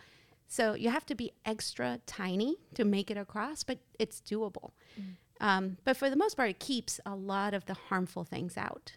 So 0.47 0.75
you 0.75 0.91
have 0.91 1.07
to 1.07 1.15
be 1.15 1.33
extra 1.45 2.01
tiny 2.07 2.57
to 2.75 2.85
make 2.85 3.11
it 3.11 3.17
across, 3.17 3.63
but 3.63 3.79
it's 3.99 4.21
doable. 4.21 4.73
Mm. 5.01 5.17
Um, 5.41 5.77
but 5.85 5.97
for 5.97 6.11
the 6.11 6.17
most 6.17 6.37
part, 6.37 6.51
it 6.51 6.61
keeps 6.61 7.01
a 7.05 7.17
lot 7.17 7.55
of 7.55 7.65
the 7.67 7.75
harmful 7.75 8.25
things 8.25 8.57
out. 8.57 8.93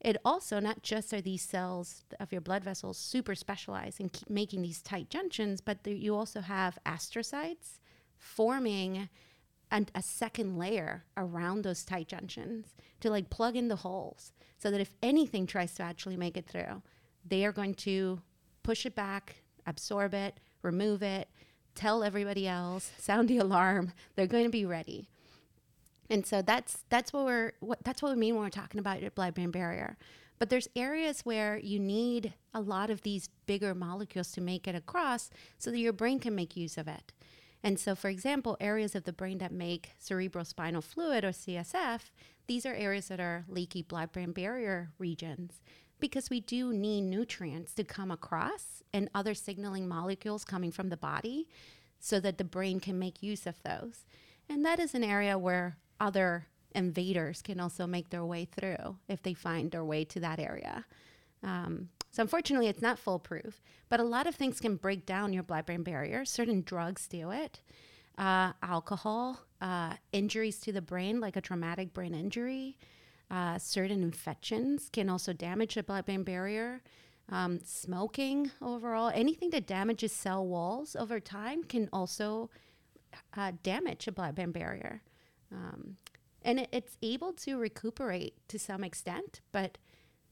It 0.00 0.16
also, 0.24 0.60
not 0.60 0.82
just 0.82 1.12
are 1.12 1.20
these 1.20 1.42
cells 1.42 2.04
of 2.20 2.30
your 2.30 2.40
blood 2.40 2.62
vessels 2.62 2.98
super 2.98 3.34
specialized 3.34 4.00
in 4.00 4.08
keep 4.10 4.30
making 4.30 4.62
these 4.62 4.80
tight 4.82 5.10
junctions, 5.10 5.60
but 5.60 5.78
you 5.86 6.14
also 6.14 6.40
have 6.40 6.78
astrocytes 6.86 7.78
forming 8.16 9.08
an, 9.70 9.86
a 9.94 10.02
second 10.02 10.58
layer 10.58 11.04
around 11.16 11.62
those 11.62 11.84
tight 11.84 12.08
junctions 12.08 12.74
to 13.00 13.10
like 13.10 13.30
plug 13.30 13.56
in 13.56 13.68
the 13.68 13.76
holes 13.76 14.32
so 14.58 14.70
that 14.70 14.80
if 14.80 14.92
anything 15.02 15.46
tries 15.46 15.74
to 15.74 15.82
actually 15.82 16.16
make 16.16 16.36
it 16.36 16.46
through, 16.46 16.82
they 17.24 17.44
are 17.44 17.52
going 17.52 17.74
to 17.74 18.20
push 18.62 18.86
it 18.86 18.94
back, 18.94 19.42
absorb 19.66 20.14
it, 20.14 20.40
remove 20.62 21.02
it, 21.02 21.28
tell 21.74 22.02
everybody 22.02 22.46
else, 22.48 22.90
sound 22.98 23.28
the 23.28 23.38
alarm. 23.38 23.92
They're 24.16 24.26
going 24.26 24.44
to 24.44 24.50
be 24.50 24.64
ready. 24.66 25.08
And 26.10 26.26
so 26.26 26.40
that's 26.42 26.84
that's 26.88 27.12
what 27.12 27.26
we're 27.26 27.52
what 27.60 27.84
that's 27.84 28.02
what 28.02 28.12
we 28.12 28.18
mean 28.18 28.34
when 28.34 28.44
we're 28.44 28.50
talking 28.50 28.80
about 28.80 29.02
your 29.02 29.10
blood-brain 29.10 29.50
barrier. 29.50 29.98
But 30.38 30.50
there's 30.50 30.68
areas 30.76 31.20
where 31.22 31.58
you 31.58 31.78
need 31.78 32.32
a 32.54 32.60
lot 32.60 32.90
of 32.90 33.02
these 33.02 33.28
bigger 33.46 33.74
molecules 33.74 34.32
to 34.32 34.40
make 34.40 34.66
it 34.68 34.74
across 34.74 35.30
so 35.58 35.70
that 35.70 35.78
your 35.78 35.92
brain 35.92 36.20
can 36.20 36.34
make 36.34 36.56
use 36.56 36.78
of 36.78 36.88
it. 36.88 37.12
And 37.62 37.78
so, 37.78 37.94
for 37.94 38.08
example, 38.08 38.56
areas 38.60 38.94
of 38.94 39.04
the 39.04 39.12
brain 39.12 39.38
that 39.38 39.52
make 39.52 39.90
cerebrospinal 40.00 40.82
fluid 40.82 41.24
or 41.24 41.30
CSF, 41.30 42.10
these 42.46 42.64
are 42.64 42.74
areas 42.74 43.08
that 43.08 43.20
are 43.20 43.44
leaky 43.48 43.82
blood 43.82 44.12
brain 44.12 44.32
barrier 44.32 44.90
regions 44.98 45.60
because 46.00 46.30
we 46.30 46.40
do 46.40 46.72
need 46.72 47.02
nutrients 47.02 47.74
to 47.74 47.84
come 47.84 48.10
across 48.10 48.82
and 48.92 49.10
other 49.14 49.34
signaling 49.34 49.88
molecules 49.88 50.44
coming 50.44 50.70
from 50.70 50.88
the 50.88 50.96
body 50.96 51.48
so 51.98 52.20
that 52.20 52.38
the 52.38 52.44
brain 52.44 52.78
can 52.80 52.98
make 52.98 53.22
use 53.22 53.46
of 53.46 53.62
those. 53.64 54.06
And 54.48 54.64
that 54.64 54.78
is 54.78 54.94
an 54.94 55.04
area 55.04 55.36
where 55.36 55.76
other 56.00 56.46
invaders 56.74 57.42
can 57.42 57.58
also 57.58 57.86
make 57.86 58.10
their 58.10 58.24
way 58.24 58.44
through 58.44 58.96
if 59.08 59.22
they 59.22 59.34
find 59.34 59.70
their 59.70 59.84
way 59.84 60.04
to 60.04 60.20
that 60.20 60.38
area. 60.38 60.86
Um, 61.42 61.88
so 62.10 62.22
unfortunately, 62.22 62.68
it's 62.68 62.82
not 62.82 62.98
foolproof, 62.98 63.62
but 63.88 64.00
a 64.00 64.04
lot 64.04 64.26
of 64.26 64.34
things 64.34 64.60
can 64.60 64.76
break 64.76 65.06
down 65.06 65.32
your 65.32 65.42
blood-brain 65.42 65.82
barrier. 65.82 66.24
Certain 66.24 66.62
drugs 66.62 67.06
do 67.06 67.30
it. 67.30 67.60
Uh, 68.16 68.52
alcohol, 68.62 69.40
uh, 69.60 69.94
injuries 70.12 70.58
to 70.60 70.72
the 70.72 70.82
brain, 70.82 71.20
like 71.20 71.36
a 71.36 71.40
traumatic 71.40 71.92
brain 71.92 72.14
injury, 72.14 72.76
uh, 73.30 73.58
certain 73.58 74.02
infections 74.02 74.88
can 74.92 75.08
also 75.08 75.32
damage 75.32 75.74
the 75.74 75.82
blood-brain 75.82 76.24
barrier. 76.24 76.82
Um, 77.30 77.60
smoking 77.62 78.50
overall, 78.62 79.12
anything 79.14 79.50
that 79.50 79.66
damages 79.66 80.12
cell 80.12 80.46
walls 80.46 80.96
over 80.96 81.20
time 81.20 81.62
can 81.62 81.88
also 81.92 82.48
uh, 83.36 83.52
damage 83.62 84.08
a 84.08 84.12
blood-brain 84.12 84.50
barrier. 84.50 85.02
Um, 85.52 85.98
and 86.42 86.60
it, 86.60 86.68
it's 86.72 86.96
able 87.02 87.32
to 87.34 87.58
recuperate 87.58 88.34
to 88.48 88.58
some 88.58 88.82
extent, 88.82 89.42
but 89.52 89.76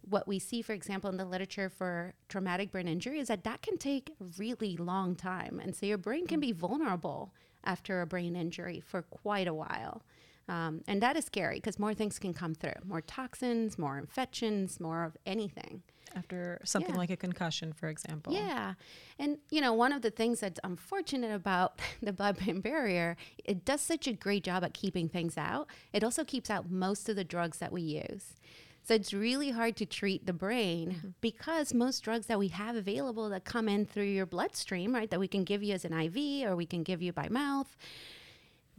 what 0.08 0.28
we 0.28 0.38
see, 0.38 0.62
for 0.62 0.72
example, 0.72 1.10
in 1.10 1.16
the 1.16 1.24
literature 1.24 1.68
for 1.68 2.14
traumatic 2.28 2.70
brain 2.70 2.88
injury 2.88 3.18
is 3.18 3.28
that 3.28 3.44
that 3.44 3.62
can 3.62 3.76
take 3.76 4.10
a 4.20 4.24
really 4.38 4.76
long 4.76 5.16
time. 5.16 5.60
And 5.62 5.74
so 5.74 5.86
your 5.86 5.98
brain 5.98 6.26
can 6.26 6.40
be 6.40 6.52
vulnerable 6.52 7.32
after 7.64 8.00
a 8.00 8.06
brain 8.06 8.36
injury 8.36 8.80
for 8.80 9.02
quite 9.02 9.48
a 9.48 9.54
while. 9.54 10.02
Um, 10.48 10.82
and 10.86 11.02
that 11.02 11.16
is 11.16 11.24
scary 11.24 11.56
because 11.56 11.78
more 11.78 11.92
things 11.92 12.18
can 12.20 12.32
come 12.32 12.54
through 12.54 12.74
more 12.84 13.00
toxins, 13.00 13.78
more 13.78 13.98
infections, 13.98 14.78
more 14.78 15.04
of 15.04 15.16
anything. 15.26 15.82
After 16.14 16.60
something 16.64 16.94
yeah. 16.94 17.00
like 17.00 17.10
a 17.10 17.16
concussion, 17.16 17.74
for 17.74 17.88
example. 17.88 18.32
Yeah. 18.32 18.74
And, 19.18 19.36
you 19.50 19.60
know, 19.60 19.74
one 19.74 19.92
of 19.92 20.00
the 20.00 20.10
things 20.10 20.40
that's 20.40 20.58
unfortunate 20.64 21.34
about 21.34 21.80
the 22.02 22.12
blood 22.12 22.38
brain 22.38 22.60
barrier, 22.60 23.16
it 23.44 23.64
does 23.64 23.80
such 23.82 24.06
a 24.06 24.12
great 24.12 24.44
job 24.44 24.64
at 24.64 24.72
keeping 24.72 25.08
things 25.08 25.36
out. 25.36 25.68
It 25.92 26.04
also 26.04 26.24
keeps 26.24 26.48
out 26.48 26.70
most 26.70 27.08
of 27.08 27.16
the 27.16 27.24
drugs 27.24 27.58
that 27.58 27.72
we 27.72 27.82
use. 27.82 28.34
So 28.86 28.94
it's 28.94 29.12
really 29.12 29.50
hard 29.50 29.74
to 29.78 29.86
treat 29.86 30.26
the 30.26 30.32
brain 30.32 30.90
mm-hmm. 30.92 31.08
because 31.20 31.74
most 31.74 32.04
drugs 32.04 32.26
that 32.26 32.38
we 32.38 32.48
have 32.48 32.76
available 32.76 33.28
that 33.30 33.44
come 33.44 33.68
in 33.68 33.84
through 33.84 34.04
your 34.04 34.26
bloodstream, 34.26 34.94
right, 34.94 35.10
that 35.10 35.18
we 35.18 35.26
can 35.26 35.42
give 35.42 35.64
you 35.64 35.74
as 35.74 35.84
an 35.84 35.92
IV 35.92 36.48
or 36.48 36.54
we 36.54 36.66
can 36.66 36.84
give 36.84 37.02
you 37.02 37.12
by 37.12 37.28
mouth, 37.28 37.76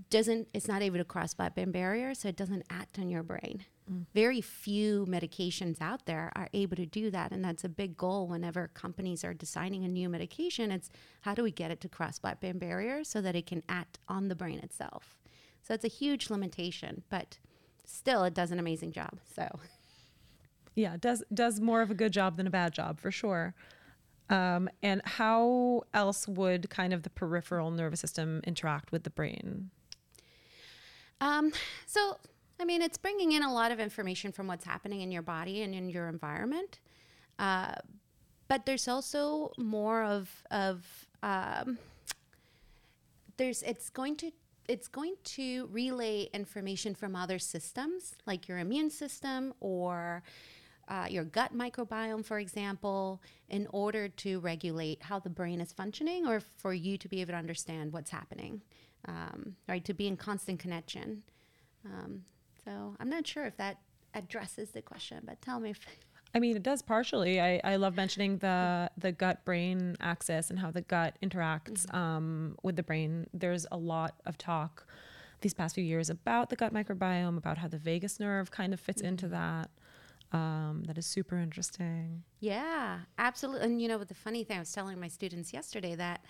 doesn't 0.09 0.47
it's 0.53 0.69
not 0.69 0.81
able 0.81 0.97
to 0.97 1.03
cross 1.03 1.33
blood-brain 1.33 1.71
barrier, 1.71 2.13
so 2.13 2.29
it 2.29 2.37
doesn't 2.37 2.63
act 2.69 2.97
on 2.97 3.09
your 3.09 3.21
brain. 3.21 3.65
Mm. 3.91 4.05
Very 4.13 4.39
few 4.39 5.05
medications 5.09 5.81
out 5.81 6.05
there 6.05 6.31
are 6.37 6.47
able 6.53 6.77
to 6.77 6.85
do 6.85 7.11
that, 7.11 7.33
and 7.33 7.43
that's 7.43 7.65
a 7.65 7.69
big 7.69 7.97
goal 7.97 8.27
whenever 8.27 8.69
companies 8.69 9.25
are 9.25 9.33
designing 9.33 9.83
a 9.83 9.89
new 9.89 10.07
medication. 10.07 10.71
It's 10.71 10.89
how 11.21 11.33
do 11.33 11.43
we 11.43 11.51
get 11.51 11.69
it 11.69 11.81
to 11.81 11.89
cross 11.89 12.17
blood-brain 12.17 12.59
barrier 12.59 13.03
so 13.03 13.19
that 13.19 13.35
it 13.35 13.45
can 13.45 13.61
act 13.67 13.99
on 14.07 14.29
the 14.29 14.35
brain 14.35 14.59
itself. 14.59 15.17
So 15.63 15.73
it's 15.73 15.83
a 15.83 15.89
huge 15.89 16.29
limitation, 16.29 17.03
but 17.09 17.39
still, 17.83 18.23
it 18.23 18.33
does 18.33 18.51
an 18.51 18.59
amazing 18.59 18.93
job. 18.93 19.19
So. 19.35 19.49
Yeah, 20.77 20.95
does 20.95 21.23
does 21.33 21.59
more 21.59 21.81
of 21.81 21.89
a 21.89 21.95
good 21.95 22.13
job 22.13 22.37
than 22.37 22.45
a 22.45 22.51
bad 22.51 22.71
job 22.71 22.99
for 22.99 23.09
sure. 23.09 23.55
Um, 24.29 24.69
and 24.83 25.01
how 25.05 25.83
else 25.91 26.27
would 26.27 26.69
kind 26.69 26.93
of 26.93 27.01
the 27.01 27.09
peripheral 27.09 27.71
nervous 27.71 27.99
system 27.99 28.41
interact 28.45 28.91
with 28.91 29.03
the 29.03 29.09
brain? 29.09 29.71
Um, 31.19 31.51
so, 31.87 32.17
I 32.59 32.65
mean, 32.65 32.83
it's 32.83 32.97
bringing 32.97 33.31
in 33.31 33.41
a 33.41 33.51
lot 33.51 33.71
of 33.71 33.79
information 33.79 34.31
from 34.31 34.45
what's 34.45 34.65
happening 34.65 35.01
in 35.01 35.11
your 35.11 35.23
body 35.23 35.63
and 35.63 35.73
in 35.73 35.89
your 35.89 36.09
environment. 36.09 36.79
Uh, 37.39 37.73
but 38.47 38.67
there's 38.67 38.87
also 38.87 39.53
more 39.57 40.03
of 40.03 40.43
of 40.51 41.07
um, 41.23 41.79
there's 43.37 43.63
it's 43.63 43.89
going 43.89 44.15
to 44.17 44.31
it's 44.67 44.87
going 44.87 45.15
to 45.23 45.67
relay 45.71 46.29
information 46.33 46.93
from 46.93 47.15
other 47.15 47.39
systems 47.39 48.15
like 48.27 48.47
your 48.47 48.59
immune 48.59 48.91
system 48.91 49.55
or 49.59 50.21
uh, 50.87 51.05
your 51.09 51.23
gut 51.23 51.55
microbiome, 51.55 52.23
for 52.23 52.39
example, 52.39 53.21
in 53.49 53.67
order 53.71 54.07
to 54.07 54.39
regulate 54.39 55.03
how 55.03 55.19
the 55.19 55.29
brain 55.29 55.59
is 55.59 55.73
functioning 55.73 56.25
or 56.25 56.39
for 56.39 56.73
you 56.73 56.97
to 56.97 57.07
be 57.07 57.21
able 57.21 57.33
to 57.33 57.37
understand 57.37 57.91
what's 57.91 58.09
happening, 58.09 58.61
um, 59.07 59.55
right? 59.67 59.83
To 59.85 59.93
be 59.93 60.07
in 60.07 60.15
constant 60.15 60.59
connection. 60.59 61.23
Um, 61.85 62.23
so 62.63 62.95
I'm 62.99 63.09
not 63.09 63.27
sure 63.27 63.45
if 63.45 63.57
that 63.57 63.79
addresses 64.13 64.71
the 64.71 64.81
question, 64.81 65.23
but 65.25 65.41
tell 65.41 65.59
me 65.59 65.71
if. 65.71 65.79
I 66.35 66.39
mean, 66.39 66.55
it 66.55 66.63
does 66.63 66.81
partially. 66.81 67.39
I, 67.39 67.61
I 67.63 67.77
love 67.77 67.95
mentioning 67.95 68.37
the 68.37 68.91
the 68.97 69.11
gut 69.11 69.45
brain 69.45 69.95
axis 69.99 70.49
and 70.49 70.59
how 70.59 70.71
the 70.71 70.81
gut 70.81 71.17
interacts 71.23 71.85
mm-hmm. 71.85 71.95
um, 71.95 72.57
with 72.63 72.75
the 72.75 72.83
brain. 72.83 73.27
There's 73.33 73.65
a 73.71 73.77
lot 73.77 74.15
of 74.25 74.37
talk 74.37 74.85
these 75.41 75.53
past 75.53 75.75
few 75.75 75.83
years 75.83 76.09
about 76.09 76.49
the 76.49 76.55
gut 76.55 76.73
microbiome, 76.73 77.37
about 77.37 77.57
how 77.59 77.67
the 77.67 77.77
vagus 77.77 78.19
nerve 78.19 78.51
kind 78.51 78.73
of 78.73 78.79
fits 78.79 79.01
mm-hmm. 79.01 79.09
into 79.09 79.27
that. 79.29 79.69
Um, 80.31 80.83
that 80.87 80.97
is 80.97 81.05
super 81.05 81.37
interesting. 81.37 82.23
Yeah, 82.39 82.99
absolutely. 83.17 83.65
And 83.65 83.81
you 83.81 83.87
know, 83.87 84.03
the 84.03 84.13
funny 84.13 84.43
thing, 84.43 84.57
I 84.57 84.59
was 84.59 84.71
telling 84.71 84.99
my 84.99 85.07
students 85.07 85.53
yesterday 85.53 85.95
that 85.95 86.21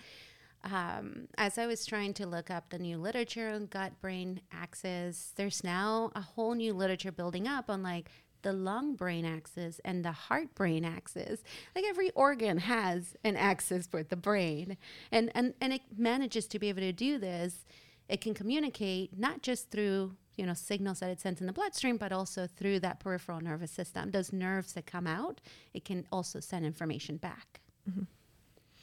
um, 0.64 1.28
as 1.36 1.58
I 1.58 1.66
was 1.66 1.86
trying 1.86 2.14
to 2.14 2.26
look 2.26 2.50
up 2.50 2.70
the 2.70 2.78
new 2.78 2.98
literature 2.98 3.48
on 3.50 3.66
gut 3.66 4.00
brain 4.00 4.40
axis, 4.52 5.32
there's 5.36 5.62
now 5.62 6.10
a 6.14 6.20
whole 6.20 6.54
new 6.54 6.72
literature 6.72 7.12
building 7.12 7.46
up 7.46 7.70
on 7.70 7.82
like 7.82 8.10
the 8.42 8.52
lung 8.52 8.94
brain 8.94 9.24
axis 9.24 9.80
and 9.84 10.04
the 10.04 10.12
heart 10.12 10.54
brain 10.54 10.84
axis. 10.84 11.42
Like 11.74 11.84
every 11.88 12.10
organ 12.10 12.58
has 12.58 13.16
an 13.24 13.36
axis 13.36 13.86
for 13.86 14.02
the 14.02 14.16
brain. 14.16 14.76
And, 15.10 15.30
and, 15.34 15.54
and 15.60 15.72
it 15.72 15.82
manages 15.96 16.46
to 16.48 16.58
be 16.58 16.68
able 16.68 16.82
to 16.82 16.92
do 16.92 17.18
this. 17.18 17.64
It 18.08 18.20
can 18.20 18.34
communicate 18.34 19.18
not 19.18 19.42
just 19.42 19.70
through 19.70 20.16
you 20.38 20.46
know 20.46 20.54
signals 20.54 21.00
that 21.00 21.10
it 21.10 21.20
sends 21.20 21.40
in 21.40 21.46
the 21.46 21.52
bloodstream 21.52 21.96
but 21.96 22.12
also 22.12 22.46
through 22.46 22.80
that 22.80 23.00
peripheral 23.00 23.40
nervous 23.40 23.70
system 23.70 24.10
those 24.10 24.32
nerves 24.32 24.72
that 24.72 24.86
come 24.86 25.06
out 25.06 25.40
it 25.74 25.84
can 25.84 26.06
also 26.10 26.40
send 26.40 26.64
information 26.64 27.16
back 27.16 27.60
mm-hmm. 27.88 28.04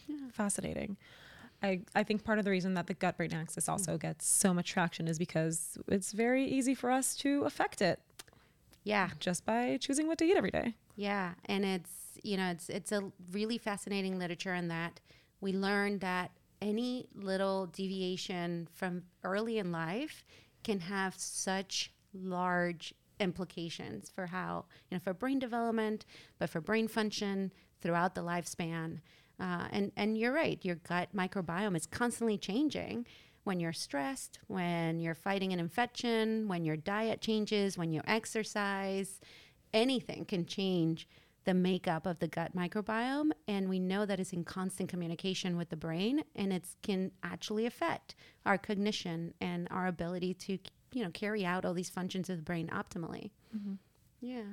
yeah. 0.08 0.30
fascinating 0.32 0.97
I, 1.64 1.82
I 1.95 2.03
think 2.03 2.24
part 2.26 2.38
of 2.38 2.45
the 2.45 2.51
reason 2.51 2.74
that 2.74 2.86
the 2.86 2.93
gut 2.93 3.18
brain 3.18 3.34
axis 3.34 3.70
also 3.70 3.93
mm-hmm. 3.93 4.08
gets 4.08 4.28
so 4.28 4.53
much 4.53 4.70
traction 4.70 5.08
is 5.08 5.18
because 5.18 5.78
it's 5.88 6.12
very 6.12 6.45
easy 6.45 6.76
for 6.76 6.91
us 6.91 7.16
to 7.18 7.43
affect 7.43 7.82
it 7.82 7.99
yeah 8.84 9.10
just 9.20 9.45
by 9.45 9.78
choosing 9.80 10.08
what 10.08 10.18
to 10.20 10.26
eat 10.26 10.38
every 10.38 10.51
day 10.51 10.76
yeah 10.95 11.32
and 11.45 11.66
it's 11.66 12.06
you 12.26 12.38
know, 12.38 12.49
it's 12.49 12.70
it's 12.70 12.91
a 12.91 13.12
really 13.32 13.58
fascinating 13.58 14.18
literature 14.18 14.53
in 14.53 14.68
that 14.70 14.99
we 15.41 15.53
learned 15.53 16.01
that 16.01 16.32
any 16.62 17.08
little 17.14 17.68
deviation 17.68 18.68
from 18.74 19.03
early 19.24 19.60
in 19.60 19.72
life 19.72 20.26
can 20.66 20.82
have 20.82 21.13
such 21.18 21.91
large 22.13 22.93
implications 23.20 24.09
for 24.09 24.26
how, 24.28 24.66
you 24.89 24.97
know, 24.97 25.01
for 25.01 25.13
brain 25.13 25.39
development, 25.39 26.05
but 26.39 26.49
for 26.49 26.59
brain 26.59 26.88
function 26.88 27.51
throughout 27.82 28.16
the 28.16 28.22
lifespan. 28.22 28.99
Uh, 29.39 29.68
and, 29.72 29.91
and 29.95 30.18
you're 30.18 30.34
right, 30.34 30.59
your 30.63 30.76
gut 30.76 31.09
microbiome 31.16 31.76
is 31.76 31.86
constantly 31.86 32.38
changing 32.38 33.05
when 33.43 33.59
you're 33.59 33.74
stressed, 33.74 34.39
when 34.47 34.99
you're 34.99 35.13
fighting 35.13 35.53
an 35.53 35.59
infection, 35.59 36.47
when 36.47 36.66
your 36.66 36.76
diet 36.76 37.22
changes, 37.22 37.78
when 37.78 37.91
you 37.91 38.01
exercise, 38.07 39.22
anything 39.72 40.26
can 40.26 40.45
change 40.45 41.07
the 41.46 41.54
makeup 41.54 42.06
of 42.06 42.20
the 42.20 42.28
gut 42.28 42.56
microbiome 42.56 43.32
and 43.48 43.70
we 43.70 43.80
know 43.80 44.06
that 44.06 44.20
it's 44.20 44.34
in 44.34 44.43
constant 44.43 44.89
communication 44.89 45.56
with 45.58 45.70
the 45.70 45.76
brain 45.76 46.24
and 46.36 46.52
it 46.52 46.66
can 46.82 47.12
actually 47.24 47.66
affect 47.66 48.16
our 48.46 48.58
cognition 48.58 49.34
and 49.39 49.68
our 49.72 49.88
ability 49.88 50.34
to 50.34 50.58
you 50.91 51.04
know 51.04 51.10
carry 51.12 51.46
out 51.46 51.64
all 51.64 51.74
these 51.74 51.89
functions 51.89 52.30
of 52.30 52.38
the 52.38 52.43
brain 52.43 52.68
optimally. 52.74 53.32
Mm-hmm. 53.56 53.74
yeah. 54.22 54.43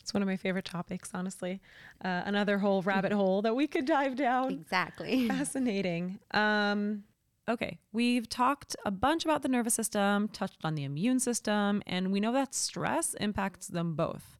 It's 0.00 0.14
one 0.14 0.22
of 0.22 0.28
my 0.28 0.36
favorite 0.36 0.64
topics 0.64 1.10
honestly. 1.14 1.60
Uh, 2.02 2.22
another 2.24 2.58
whole 2.58 2.82
rabbit 2.82 3.12
hole 3.20 3.42
that 3.42 3.54
we 3.54 3.66
could 3.66 3.84
dive 3.84 4.16
down. 4.16 4.50
Exactly. 4.50 5.28
Fascinating. 5.28 6.18
Um, 6.32 7.04
okay 7.48 7.78
we've 7.92 8.28
talked 8.28 8.76
a 8.84 8.90
bunch 8.90 9.24
about 9.24 9.42
the 9.42 9.48
nervous 9.48 9.74
system 9.74 10.28
touched 10.28 10.62
on 10.62 10.74
the 10.74 10.84
immune 10.84 11.18
system 11.18 11.82
and 11.86 12.12
we 12.12 12.20
know 12.20 12.32
that 12.32 12.54
stress 12.54 13.14
impacts 13.14 13.66
them 13.66 13.94
both 13.94 14.36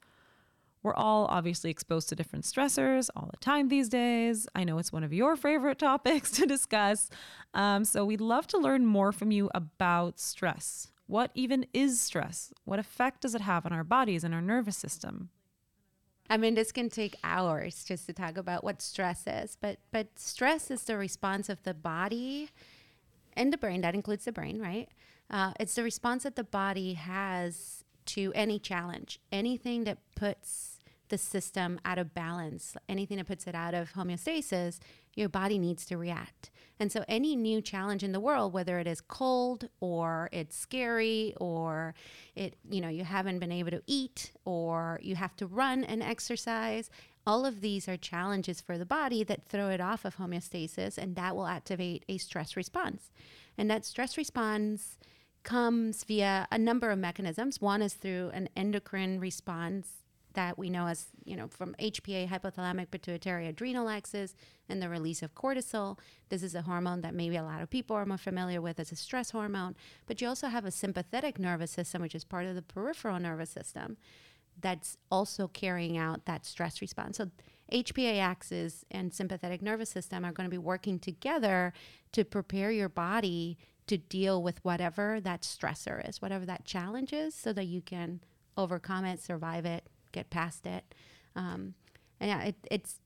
we're 0.82 0.94
all 0.94 1.26
obviously 1.26 1.70
exposed 1.70 2.08
to 2.08 2.16
different 2.16 2.44
stressors 2.44 3.10
all 3.14 3.28
the 3.30 3.36
time 3.38 3.68
these 3.68 3.88
days. 3.88 4.48
I 4.54 4.64
know 4.64 4.78
it's 4.78 4.92
one 4.92 5.04
of 5.04 5.12
your 5.12 5.36
favorite 5.36 5.78
topics 5.90 6.30
to 6.32 6.46
discuss. 6.46 7.10
Um, 7.52 7.84
so 7.84 8.04
we'd 8.04 8.20
love 8.20 8.46
to 8.48 8.58
learn 8.58 8.86
more 8.86 9.12
from 9.12 9.30
you 9.30 9.50
about 9.54 10.18
stress. 10.18 10.88
What 11.06 11.32
even 11.34 11.66
is 11.74 12.00
stress? 12.00 12.52
What 12.64 12.78
effect 12.78 13.22
does 13.22 13.34
it 13.34 13.40
have 13.40 13.66
on 13.66 13.72
our 13.72 13.84
bodies 13.84 14.24
and 14.24 14.32
our 14.32 14.40
nervous 14.40 14.76
system? 14.76 15.30
I 16.30 16.36
mean, 16.36 16.54
this 16.54 16.70
can 16.70 16.88
take 16.88 17.16
hours 17.24 17.82
just 17.84 18.06
to 18.06 18.12
talk 18.12 18.38
about 18.38 18.62
what 18.62 18.80
stress 18.80 19.24
is, 19.26 19.56
but 19.60 19.78
but 19.90 20.16
stress 20.16 20.70
is 20.70 20.84
the 20.84 20.96
response 20.96 21.48
of 21.48 21.60
the 21.64 21.74
body 21.74 22.50
and 23.32 23.52
the 23.52 23.58
brain. 23.58 23.80
That 23.80 23.96
includes 23.96 24.26
the 24.26 24.32
brain, 24.32 24.60
right? 24.60 24.88
Uh, 25.28 25.52
it's 25.58 25.74
the 25.74 25.82
response 25.82 26.22
that 26.22 26.36
the 26.36 26.44
body 26.44 26.94
has 26.94 27.84
to 28.06 28.32
any 28.36 28.60
challenge, 28.60 29.18
anything 29.32 29.82
that 29.84 29.98
puts 30.14 30.69
the 31.10 31.18
system 31.18 31.78
out 31.84 31.98
of 31.98 32.14
balance, 32.14 32.76
anything 32.88 33.18
that 33.18 33.26
puts 33.26 33.46
it 33.46 33.54
out 33.54 33.74
of 33.74 33.92
homeostasis, 33.92 34.78
your 35.14 35.28
body 35.28 35.58
needs 35.58 35.84
to 35.86 35.96
react. 35.96 36.50
And 36.78 36.90
so, 36.90 37.04
any 37.08 37.36
new 37.36 37.60
challenge 37.60 38.02
in 38.02 38.12
the 38.12 38.20
world, 38.20 38.52
whether 38.52 38.78
it 38.78 38.86
is 38.86 39.00
cold 39.00 39.68
or 39.80 40.30
it's 40.32 40.56
scary 40.56 41.34
or 41.38 41.94
it, 42.34 42.54
you 42.70 42.80
know, 42.80 42.88
you 42.88 43.04
haven't 43.04 43.38
been 43.38 43.52
able 43.52 43.70
to 43.72 43.82
eat 43.86 44.32
or 44.44 44.98
you 45.02 45.16
have 45.16 45.36
to 45.36 45.46
run 45.46 45.84
and 45.84 46.02
exercise, 46.02 46.88
all 47.26 47.44
of 47.44 47.60
these 47.60 47.86
are 47.88 47.96
challenges 47.96 48.60
for 48.60 48.78
the 48.78 48.86
body 48.86 49.22
that 49.24 49.46
throw 49.48 49.68
it 49.68 49.80
off 49.80 50.04
of 50.04 50.16
homeostasis 50.16 50.96
and 50.96 51.16
that 51.16 51.36
will 51.36 51.46
activate 51.46 52.04
a 52.08 52.16
stress 52.16 52.56
response. 52.56 53.10
And 53.58 53.70
that 53.70 53.84
stress 53.84 54.16
response 54.16 54.98
comes 55.42 56.04
via 56.04 56.46
a 56.50 56.58
number 56.58 56.90
of 56.90 56.98
mechanisms. 56.98 57.60
One 57.60 57.82
is 57.82 57.94
through 57.94 58.30
an 58.32 58.48
endocrine 58.56 59.20
response 59.20 59.99
that 60.40 60.56
we 60.56 60.70
know 60.70 60.86
as, 60.86 61.08
you 61.22 61.36
know, 61.36 61.48
from 61.48 61.74
HPA, 61.78 62.26
hypothalamic 62.26 62.90
pituitary 62.90 63.46
adrenal 63.46 63.90
axis, 63.90 64.34
and 64.70 64.80
the 64.80 64.88
release 64.88 65.22
of 65.22 65.34
cortisol. 65.34 65.98
This 66.30 66.42
is 66.42 66.54
a 66.54 66.62
hormone 66.62 67.02
that 67.02 67.14
maybe 67.14 67.36
a 67.36 67.42
lot 67.42 67.60
of 67.60 67.68
people 67.68 67.94
are 67.94 68.06
more 68.06 68.16
familiar 68.16 68.62
with 68.62 68.80
as 68.80 68.90
a 68.90 68.96
stress 68.96 69.32
hormone. 69.32 69.76
But 70.06 70.22
you 70.22 70.28
also 70.28 70.48
have 70.48 70.64
a 70.64 70.70
sympathetic 70.70 71.38
nervous 71.38 71.70
system, 71.70 72.00
which 72.00 72.14
is 72.14 72.24
part 72.24 72.46
of 72.46 72.54
the 72.54 72.62
peripheral 72.62 73.18
nervous 73.20 73.50
system, 73.50 73.98
that's 74.58 74.96
also 75.10 75.46
carrying 75.46 75.98
out 75.98 76.24
that 76.24 76.46
stress 76.46 76.80
response. 76.80 77.18
So 77.18 77.30
HPA 77.70 78.18
axis 78.18 78.82
and 78.90 79.12
sympathetic 79.12 79.60
nervous 79.60 79.90
system 79.90 80.24
are 80.24 80.32
going 80.32 80.48
to 80.48 80.50
be 80.50 80.56
working 80.72 80.98
together 80.98 81.74
to 82.12 82.24
prepare 82.24 82.70
your 82.70 82.88
body 82.88 83.58
to 83.88 83.98
deal 83.98 84.42
with 84.42 84.64
whatever 84.64 85.20
that 85.20 85.42
stressor 85.42 86.08
is, 86.08 86.22
whatever 86.22 86.46
that 86.46 86.64
challenge 86.64 87.12
is, 87.12 87.34
so 87.34 87.52
that 87.52 87.66
you 87.66 87.82
can 87.82 88.20
overcome 88.56 89.04
it, 89.04 89.20
survive 89.20 89.66
it, 89.66 89.84
get 90.12 90.30
past 90.30 90.66
it. 90.66 90.94
Um, 91.36 91.74
and 92.20 92.30
yeah, 92.30 92.42
it, 92.42 92.56
it's 92.70 93.00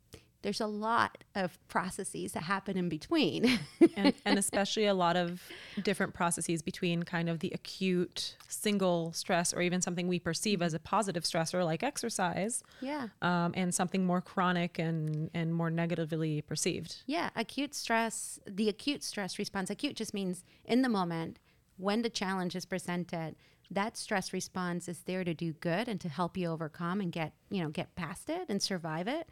there's 0.44 0.60
a 0.60 0.66
lot 0.66 1.24
of 1.34 1.58
processes 1.68 2.32
that 2.32 2.42
happen 2.42 2.76
in 2.76 2.90
between. 2.90 3.58
and, 3.96 4.12
and, 4.26 4.38
especially 4.38 4.84
a 4.84 4.92
lot 4.92 5.16
of 5.16 5.42
different 5.82 6.12
processes 6.12 6.60
between 6.60 7.02
kind 7.02 7.30
of 7.30 7.38
the 7.38 7.50
acute 7.54 8.36
single 8.46 9.10
stress 9.14 9.54
or 9.54 9.62
even 9.62 9.80
something 9.80 10.06
we 10.06 10.18
perceive 10.18 10.60
as 10.60 10.74
a 10.74 10.78
positive 10.78 11.22
stressor 11.22 11.64
like 11.64 11.82
exercise. 11.82 12.62
Yeah. 12.82 13.08
Um, 13.22 13.52
and 13.56 13.74
something 13.74 14.04
more 14.04 14.20
chronic 14.20 14.78
and, 14.78 15.30
and 15.32 15.54
more 15.54 15.70
negatively 15.70 16.42
perceived. 16.42 16.98
Yeah. 17.06 17.30
Acute 17.34 17.74
stress, 17.74 18.38
the 18.46 18.68
acute 18.68 19.02
stress 19.02 19.38
response, 19.38 19.70
acute 19.70 19.96
just 19.96 20.12
means 20.12 20.44
in 20.66 20.82
the 20.82 20.90
moment 20.90 21.38
when 21.78 22.02
the 22.02 22.10
challenge 22.10 22.54
is 22.54 22.66
presented, 22.66 23.34
that 23.70 23.96
stress 23.96 24.32
response 24.32 24.88
is 24.88 25.00
there 25.00 25.24
to 25.24 25.34
do 25.34 25.52
good 25.54 25.88
and 25.88 26.00
to 26.00 26.08
help 26.08 26.36
you 26.36 26.48
overcome 26.48 27.00
and 27.00 27.10
get, 27.10 27.32
you 27.50 27.62
know, 27.62 27.68
get 27.68 27.94
past 27.96 28.28
it 28.28 28.46
and 28.48 28.62
survive 28.62 29.08
it. 29.08 29.28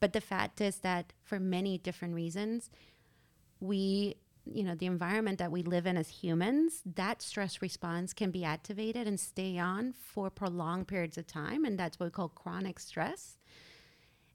But 0.00 0.12
the 0.12 0.20
fact 0.20 0.60
is 0.60 0.78
that 0.78 1.12
for 1.22 1.40
many 1.40 1.78
different 1.78 2.14
reasons, 2.14 2.70
we, 3.60 4.16
you 4.44 4.62
know, 4.62 4.74
the 4.74 4.86
environment 4.86 5.38
that 5.38 5.52
we 5.52 5.62
live 5.62 5.86
in 5.86 5.96
as 5.96 6.08
humans, 6.08 6.82
that 6.94 7.22
stress 7.22 7.62
response 7.62 8.12
can 8.12 8.30
be 8.30 8.44
activated 8.44 9.06
and 9.06 9.18
stay 9.18 9.58
on 9.58 9.92
for 9.92 10.30
prolonged 10.30 10.88
periods 10.88 11.18
of 11.18 11.26
time. 11.26 11.64
And 11.64 11.78
that's 11.78 11.98
what 11.98 12.06
we 12.06 12.10
call 12.10 12.28
chronic 12.28 12.78
stress. 12.78 13.38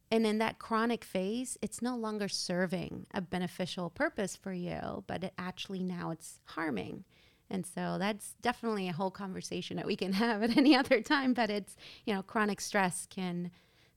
And 0.10 0.26
in 0.26 0.40
that 0.40 0.60
chronic 0.60 1.06
phase, 1.06 1.58
it's 1.62 1.82
no 1.82 1.96
longer 1.96 2.28
serving 2.28 3.06
a 3.14 3.22
beneficial 3.22 3.90
purpose 3.90 4.36
for 4.36 4.52
you, 4.52 5.06
but 5.08 5.24
it 5.24 5.34
actually 5.38 5.84
now 5.84 6.12
it's 6.12 6.40
harming. 6.44 7.06
And 7.52 7.66
so 7.66 7.98
that's 8.00 8.36
definitely 8.42 8.88
a 8.88 8.94
whole 8.94 9.12
conversation 9.12 9.76
that 9.78 9.86
we 9.86 9.96
can 9.96 10.14
have 10.26 10.42
at 10.42 10.58
any 10.58 10.76
other 10.76 11.02
time. 11.02 11.34
But 11.34 11.50
it's, 11.50 11.76
you 12.06 12.16
know, 12.16 12.24
chronic 12.24 12.62
stress 12.62 13.06
can 13.06 13.52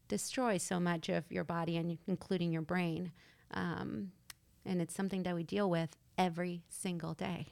destroy 0.09 0.59
so 0.59 0.79
much 0.79 1.09
of 1.09 1.31
your 1.31 1.45
body 1.45 1.77
and 1.77 1.97
including 2.07 2.53
your 2.53 2.63
brain. 2.63 3.13
Um, 3.53 4.11
and 4.67 4.83
it's 4.83 4.95
something 4.95 5.23
that 5.23 5.35
we 5.35 5.45
deal 5.45 5.71
with 5.71 5.97
every 6.19 6.65
single 6.69 7.15
day. 7.15 7.47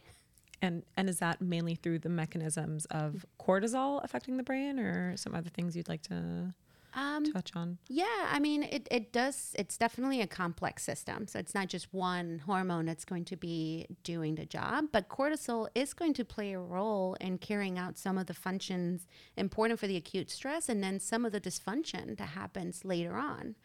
And 0.60 0.84
and 0.96 1.08
is 1.08 1.18
that 1.18 1.40
mainly 1.40 1.74
through 1.74 2.00
the 2.00 2.08
mechanisms 2.08 2.84
of 2.86 3.26
cortisol 3.40 4.02
affecting 4.04 4.36
the 4.36 4.44
brain, 4.44 4.78
or 4.78 5.16
some 5.16 5.34
other 5.34 5.50
things 5.50 5.76
you'd 5.76 5.88
like 5.88 6.02
to 6.02 6.54
um, 6.94 7.24
touch 7.32 7.52
on? 7.54 7.78
Yeah, 7.88 8.28
I 8.30 8.38
mean, 8.38 8.62
it, 8.64 8.86
it 8.90 9.12
does, 9.12 9.54
it's 9.58 9.78
definitely 9.78 10.20
a 10.20 10.26
complex 10.26 10.82
system. 10.82 11.26
So 11.26 11.38
it's 11.38 11.54
not 11.54 11.68
just 11.68 11.92
one 11.92 12.42
hormone 12.46 12.86
that's 12.86 13.04
going 13.04 13.24
to 13.26 13.36
be 13.36 13.86
doing 14.02 14.34
the 14.34 14.46
job, 14.46 14.86
but 14.92 15.08
cortisol 15.08 15.68
is 15.74 15.94
going 15.94 16.14
to 16.14 16.24
play 16.24 16.52
a 16.52 16.58
role 16.58 17.16
in 17.20 17.38
carrying 17.38 17.78
out 17.78 17.98
some 17.98 18.18
of 18.18 18.26
the 18.26 18.34
functions 18.34 19.06
important 19.36 19.80
for 19.80 19.86
the 19.86 19.96
acute 19.96 20.30
stress 20.30 20.68
and 20.68 20.82
then 20.82 21.00
some 21.00 21.24
of 21.24 21.32
the 21.32 21.40
dysfunction 21.40 22.16
that 22.18 22.28
happens 22.28 22.84
later 22.84 23.16
on. 23.16 23.56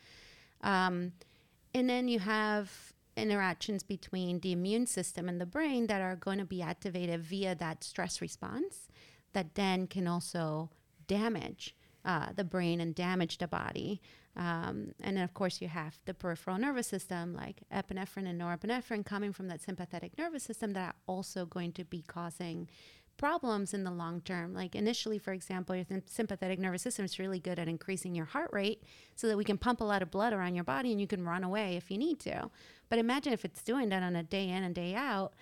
Um, 0.61 1.13
and 1.73 1.89
then 1.89 2.07
you 2.07 2.19
have 2.19 2.93
interactions 3.15 3.84
between 3.84 4.39
the 4.39 4.51
immune 4.51 4.86
system 4.86 5.28
and 5.28 5.41
the 5.41 5.45
brain 5.45 5.88
that 5.88 6.01
are 6.01 6.15
going 6.15 6.38
to 6.38 6.45
be 6.45 6.61
activated 6.61 7.21
via 7.21 7.55
that 7.55 7.84
stress 7.84 8.21
response 8.21 8.88
that 9.34 9.55
then 9.55 9.88
can 9.88 10.07
also 10.07 10.69
damage 11.07 11.75
uh, 12.08 12.28
the 12.34 12.43
brain 12.45 12.80
and 12.80 12.95
damage 12.95 13.38
the 13.38 13.47
body. 13.47 14.01
Um, 14.38 14.93
and 15.01 15.18
then, 15.18 15.24
of 15.24 15.34
course, 15.34 15.62
you 15.62 15.68
have 15.68 15.99
the 16.05 16.14
peripheral 16.14 16.58
nervous 16.58 16.88
system, 16.88 17.36
like 17.36 17.64
epinephrine 17.72 18.28
and 18.30 18.39
norepinephrine, 18.39 19.05
coming 19.05 19.34
from 19.34 19.49
that 19.49 19.62
sympathetic 19.62 20.18
nervous 20.18 20.43
system 20.43 20.72
that 20.74 20.89
are 20.89 20.95
also 21.05 21.45
going 21.45 21.74
to 21.74 21.84
be 21.84 22.01
causing 22.01 22.70
problems 23.18 23.74
in 23.74 23.84
the 23.84 23.91
long 23.91 24.22
term. 24.22 24.53
Like 24.53 24.74
initially, 24.74 25.18
for 25.18 25.34
example, 25.34 25.76
your 25.76 25.86
sympathetic 26.05 26.60
nervous 26.60 26.82
system 26.82 27.03
is 27.03 27.20
really 27.20 27.39
good 27.39 27.60
at 27.60 27.68
increasing 27.68 28.16
your 28.16 28.26
heart 28.26 28.51
rate 28.53 28.84
so 29.16 29.28
that 29.28 29.38
we 29.38 29.43
can 29.43 29.58
pump 29.58 29.82
a 29.82 29.84
lot 29.84 30.01
of 30.01 30.10
blood 30.10 30.32
around 30.32 30.55
your 30.55 30.64
body 30.64 30.91
and 30.93 31.01
you 31.01 31.08
can 31.08 31.26
run 31.26 31.43
away 31.43 31.76
if 31.76 31.91
you 31.91 31.97
need 31.97 32.20
to. 32.22 32.49
But 32.88 32.99
imagine 32.99 33.34
if 33.34 33.43
it's 33.43 33.64
doing 33.64 33.89
that 33.89 34.03
on 34.03 34.16
a 34.16 34.24
day 34.24 34.47
in 34.47 34.64
and 34.64 34.74
day 34.74 34.95
out, 34.95 35.34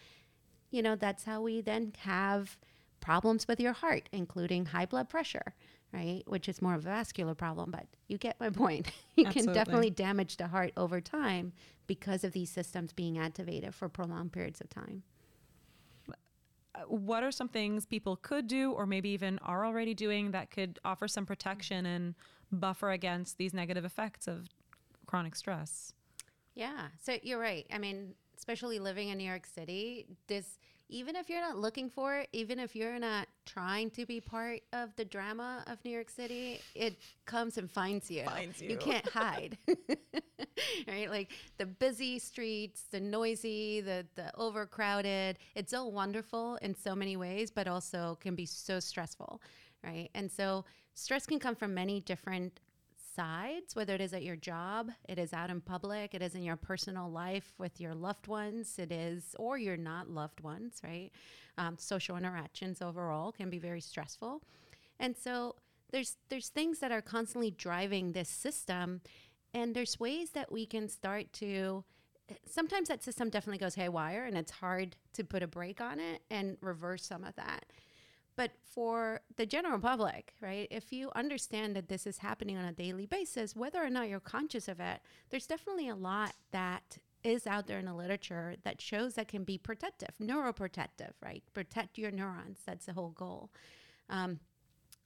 you 0.72 0.82
know, 0.82 0.96
that's 0.96 1.26
how 1.26 1.42
we 1.42 1.62
then 1.62 1.94
have 2.00 2.58
problems 3.02 3.48
with 3.48 3.60
your 3.60 3.74
heart, 3.74 4.10
including 4.12 4.68
high 4.68 4.86
blood 4.88 5.10
pressure 5.10 5.54
right? 5.94 6.24
Which 6.26 6.50
is 6.50 6.62
more 6.62 6.74
of 6.74 6.82
a 6.82 6.90
vascular 6.90 7.36
problem, 7.36 7.72
but 7.72 7.86
you 8.08 8.18
get 8.18 8.40
my 8.40 8.50
point. 8.52 8.92
you 9.16 9.26
Absolutely. 9.26 9.54
can 9.54 9.54
definitely 9.54 9.90
damage 9.90 10.38
the 10.38 10.48
heart 10.48 10.72
over 10.78 11.02
time 11.02 11.54
because 11.88 12.24
of 12.24 12.34
these 12.34 12.50
systems 12.50 12.94
being 12.94 13.18
activated 13.18 13.74
for 13.74 13.90
prolonged 13.90 14.32
periods 14.32 14.62
of 14.62 14.70
time. 14.70 15.04
What 16.88 17.24
are 17.24 17.32
some 17.32 17.48
things 17.48 17.86
people 17.86 18.18
could 18.18 18.48
do, 18.48 18.74
or 18.74 18.86
maybe 18.86 19.10
even 19.10 19.40
are 19.40 19.66
already 19.66 19.94
doing, 19.94 20.32
that 20.32 20.52
could 20.52 20.78
offer 20.84 21.08
some 21.08 21.26
protection 21.26 21.86
and 21.86 22.16
buffer 22.52 22.92
against 22.92 23.38
these 23.38 23.54
negative 23.54 23.86
effects 23.86 24.28
of 24.28 24.50
chronic 25.06 25.36
stress. 25.36 25.94
Yeah. 26.54 26.88
So 27.02 27.18
you're 27.24 27.40
right. 27.40 27.66
I 27.72 27.78
mean, 27.78 28.14
especially 28.38 28.80
living 28.80 29.10
in 29.10 29.18
New 29.18 29.28
York 29.28 29.46
City, 29.46 30.06
this 30.28 30.60
even 30.90 31.16
if 31.16 31.30
you're 31.30 31.42
not 31.42 31.58
looking 31.58 31.90
for 31.90 32.18
it, 32.20 32.30
even 32.32 32.60
if 32.60 32.76
you're 32.76 33.00
not 33.00 33.28
trying 33.46 33.90
to 33.92 34.06
be 34.06 34.20
part 34.20 34.62
of 34.74 34.96
the 34.96 35.06
drama 35.06 35.64
of 35.68 35.84
New 35.84 35.92
York 35.92 36.10
City, 36.10 36.60
it 36.76 36.98
comes 37.26 37.58
and 37.58 37.70
finds 37.72 38.10
you. 38.12 38.24
Finds 38.24 38.62
You 38.62 38.72
you. 38.72 38.78
can't 38.78 39.08
hide. 39.10 39.58
right? 40.88 41.10
Like 41.10 41.32
the 41.58 41.66
busy 41.66 42.20
streets, 42.20 42.84
the 42.92 43.00
noisy, 43.00 43.82
the 43.82 44.06
the 44.16 44.36
overcrowded. 44.38 45.38
It's 45.56 45.72
so 45.72 45.86
wonderful 45.86 46.58
in 46.62 46.76
so 46.76 46.96
many 46.96 47.18
ways, 47.18 47.52
but 47.52 47.68
also 47.68 48.18
can 48.22 48.36
be 48.36 48.46
so 48.46 48.80
stressful, 48.80 49.42
right? 49.84 50.10
And 50.14 50.32
so 50.32 50.66
stress 50.94 51.26
can 51.26 51.40
come 51.40 51.56
from 51.56 51.74
many 51.74 52.00
different 52.02 52.60
sides, 53.16 53.76
whether 53.76 53.96
it 53.96 54.02
is 54.02 54.14
at 54.14 54.24
your 54.24 54.36
job, 54.36 54.92
it 55.08 55.18
is 55.18 55.34
out 55.34 55.50
in 55.50 55.62
public, 55.62 56.14
it 56.14 56.22
is 56.22 56.36
in 56.36 56.44
your 56.44 56.56
personal 56.56 57.10
life 57.10 57.54
with 57.58 57.80
your 57.80 57.94
loved 57.94 58.28
ones, 58.28 58.78
it 58.78 58.92
is, 58.92 59.36
or 59.40 59.58
your 59.58 59.78
not 59.78 60.10
loved 60.10 60.42
ones, 60.42 60.82
right? 60.84 61.12
Um, 61.58 61.78
social 61.78 62.18
interactions 62.18 62.82
overall 62.82 63.32
can 63.32 63.50
be 63.50 63.60
very 63.60 63.82
stressful. 63.82 64.42
And 65.00 65.16
so 65.16 65.56
there's 65.92 66.18
there's 66.30 66.50
things 66.50 66.80
that 66.80 66.92
are 66.92 67.02
constantly 67.02 67.52
driving 67.52 68.12
this 68.12 68.30
system, 68.30 69.02
and 69.54 69.76
there's 69.76 70.00
ways 70.00 70.32
that 70.32 70.52
we 70.52 70.66
can 70.66 70.90
start 70.90 71.32
to. 71.34 71.84
Sometimes 72.48 72.88
that 72.88 73.04
system 73.04 73.30
definitely 73.30 73.60
goes 73.60 73.76
haywire, 73.76 74.26
and 74.26 74.36
it's 74.36 74.52
hard 74.52 74.96
to 75.14 75.24
put 75.24 75.44
a 75.44 75.48
brake 75.48 75.80
on 75.80 76.00
it 76.00 76.22
and 76.30 76.58
reverse 76.60 77.06
some 77.06 77.24
of 77.24 77.36
that. 77.36 77.66
But 78.38 78.52
for 78.74 79.22
the 79.38 79.46
general 79.46 79.80
public, 79.80 80.34
right, 80.42 80.68
if 80.70 80.92
you 80.92 81.12
understand 81.16 81.76
that 81.76 81.88
this 81.88 82.06
is 82.06 82.18
happening 82.18 82.58
on 82.58 82.66
a 82.66 82.74
daily 82.74 83.06
basis, 83.06 83.56
whether 83.56 83.82
or 83.82 83.90
not 83.90 84.10
you're 84.10 84.20
conscious 84.20 84.68
of 84.68 84.80
it, 84.80 85.00
there's 85.30 85.48
definitely 85.48 85.88
a 85.88 85.96
lot 85.96 86.34
that 86.52 86.98
is 87.24 87.48
out 87.48 87.66
there 87.68 87.80
in 87.80 87.86
the 87.86 87.94
literature 87.94 88.56
that 88.64 88.82
shows 88.82 89.16
that 89.16 89.28
can 89.28 89.44
be 89.44 89.58
protective, 89.58 90.10
neuroprotective, 90.22 91.12
right? 91.24 91.44
Protect 91.54 91.98
your 91.98 92.12
neurons. 92.12 92.60
That's 92.66 92.86
the 92.86 92.94
whole 92.94 93.10
goal. 93.10 93.50
Um, 94.10 94.40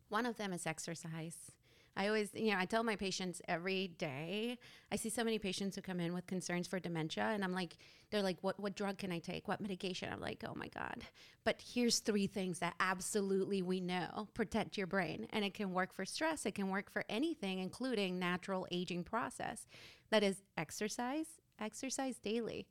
one 0.10 0.26
of 0.26 0.38
them 0.38 0.52
is 0.52 0.66
exercise. 0.66 1.52
I 1.96 2.08
always, 2.08 2.30
you 2.34 2.52
know, 2.52 2.58
I 2.58 2.66
tell 2.66 2.84
my 2.84 2.96
patients 2.96 3.42
every 3.48 3.88
day. 3.88 4.58
I 4.92 4.96
see 4.96 5.10
so 5.10 5.24
many 5.24 5.40
patients 5.40 5.76
who 5.76 5.82
come 5.82 6.00
in 6.00 6.14
with 6.14 6.28
concerns 6.28 6.68
for 6.68 6.80
dementia, 6.80 7.24
and 7.24 7.44
I'm 7.44 7.54
like, 7.54 7.78
they're 8.10 8.24
like, 8.24 8.38
"What 8.42 8.60
what 8.60 8.76
drug 8.76 8.98
can 8.98 9.12
I 9.12 9.20
take? 9.20 9.48
What 9.48 9.62
medication?" 9.62 10.10
I'm 10.12 10.22
like, 10.22 10.44
"Oh 10.48 10.56
my 10.56 10.68
god!" 10.70 11.04
But 11.44 11.62
here's 11.62 12.00
three 12.00 12.28
things 12.28 12.60
that 12.60 12.76
absolutely 12.80 13.62
we 13.62 13.80
know 13.80 14.28
protect 14.34 14.78
your 14.78 14.88
brain, 14.88 15.28
and 15.32 15.44
it 15.44 15.54
can 15.54 15.74
work 15.74 15.94
for 15.94 16.06
stress. 16.06 16.46
It 16.46 16.56
can 16.56 16.70
work 16.70 16.90
for 16.90 17.04
anything, 17.10 17.60
including 17.60 18.18
natural 18.20 18.68
aging 18.72 19.04
process. 19.04 19.68
That 20.10 20.24
is 20.24 20.44
exercise. 20.58 21.28
Exercise 21.60 22.18
daily. 22.18 22.68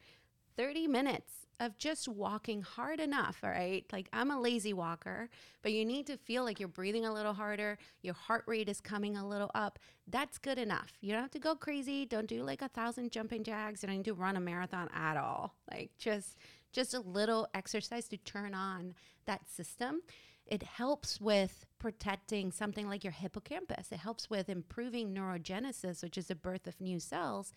30 0.57 0.89
minutes 0.89 1.38
of 1.61 1.77
just 1.79 2.09
walking 2.09 2.63
hard 2.63 3.01
enough, 3.01 3.39
all 3.43 3.51
right? 3.51 3.85
Like 3.93 4.09
I'm 4.13 4.31
a 4.31 4.41
lazy 4.41 4.73
walker, 4.73 5.29
but 5.63 5.73
you 5.73 5.85
need 5.85 6.07
to 6.07 6.17
feel 6.17 6.45
like 6.45 6.61
you're 6.61 6.69
breathing 6.69 7.05
a 7.05 7.13
little 7.13 7.33
harder, 7.33 7.79
your 8.03 8.15
heart 8.15 8.45
rate 8.47 8.69
is 8.69 8.81
coming 8.81 9.17
a 9.17 9.27
little 9.27 9.51
up. 9.55 9.79
That's 10.07 10.39
good 10.39 10.59
enough. 10.59 10.93
You 11.01 11.13
don't 11.13 11.23
have 11.23 11.31
to 11.33 11.39
go 11.39 11.55
crazy. 11.55 12.07
Don't 12.07 12.29
do 12.29 12.43
like 12.43 12.63
a 12.63 12.69
thousand 12.69 13.11
jumping 13.11 13.43
jacks. 13.43 13.83
You 13.83 13.89
don't 13.89 13.99
need 13.99 14.05
to 14.05 14.15
run 14.15 14.37
a 14.37 14.41
marathon 14.41 14.89
at 14.95 15.17
all. 15.17 15.55
Like 15.71 15.91
just 15.99 16.37
just 16.73 16.95
a 16.95 17.01
little 17.01 17.49
exercise 17.55 18.09
to 18.09 18.19
turn 18.19 18.55
on 18.55 18.95
that 19.27 19.49
system. 19.49 20.03
It 20.47 20.63
helps 20.63 21.21
with 21.21 21.67
protecting 21.79 22.53
something 22.53 22.89
like 22.89 23.05
your 23.05 23.13
hippocampus. 23.13 23.93
It 23.93 23.99
helps 23.99 24.31
with 24.31 24.49
improving 24.49 25.15
neurogenesis, 25.15 26.03
which 26.03 26.17
is 26.17 26.29
the 26.29 26.35
birth 26.35 26.67
of 26.67 26.81
new 26.81 26.99
cells 27.01 27.53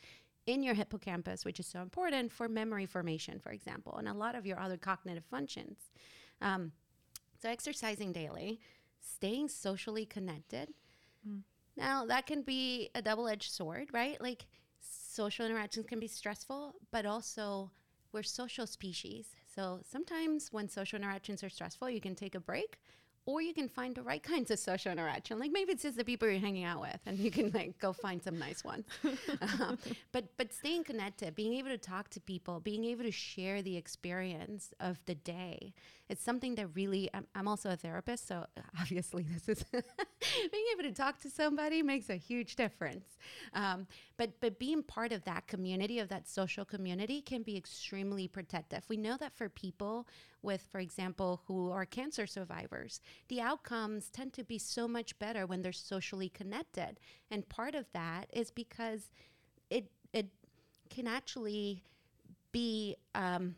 in 0.46 0.64
your 0.64 0.74
hippocampus, 0.74 1.46
which 1.46 1.60
is 1.60 1.68
so 1.68 1.82
important 1.82 2.32
for 2.32 2.50
memory 2.50 2.86
formation, 2.86 3.39
for 3.39 3.52
example, 3.52 3.96
and 3.98 4.08
a 4.08 4.14
lot 4.14 4.36
of 4.36 4.46
your 4.46 4.60
other 4.60 4.78
cognitive 4.78 5.26
functions. 5.26 5.92
Um, 6.42 6.72
so, 7.42 7.50
exercising 7.50 8.12
daily, 8.12 8.60
staying 9.00 9.50
socially 9.50 10.06
connected. 10.06 10.70
Now, 11.78 12.06
that 12.06 12.26
can 12.28 12.42
be 12.42 12.89
a 12.96 13.02
double 13.02 13.28
edged 13.28 13.52
sword, 13.52 13.89
right? 13.94 14.20
Like, 14.22 14.46
social 14.80 15.46
interactions 15.46 15.86
can 15.86 16.00
be 16.00 16.08
stressful, 16.08 16.76
but 16.92 17.06
also 17.06 17.72
we're 18.12 18.24
social 18.24 18.68
species. 18.68 19.36
So, 19.56 19.82
sometimes 19.89 20.52
when 20.52 20.68
social 20.70 20.98
interactions 20.98 21.44
are 21.44 21.50
stressful, 21.50 21.89
you 21.89 22.02
can 22.02 22.16
take 22.16 22.36
a 22.36 22.39
break. 22.39 22.78
Or 23.28 23.41
you 23.41 23.53
can 23.53 23.69
find 23.69 23.95
the 23.95 24.01
right 24.01 24.22
kinds 24.22 24.49
of 24.49 24.57
social 24.57 24.91
interaction. 24.91 25.38
Like 25.38 25.51
maybe 25.51 25.72
it's 25.74 25.84
just 25.84 25.95
the 25.95 26.03
people 26.03 26.28
you're 26.28 26.39
hanging 26.39 26.63
out 26.63 26.82
with, 26.82 26.99
and 27.05 27.19
you 27.19 27.30
can 27.30 27.51
like 27.51 27.78
go 27.78 27.93
find 27.93 28.22
some 28.22 28.39
nice 28.39 28.63
ones. 28.63 28.86
um, 29.41 29.78
but 30.11 30.26
but 30.38 30.51
staying 30.51 30.86
connected, 30.86 31.36
being 31.36 31.53
able 31.53 31.69
to 31.69 31.78
talk 31.78 32.09
to 32.09 32.19
people, 32.19 32.59
being 32.59 32.84
able 32.86 33.03
to 33.03 33.11
share 33.11 33.61
the 33.61 33.78
experience 33.78 34.74
of 34.80 34.97
the 35.05 35.13
day, 35.13 35.74
it's 36.09 36.24
something 36.24 36.55
that 36.55 36.67
really. 36.76 37.09
I'm, 37.13 37.28
I'm 37.36 37.47
also 37.47 37.69
a 37.69 37.76
therapist, 37.76 38.28
so 38.28 38.45
obviously 38.80 39.26
this 39.32 39.47
is 39.47 39.63
being 39.72 40.65
able 40.74 40.89
to 40.89 40.91
talk 40.91 41.19
to 41.22 41.30
somebody 41.30 41.84
makes 41.84 42.09
a 42.09 42.15
huge 42.15 42.55
difference. 42.55 43.05
Um, 43.53 43.88
but 44.17 44.41
but 44.41 44.59
being 44.59 44.84
part 44.84 45.11
of 45.11 45.24
that 45.26 45.47
community, 45.47 45.99
of 45.99 46.09
that 46.09 46.28
social 46.28 46.65
community, 46.65 47.22
can 47.22 47.43
be 47.43 47.55
extremely 47.55 48.28
protective. 48.28 48.84
We 48.89 48.97
know 48.97 49.15
that 49.17 49.36
for 49.38 49.47
people 49.47 50.07
with, 50.41 50.65
for 50.72 50.80
example, 50.80 51.41
who 51.47 51.72
are 51.72 51.86
cancer 51.86 52.28
survivors, 52.28 52.99
the 53.28 53.41
outcomes 53.41 54.09
tend 54.09 54.34
to 54.34 54.43
be 54.43 54.57
so 54.57 54.88
much 54.88 55.18
better 55.20 55.45
when 55.45 55.62
they're 55.62 55.72
socially 55.72 56.30
connected. 56.30 56.99
And 57.30 57.47
part 57.49 57.76
of 57.76 57.86
that 57.93 58.28
is 58.34 58.51
because 58.51 59.09
it 59.70 59.91
it 60.14 60.28
can 60.89 61.07
actually 61.07 61.84
be 62.51 62.97
um, 63.16 63.55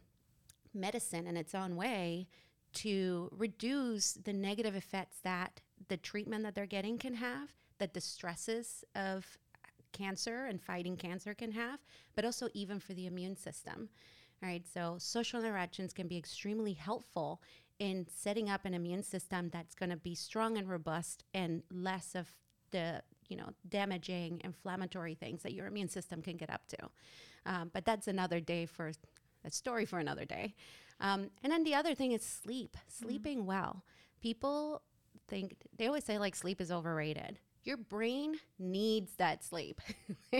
medicine 0.73 1.27
in 1.27 1.37
its 1.37 1.55
own 1.55 1.75
way 1.75 2.27
to 2.73 3.29
reduce 3.31 4.13
the 4.13 4.33
negative 4.33 4.75
effects 4.75 5.17
that 5.23 5.61
the 5.87 5.97
treatment 5.97 6.43
that 6.43 6.55
they're 6.55 6.65
getting 6.65 6.97
can 6.97 7.15
have, 7.15 7.49
that 7.77 7.93
the 7.93 8.01
stresses 8.01 8.83
of 8.95 9.37
cancer 9.91 10.45
and 10.45 10.61
fighting 10.61 10.97
cancer 10.97 11.33
can 11.33 11.51
have, 11.51 11.79
but 12.15 12.25
also 12.25 12.49
even 12.53 12.79
for 12.79 12.93
the 12.93 13.05
immune 13.05 13.35
system. 13.35 13.89
All 14.41 14.49
right, 14.49 14.65
so 14.67 14.97
social 14.99 15.39
interactions 15.39 15.93
can 15.93 16.07
be 16.07 16.17
extremely 16.17 16.73
helpful 16.73 17.41
in 17.79 18.07
setting 18.13 18.49
up 18.49 18.65
an 18.65 18.73
immune 18.73 19.03
system 19.03 19.49
that's 19.51 19.75
going 19.75 19.89
to 19.89 19.97
be 19.97 20.15
strong 20.15 20.57
and 20.57 20.69
robust 20.69 21.23
and 21.33 21.63
less 21.71 22.15
of 22.15 22.27
the 22.71 23.01
you 23.29 23.37
know 23.37 23.49
damaging 23.67 24.41
inflammatory 24.43 25.15
things 25.15 25.43
that 25.43 25.53
your 25.53 25.67
immune 25.67 25.89
system 25.89 26.21
can 26.21 26.37
get 26.37 26.49
up 26.49 26.67
to. 26.67 26.77
Um, 27.45 27.71
but 27.73 27.85
that's 27.85 28.07
another 28.07 28.39
day 28.39 28.65
for 28.65 28.91
a 29.43 29.51
story 29.51 29.85
for 29.85 29.99
another 29.99 30.25
day. 30.25 30.55
Um, 30.99 31.29
and 31.43 31.51
then 31.51 31.63
the 31.63 31.75
other 31.75 31.95
thing 31.95 32.11
is 32.11 32.23
sleep, 32.23 32.77
sleeping 32.87 33.45
well. 33.45 33.83
People 34.21 34.81
think 35.27 35.55
they 35.77 35.87
always 35.87 36.05
say 36.05 36.17
like 36.17 36.35
sleep 36.35 36.61
is 36.61 36.71
overrated. 36.71 37.39
Your 37.63 37.77
brain 37.77 38.35
needs 38.59 39.15
that 39.15 39.43
sleep. 39.43 39.79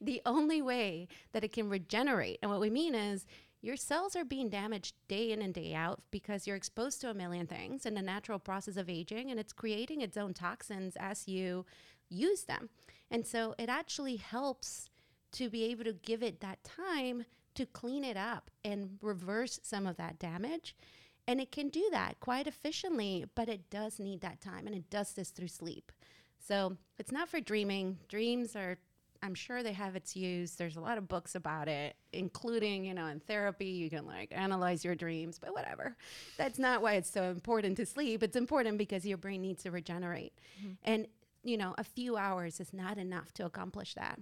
the 0.00 0.20
only 0.26 0.60
way 0.60 1.08
that 1.32 1.42
it 1.42 1.52
can 1.52 1.70
regenerate, 1.70 2.38
and 2.42 2.50
what 2.50 2.60
we 2.60 2.68
mean 2.68 2.94
is 2.94 3.24
your 3.60 3.76
cells 3.76 4.14
are 4.14 4.24
being 4.24 4.48
damaged 4.48 4.94
day 5.08 5.32
in 5.32 5.42
and 5.42 5.52
day 5.52 5.74
out 5.74 6.00
because 6.10 6.46
you're 6.46 6.56
exposed 6.56 7.00
to 7.00 7.10
a 7.10 7.14
million 7.14 7.46
things 7.46 7.84
in 7.86 7.94
the 7.94 8.02
natural 8.02 8.38
process 8.38 8.76
of 8.76 8.88
aging, 8.88 9.30
and 9.30 9.40
it's 9.40 9.52
creating 9.52 10.00
its 10.00 10.16
own 10.16 10.34
toxins 10.34 10.96
as 10.98 11.26
you 11.26 11.66
use 12.08 12.44
them. 12.44 12.68
And 13.10 13.26
so 13.26 13.54
it 13.58 13.68
actually 13.68 14.16
helps 14.16 14.88
to 15.32 15.50
be 15.50 15.64
able 15.64 15.84
to 15.84 15.92
give 15.92 16.22
it 16.22 16.40
that 16.40 16.62
time 16.64 17.24
to 17.54 17.66
clean 17.66 18.04
it 18.04 18.16
up 18.16 18.50
and 18.64 18.98
reverse 19.02 19.58
some 19.62 19.86
of 19.86 19.96
that 19.96 20.18
damage. 20.18 20.76
And 21.26 21.40
it 21.40 21.50
can 21.50 21.68
do 21.68 21.86
that 21.90 22.20
quite 22.20 22.46
efficiently, 22.46 23.26
but 23.34 23.48
it 23.48 23.68
does 23.68 23.98
need 23.98 24.20
that 24.20 24.40
time 24.40 24.66
and 24.66 24.74
it 24.74 24.88
does 24.88 25.12
this 25.12 25.30
through 25.30 25.48
sleep. 25.48 25.92
So 26.38 26.76
it's 26.98 27.12
not 27.12 27.28
for 27.28 27.40
dreaming. 27.40 27.98
Dreams 28.08 28.56
are, 28.56 28.78
I'm 29.22 29.34
sure 29.34 29.62
they 29.62 29.72
have 29.72 29.96
its 29.96 30.14
use. 30.16 30.52
There's 30.52 30.76
a 30.76 30.80
lot 30.80 30.98
of 30.98 31.08
books 31.08 31.34
about 31.34 31.68
it, 31.68 31.96
including, 32.12 32.84
you 32.84 32.94
know, 32.94 33.06
in 33.06 33.20
therapy, 33.20 33.66
you 33.66 33.90
can 33.90 34.06
like 34.06 34.32
analyze 34.32 34.84
your 34.84 34.94
dreams, 34.94 35.38
but 35.38 35.52
whatever. 35.52 35.96
That's 36.36 36.58
not 36.58 36.82
why 36.82 36.94
it's 36.94 37.10
so 37.10 37.24
important 37.24 37.76
to 37.78 37.86
sleep. 37.86 38.22
It's 38.22 38.36
important 38.36 38.78
because 38.78 39.04
your 39.04 39.18
brain 39.18 39.42
needs 39.42 39.62
to 39.64 39.70
regenerate. 39.70 40.32
Mm-hmm. 40.60 40.72
And, 40.84 41.06
you 41.42 41.56
know, 41.56 41.74
a 41.78 41.84
few 41.84 42.16
hours 42.16 42.60
is 42.60 42.72
not 42.72 42.98
enough 42.98 43.32
to 43.34 43.44
accomplish 43.44 43.94
that. 43.94 44.20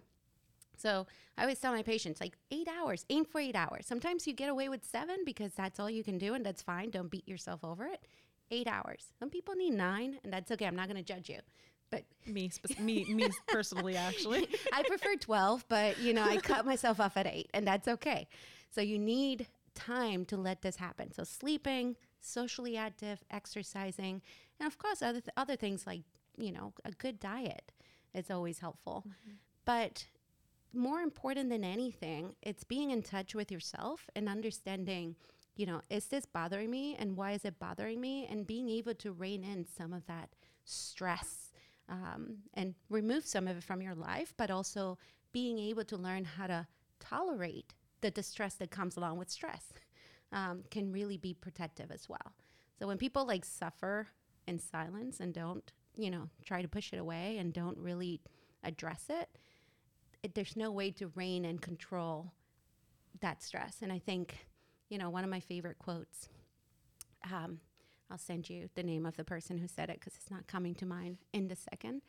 So 0.78 1.06
I 1.36 1.42
always 1.42 1.58
tell 1.58 1.72
my 1.72 1.82
patients, 1.82 2.20
like 2.20 2.36
eight 2.50 2.68
hours, 2.68 3.04
aim 3.08 3.24
for 3.24 3.40
eight 3.40 3.56
hours. 3.56 3.86
Sometimes 3.86 4.26
you 4.26 4.32
get 4.32 4.48
away 4.48 4.68
with 4.68 4.84
seven 4.84 5.18
because 5.24 5.52
that's 5.52 5.80
all 5.80 5.90
you 5.90 6.04
can 6.04 6.18
do, 6.18 6.34
and 6.34 6.44
that's 6.44 6.62
fine. 6.62 6.90
Don't 6.90 7.10
beat 7.10 7.26
yourself 7.26 7.64
over 7.64 7.86
it. 7.86 8.00
Eight 8.50 8.68
hours. 8.68 9.06
Some 9.18 9.30
people 9.30 9.54
need 9.54 9.72
nine, 9.72 10.18
and 10.22 10.32
that's 10.32 10.50
okay. 10.52 10.66
I'm 10.66 10.76
not 10.76 10.88
going 10.88 11.02
to 11.02 11.14
judge 11.14 11.28
you. 11.28 11.40
But 11.90 12.04
Me, 12.26 12.50
me, 12.78 13.04
me 13.14 13.28
personally, 13.48 13.96
actually. 14.08 14.48
I 14.72 14.82
prefer 14.82 15.14
12, 15.16 15.66
but 15.68 15.98
you 16.00 16.12
know, 16.14 16.22
I 16.22 16.38
cut 16.38 16.66
myself 16.66 17.00
off 17.00 17.16
at 17.16 17.26
eight, 17.26 17.48
and 17.54 17.66
that's 17.66 17.88
okay. 17.88 18.28
So 18.70 18.80
you 18.80 18.98
need 18.98 19.46
time 19.74 20.24
to 20.26 20.36
let 20.36 20.62
this 20.62 20.76
happen. 20.76 21.12
So 21.12 21.22
sleeping, 21.22 21.96
socially 22.20 22.76
active, 22.76 23.22
exercising, 23.30 24.22
and 24.58 24.66
of 24.66 24.78
course, 24.78 25.02
other, 25.02 25.20
th- 25.20 25.34
other 25.36 25.54
things 25.56 25.86
like, 25.86 26.02
you 26.36 26.50
know, 26.50 26.72
a 26.84 26.90
good 26.92 27.20
diet 27.20 27.72
is 28.14 28.30
always 28.30 28.58
helpful. 28.58 29.04
Mm-hmm. 29.06 29.36
But 29.64 30.06
more 30.72 31.00
important 31.00 31.50
than 31.50 31.64
anything, 31.64 32.34
it's 32.42 32.64
being 32.64 32.90
in 32.90 33.02
touch 33.02 33.34
with 33.34 33.50
yourself 33.52 34.08
and 34.14 34.28
understanding, 34.28 35.16
you 35.56 35.66
know, 35.66 35.80
is 35.90 36.06
this 36.06 36.26
bothering 36.26 36.70
me 36.70 36.96
and 36.98 37.16
why 37.16 37.32
is 37.32 37.44
it 37.44 37.58
bothering 37.58 38.00
me? 38.00 38.26
And 38.30 38.46
being 38.46 38.68
able 38.68 38.94
to 38.94 39.12
rein 39.12 39.44
in 39.44 39.66
some 39.66 39.92
of 39.92 40.06
that 40.06 40.30
stress 40.64 41.45
um, 41.88 42.38
and 42.54 42.74
remove 42.88 43.26
some 43.26 43.46
of 43.46 43.56
it 43.56 43.64
from 43.64 43.80
your 43.80 43.94
life, 43.94 44.34
but 44.36 44.50
also 44.50 44.98
being 45.32 45.58
able 45.58 45.84
to 45.84 45.96
learn 45.96 46.24
how 46.24 46.46
to 46.46 46.66
tolerate 47.00 47.74
the 48.00 48.10
distress 48.10 48.54
that 48.54 48.70
comes 48.70 48.96
along 48.96 49.18
with 49.18 49.30
stress 49.30 49.72
um, 50.32 50.62
can 50.70 50.92
really 50.92 51.16
be 51.16 51.34
protective 51.34 51.90
as 51.90 52.08
well. 52.08 52.32
So 52.78 52.86
when 52.86 52.98
people 52.98 53.26
like 53.26 53.44
suffer 53.44 54.08
in 54.46 54.58
silence 54.58 55.20
and 55.20 55.32
don't, 55.32 55.72
you 55.96 56.10
know, 56.10 56.28
try 56.44 56.62
to 56.62 56.68
push 56.68 56.92
it 56.92 56.98
away 56.98 57.38
and 57.38 57.52
don't 57.52 57.78
really 57.78 58.20
address 58.62 59.04
it, 59.08 59.28
it 60.22 60.34
there's 60.34 60.56
no 60.56 60.70
way 60.70 60.90
to 60.92 61.10
rein 61.14 61.44
and 61.44 61.60
control 61.60 62.32
that 63.20 63.42
stress. 63.42 63.78
And 63.82 63.92
I 63.92 63.98
think, 63.98 64.46
you 64.88 64.98
know, 64.98 65.10
one 65.10 65.24
of 65.24 65.30
my 65.30 65.40
favorite 65.40 65.78
quotes, 65.78 66.28
um, 67.32 67.60
I'll 68.10 68.18
send 68.18 68.48
you 68.48 68.68
the 68.74 68.82
name 68.82 69.06
of 69.06 69.16
the 69.16 69.24
person 69.24 69.58
who 69.58 69.66
said 69.66 69.90
it 69.90 70.00
because 70.00 70.14
it's 70.16 70.30
not 70.30 70.46
coming 70.46 70.74
to 70.76 70.86
mind 70.86 71.18
in 71.32 71.48
the 71.48 71.56
second. 71.56 72.02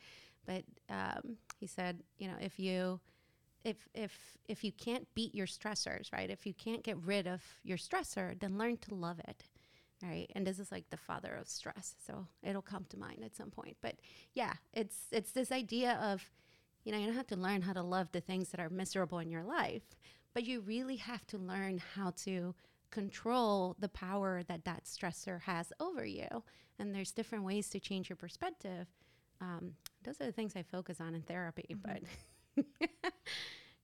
But 0.45 0.63
um, 0.89 1.37
he 1.59 1.67
said, 1.67 2.03
you 2.17 2.27
know, 2.27 2.35
if 2.39 2.59
you 2.59 2.99
if 3.63 3.89
if 3.93 4.37
if 4.47 4.63
you 4.63 4.71
can't 4.71 5.07
beat 5.13 5.35
your 5.35 5.47
stressors, 5.47 6.11
right? 6.13 6.29
If 6.29 6.45
you 6.45 6.53
can't 6.53 6.83
get 6.83 6.97
rid 6.97 7.27
of 7.27 7.41
your 7.63 7.77
stressor, 7.77 8.39
then 8.39 8.57
learn 8.57 8.77
to 8.77 8.95
love 8.95 9.19
it. 9.27 9.43
Right. 10.03 10.31
And 10.35 10.45
this 10.45 10.59
is 10.59 10.71
like 10.71 10.89
the 10.91 10.97
father 10.97 11.33
of 11.33 11.49
stress. 11.49 11.95
So 12.05 12.27
it'll 12.43 12.61
come 12.61 12.85
to 12.89 12.99
mind 12.99 13.23
at 13.25 13.35
some 13.35 13.49
point. 13.49 13.77
But 13.81 13.95
yeah, 14.33 14.53
it's 14.73 15.07
it's 15.11 15.31
this 15.31 15.51
idea 15.51 15.99
of, 16.01 16.23
you 16.83 16.91
know, 16.91 16.99
you 16.99 17.07
don't 17.07 17.15
have 17.15 17.27
to 17.27 17.35
learn 17.35 17.63
how 17.63 17.73
to 17.73 17.81
love 17.81 18.11
the 18.11 18.21
things 18.21 18.49
that 18.49 18.59
are 18.59 18.69
miserable 18.69 19.19
in 19.19 19.31
your 19.31 19.43
life, 19.43 19.83
but 20.33 20.45
you 20.45 20.61
really 20.61 20.97
have 20.97 21.25
to 21.27 21.37
learn 21.39 21.81
how 21.95 22.11
to 22.25 22.53
control 22.91 23.75
the 23.79 23.89
power 23.89 24.43
that 24.47 24.65
that 24.65 24.85
stressor 24.85 25.41
has 25.41 25.71
over 25.79 26.05
you. 26.05 26.43
And 26.79 26.93
there's 26.93 27.11
different 27.11 27.43
ways 27.43 27.69
to 27.69 27.79
change 27.79 28.09
your 28.09 28.15
perspective. 28.15 28.87
Um, 29.41 29.73
those 30.03 30.19
are 30.21 30.25
the 30.25 30.31
things 30.31 30.55
I 30.55 30.63
focus 30.63 31.01
on 31.01 31.15
in 31.15 31.21
therapy, 31.21 31.65
mm-hmm. 31.71 32.03
but 32.55 32.65
yeah. 33.03 33.09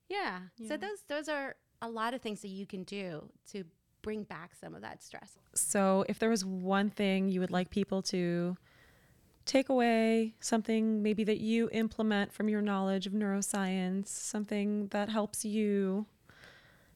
yeah. 0.57 0.67
So 0.67 0.77
those 0.77 1.03
those 1.07 1.29
are 1.29 1.55
a 1.81 1.89
lot 1.89 2.13
of 2.13 2.21
things 2.21 2.41
that 2.41 2.49
you 2.49 2.65
can 2.65 2.83
do 2.83 3.29
to 3.51 3.63
bring 4.01 4.23
back 4.23 4.51
some 4.59 4.75
of 4.75 4.81
that 4.81 5.03
stress. 5.03 5.37
So 5.55 6.05
if 6.07 6.19
there 6.19 6.29
was 6.29 6.45
one 6.45 6.89
thing 6.89 7.29
you 7.29 7.39
would 7.39 7.51
like 7.51 7.69
people 7.69 8.01
to 8.03 8.57
take 9.45 9.69
away, 9.69 10.35
something 10.39 11.01
maybe 11.03 11.23
that 11.23 11.39
you 11.39 11.69
implement 11.71 12.31
from 12.31 12.49
your 12.49 12.61
knowledge 12.61 13.07
of 13.07 13.13
neuroscience, 13.13 14.07
something 14.07 14.87
that 14.87 15.09
helps 15.09 15.43
you 15.43 16.05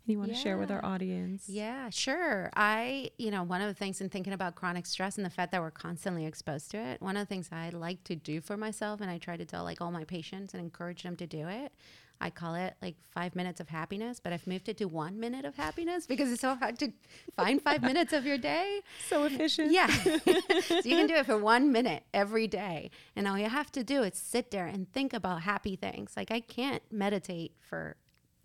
you 0.07 0.19
want 0.19 0.31
yeah. 0.31 0.35
to 0.35 0.41
share 0.41 0.57
with 0.57 0.71
our 0.71 0.83
audience? 0.83 1.45
Yeah, 1.47 1.89
sure. 1.89 2.49
I, 2.55 3.11
you 3.17 3.31
know, 3.31 3.43
one 3.43 3.61
of 3.61 3.67
the 3.67 3.73
things 3.73 4.01
in 4.01 4.09
thinking 4.09 4.33
about 4.33 4.55
chronic 4.55 4.85
stress 4.85 5.17
and 5.17 5.25
the 5.25 5.29
fact 5.29 5.51
that 5.51 5.61
we're 5.61 5.71
constantly 5.71 6.25
exposed 6.25 6.71
to 6.71 6.77
it, 6.77 7.01
one 7.01 7.17
of 7.17 7.21
the 7.21 7.25
things 7.25 7.49
I 7.51 7.69
like 7.69 8.03
to 8.05 8.15
do 8.15 8.41
for 8.41 8.57
myself, 8.57 9.01
and 9.01 9.09
I 9.09 9.17
try 9.17 9.37
to 9.37 9.45
tell 9.45 9.63
like 9.63 9.81
all 9.81 9.91
my 9.91 10.03
patients 10.03 10.53
and 10.53 10.61
encourage 10.61 11.03
them 11.03 11.15
to 11.17 11.27
do 11.27 11.47
it. 11.47 11.73
I 12.19 12.29
call 12.29 12.55
it 12.55 12.75
like 12.81 12.95
five 13.11 13.35
minutes 13.35 13.59
of 13.59 13.69
happiness, 13.69 14.19
but 14.19 14.33
I've 14.33 14.47
moved 14.47 14.69
it 14.69 14.77
to 14.77 14.85
one 14.85 15.19
minute 15.19 15.45
of 15.45 15.55
happiness 15.55 16.07
because 16.07 16.31
it's 16.31 16.41
so 16.41 16.55
hard 16.55 16.79
to 16.79 16.91
find 17.35 17.61
five 17.61 17.81
minutes 17.81 18.13
of 18.13 18.25
your 18.25 18.37
day. 18.37 18.81
So 19.09 19.23
efficient. 19.23 19.71
Yeah. 19.71 19.87
so 20.61 20.75
you 20.83 20.97
can 20.97 21.07
do 21.07 21.15
it 21.15 21.25
for 21.25 21.37
one 21.37 21.71
minute 21.71 22.03
every 22.13 22.47
day. 22.47 22.91
And 23.15 23.27
all 23.27 23.37
you 23.37 23.49
have 23.49 23.71
to 23.73 23.83
do 23.83 24.03
is 24.03 24.17
sit 24.17 24.51
there 24.51 24.65
and 24.65 24.91
think 24.91 25.13
about 25.13 25.43
happy 25.43 25.75
things. 25.75 26.13
Like 26.17 26.31
I 26.31 26.39
can't 26.39 26.81
meditate 26.91 27.53
for 27.61 27.95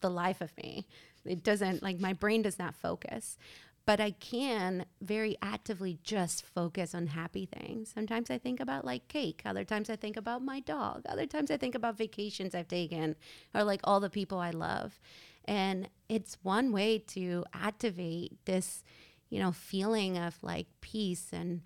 the 0.01 0.11
life 0.11 0.41
of 0.41 0.57
me 0.57 0.87
it 1.25 1.43
doesn't 1.43 1.83
like 1.83 2.01
my 2.01 2.13
brain 2.13 2.43
does 2.43 2.59
not 2.59 2.75
focus 2.75 3.37
but 3.85 4.01
I 4.01 4.13
can 4.13 4.87
very 5.01 5.37
actively 5.43 5.99
just 6.05 6.45
focus 6.45 6.95
on 6.95 7.09
happy 7.09 7.47
things. 7.47 7.91
Sometimes 7.93 8.31
I 8.31 8.39
think 8.39 8.61
about 8.61 8.85
like 8.85 9.09
cake, 9.09 9.43
other 9.45 9.65
times 9.65 9.91
I 9.91 9.97
think 9.97 10.17
about 10.17 10.43
my 10.43 10.61
dog, 10.61 11.03
other 11.09 11.27
times 11.27 11.51
I 11.51 11.57
think 11.57 11.75
about 11.75 11.99
vacations 11.99 12.55
I've 12.55 12.69
taken 12.69 13.17
or 13.55 13.65
like 13.65 13.81
all 13.85 13.99
the 13.99 14.11
people 14.11 14.39
I 14.39 14.51
love. 14.51 15.01
And 15.47 15.89
it's 16.09 16.39
one 16.43 16.71
way 16.71 16.99
to 17.09 17.45
activate 17.53 18.45
this, 18.45 18.85
you 19.31 19.41
know, 19.41 19.51
feeling 19.51 20.17
of 20.17 20.41
like 20.43 20.69
peace 20.81 21.31
and 21.33 21.63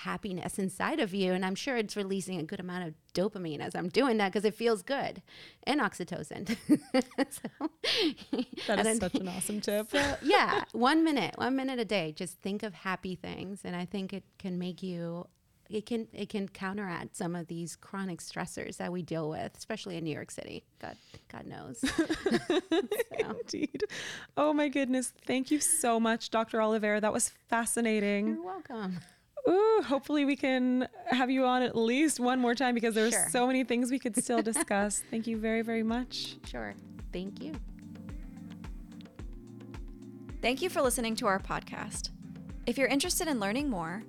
happiness 0.00 0.58
inside 0.58 0.98
of 0.98 1.12
you. 1.14 1.32
And 1.32 1.44
I'm 1.44 1.54
sure 1.54 1.76
it's 1.76 1.96
releasing 1.96 2.38
a 2.38 2.42
good 2.42 2.60
amount 2.60 2.88
of 2.88 2.94
dopamine 3.14 3.60
as 3.60 3.74
I'm 3.74 3.88
doing 3.88 4.16
that 4.18 4.32
because 4.32 4.44
it 4.44 4.54
feels 4.54 4.82
good 4.82 5.22
and 5.64 5.80
oxytocin. 5.80 6.48
so, 7.30 7.68
that 8.66 8.86
is 8.86 8.98
such 8.98 9.14
an 9.14 9.28
awesome 9.28 9.60
tip. 9.60 9.90
So, 9.90 10.16
yeah, 10.22 10.64
one 10.72 11.04
minute, 11.04 11.34
one 11.36 11.54
minute 11.54 11.78
a 11.78 11.84
day. 11.84 12.12
Just 12.12 12.40
think 12.40 12.62
of 12.62 12.72
happy 12.74 13.14
things. 13.14 13.60
And 13.64 13.76
I 13.76 13.84
think 13.84 14.12
it 14.12 14.24
can 14.38 14.58
make 14.58 14.82
you. 14.82 15.26
It 15.68 15.86
can 15.86 16.08
it 16.12 16.28
can 16.28 16.48
counteract 16.48 17.14
some 17.14 17.36
of 17.36 17.46
these 17.46 17.76
chronic 17.76 18.18
stressors 18.20 18.78
that 18.78 18.90
we 18.90 19.02
deal 19.02 19.30
with, 19.30 19.56
especially 19.56 19.96
in 19.96 20.02
New 20.02 20.12
York 20.12 20.32
City. 20.32 20.64
God, 20.80 20.96
God 21.30 21.46
knows. 21.46 21.78
so. 21.88 23.36
Indeed. 23.40 23.84
Oh 24.36 24.52
my 24.52 24.66
goodness! 24.66 25.12
Thank 25.28 25.52
you 25.52 25.60
so 25.60 26.00
much, 26.00 26.30
Dr. 26.30 26.58
Olivera. 26.58 27.00
That 27.00 27.12
was 27.12 27.30
fascinating. 27.48 28.26
You're 28.26 28.42
welcome. 28.44 28.98
Ooh, 29.48 29.82
hopefully 29.86 30.24
we 30.24 30.36
can 30.36 30.86
have 31.06 31.30
you 31.30 31.44
on 31.44 31.62
at 31.62 31.76
least 31.76 32.20
one 32.20 32.38
more 32.38 32.54
time 32.54 32.74
because 32.74 32.94
there's 32.94 33.12
sure. 33.12 33.28
so 33.30 33.46
many 33.46 33.64
things 33.64 33.90
we 33.90 33.98
could 33.98 34.16
still 34.16 34.42
discuss. 34.42 35.02
Thank 35.10 35.26
you 35.26 35.36
very, 35.36 35.62
very 35.62 35.82
much. 35.82 36.36
Sure. 36.46 36.74
Thank 37.12 37.42
you. 37.42 37.54
Thank 40.42 40.62
you 40.62 40.70
for 40.70 40.82
listening 40.82 41.16
to 41.16 41.26
our 41.26 41.38
podcast. 41.38 42.10
If 42.66 42.78
you're 42.78 42.88
interested 42.88 43.28
in 43.28 43.40
learning 43.40 43.68
more, 43.68 44.02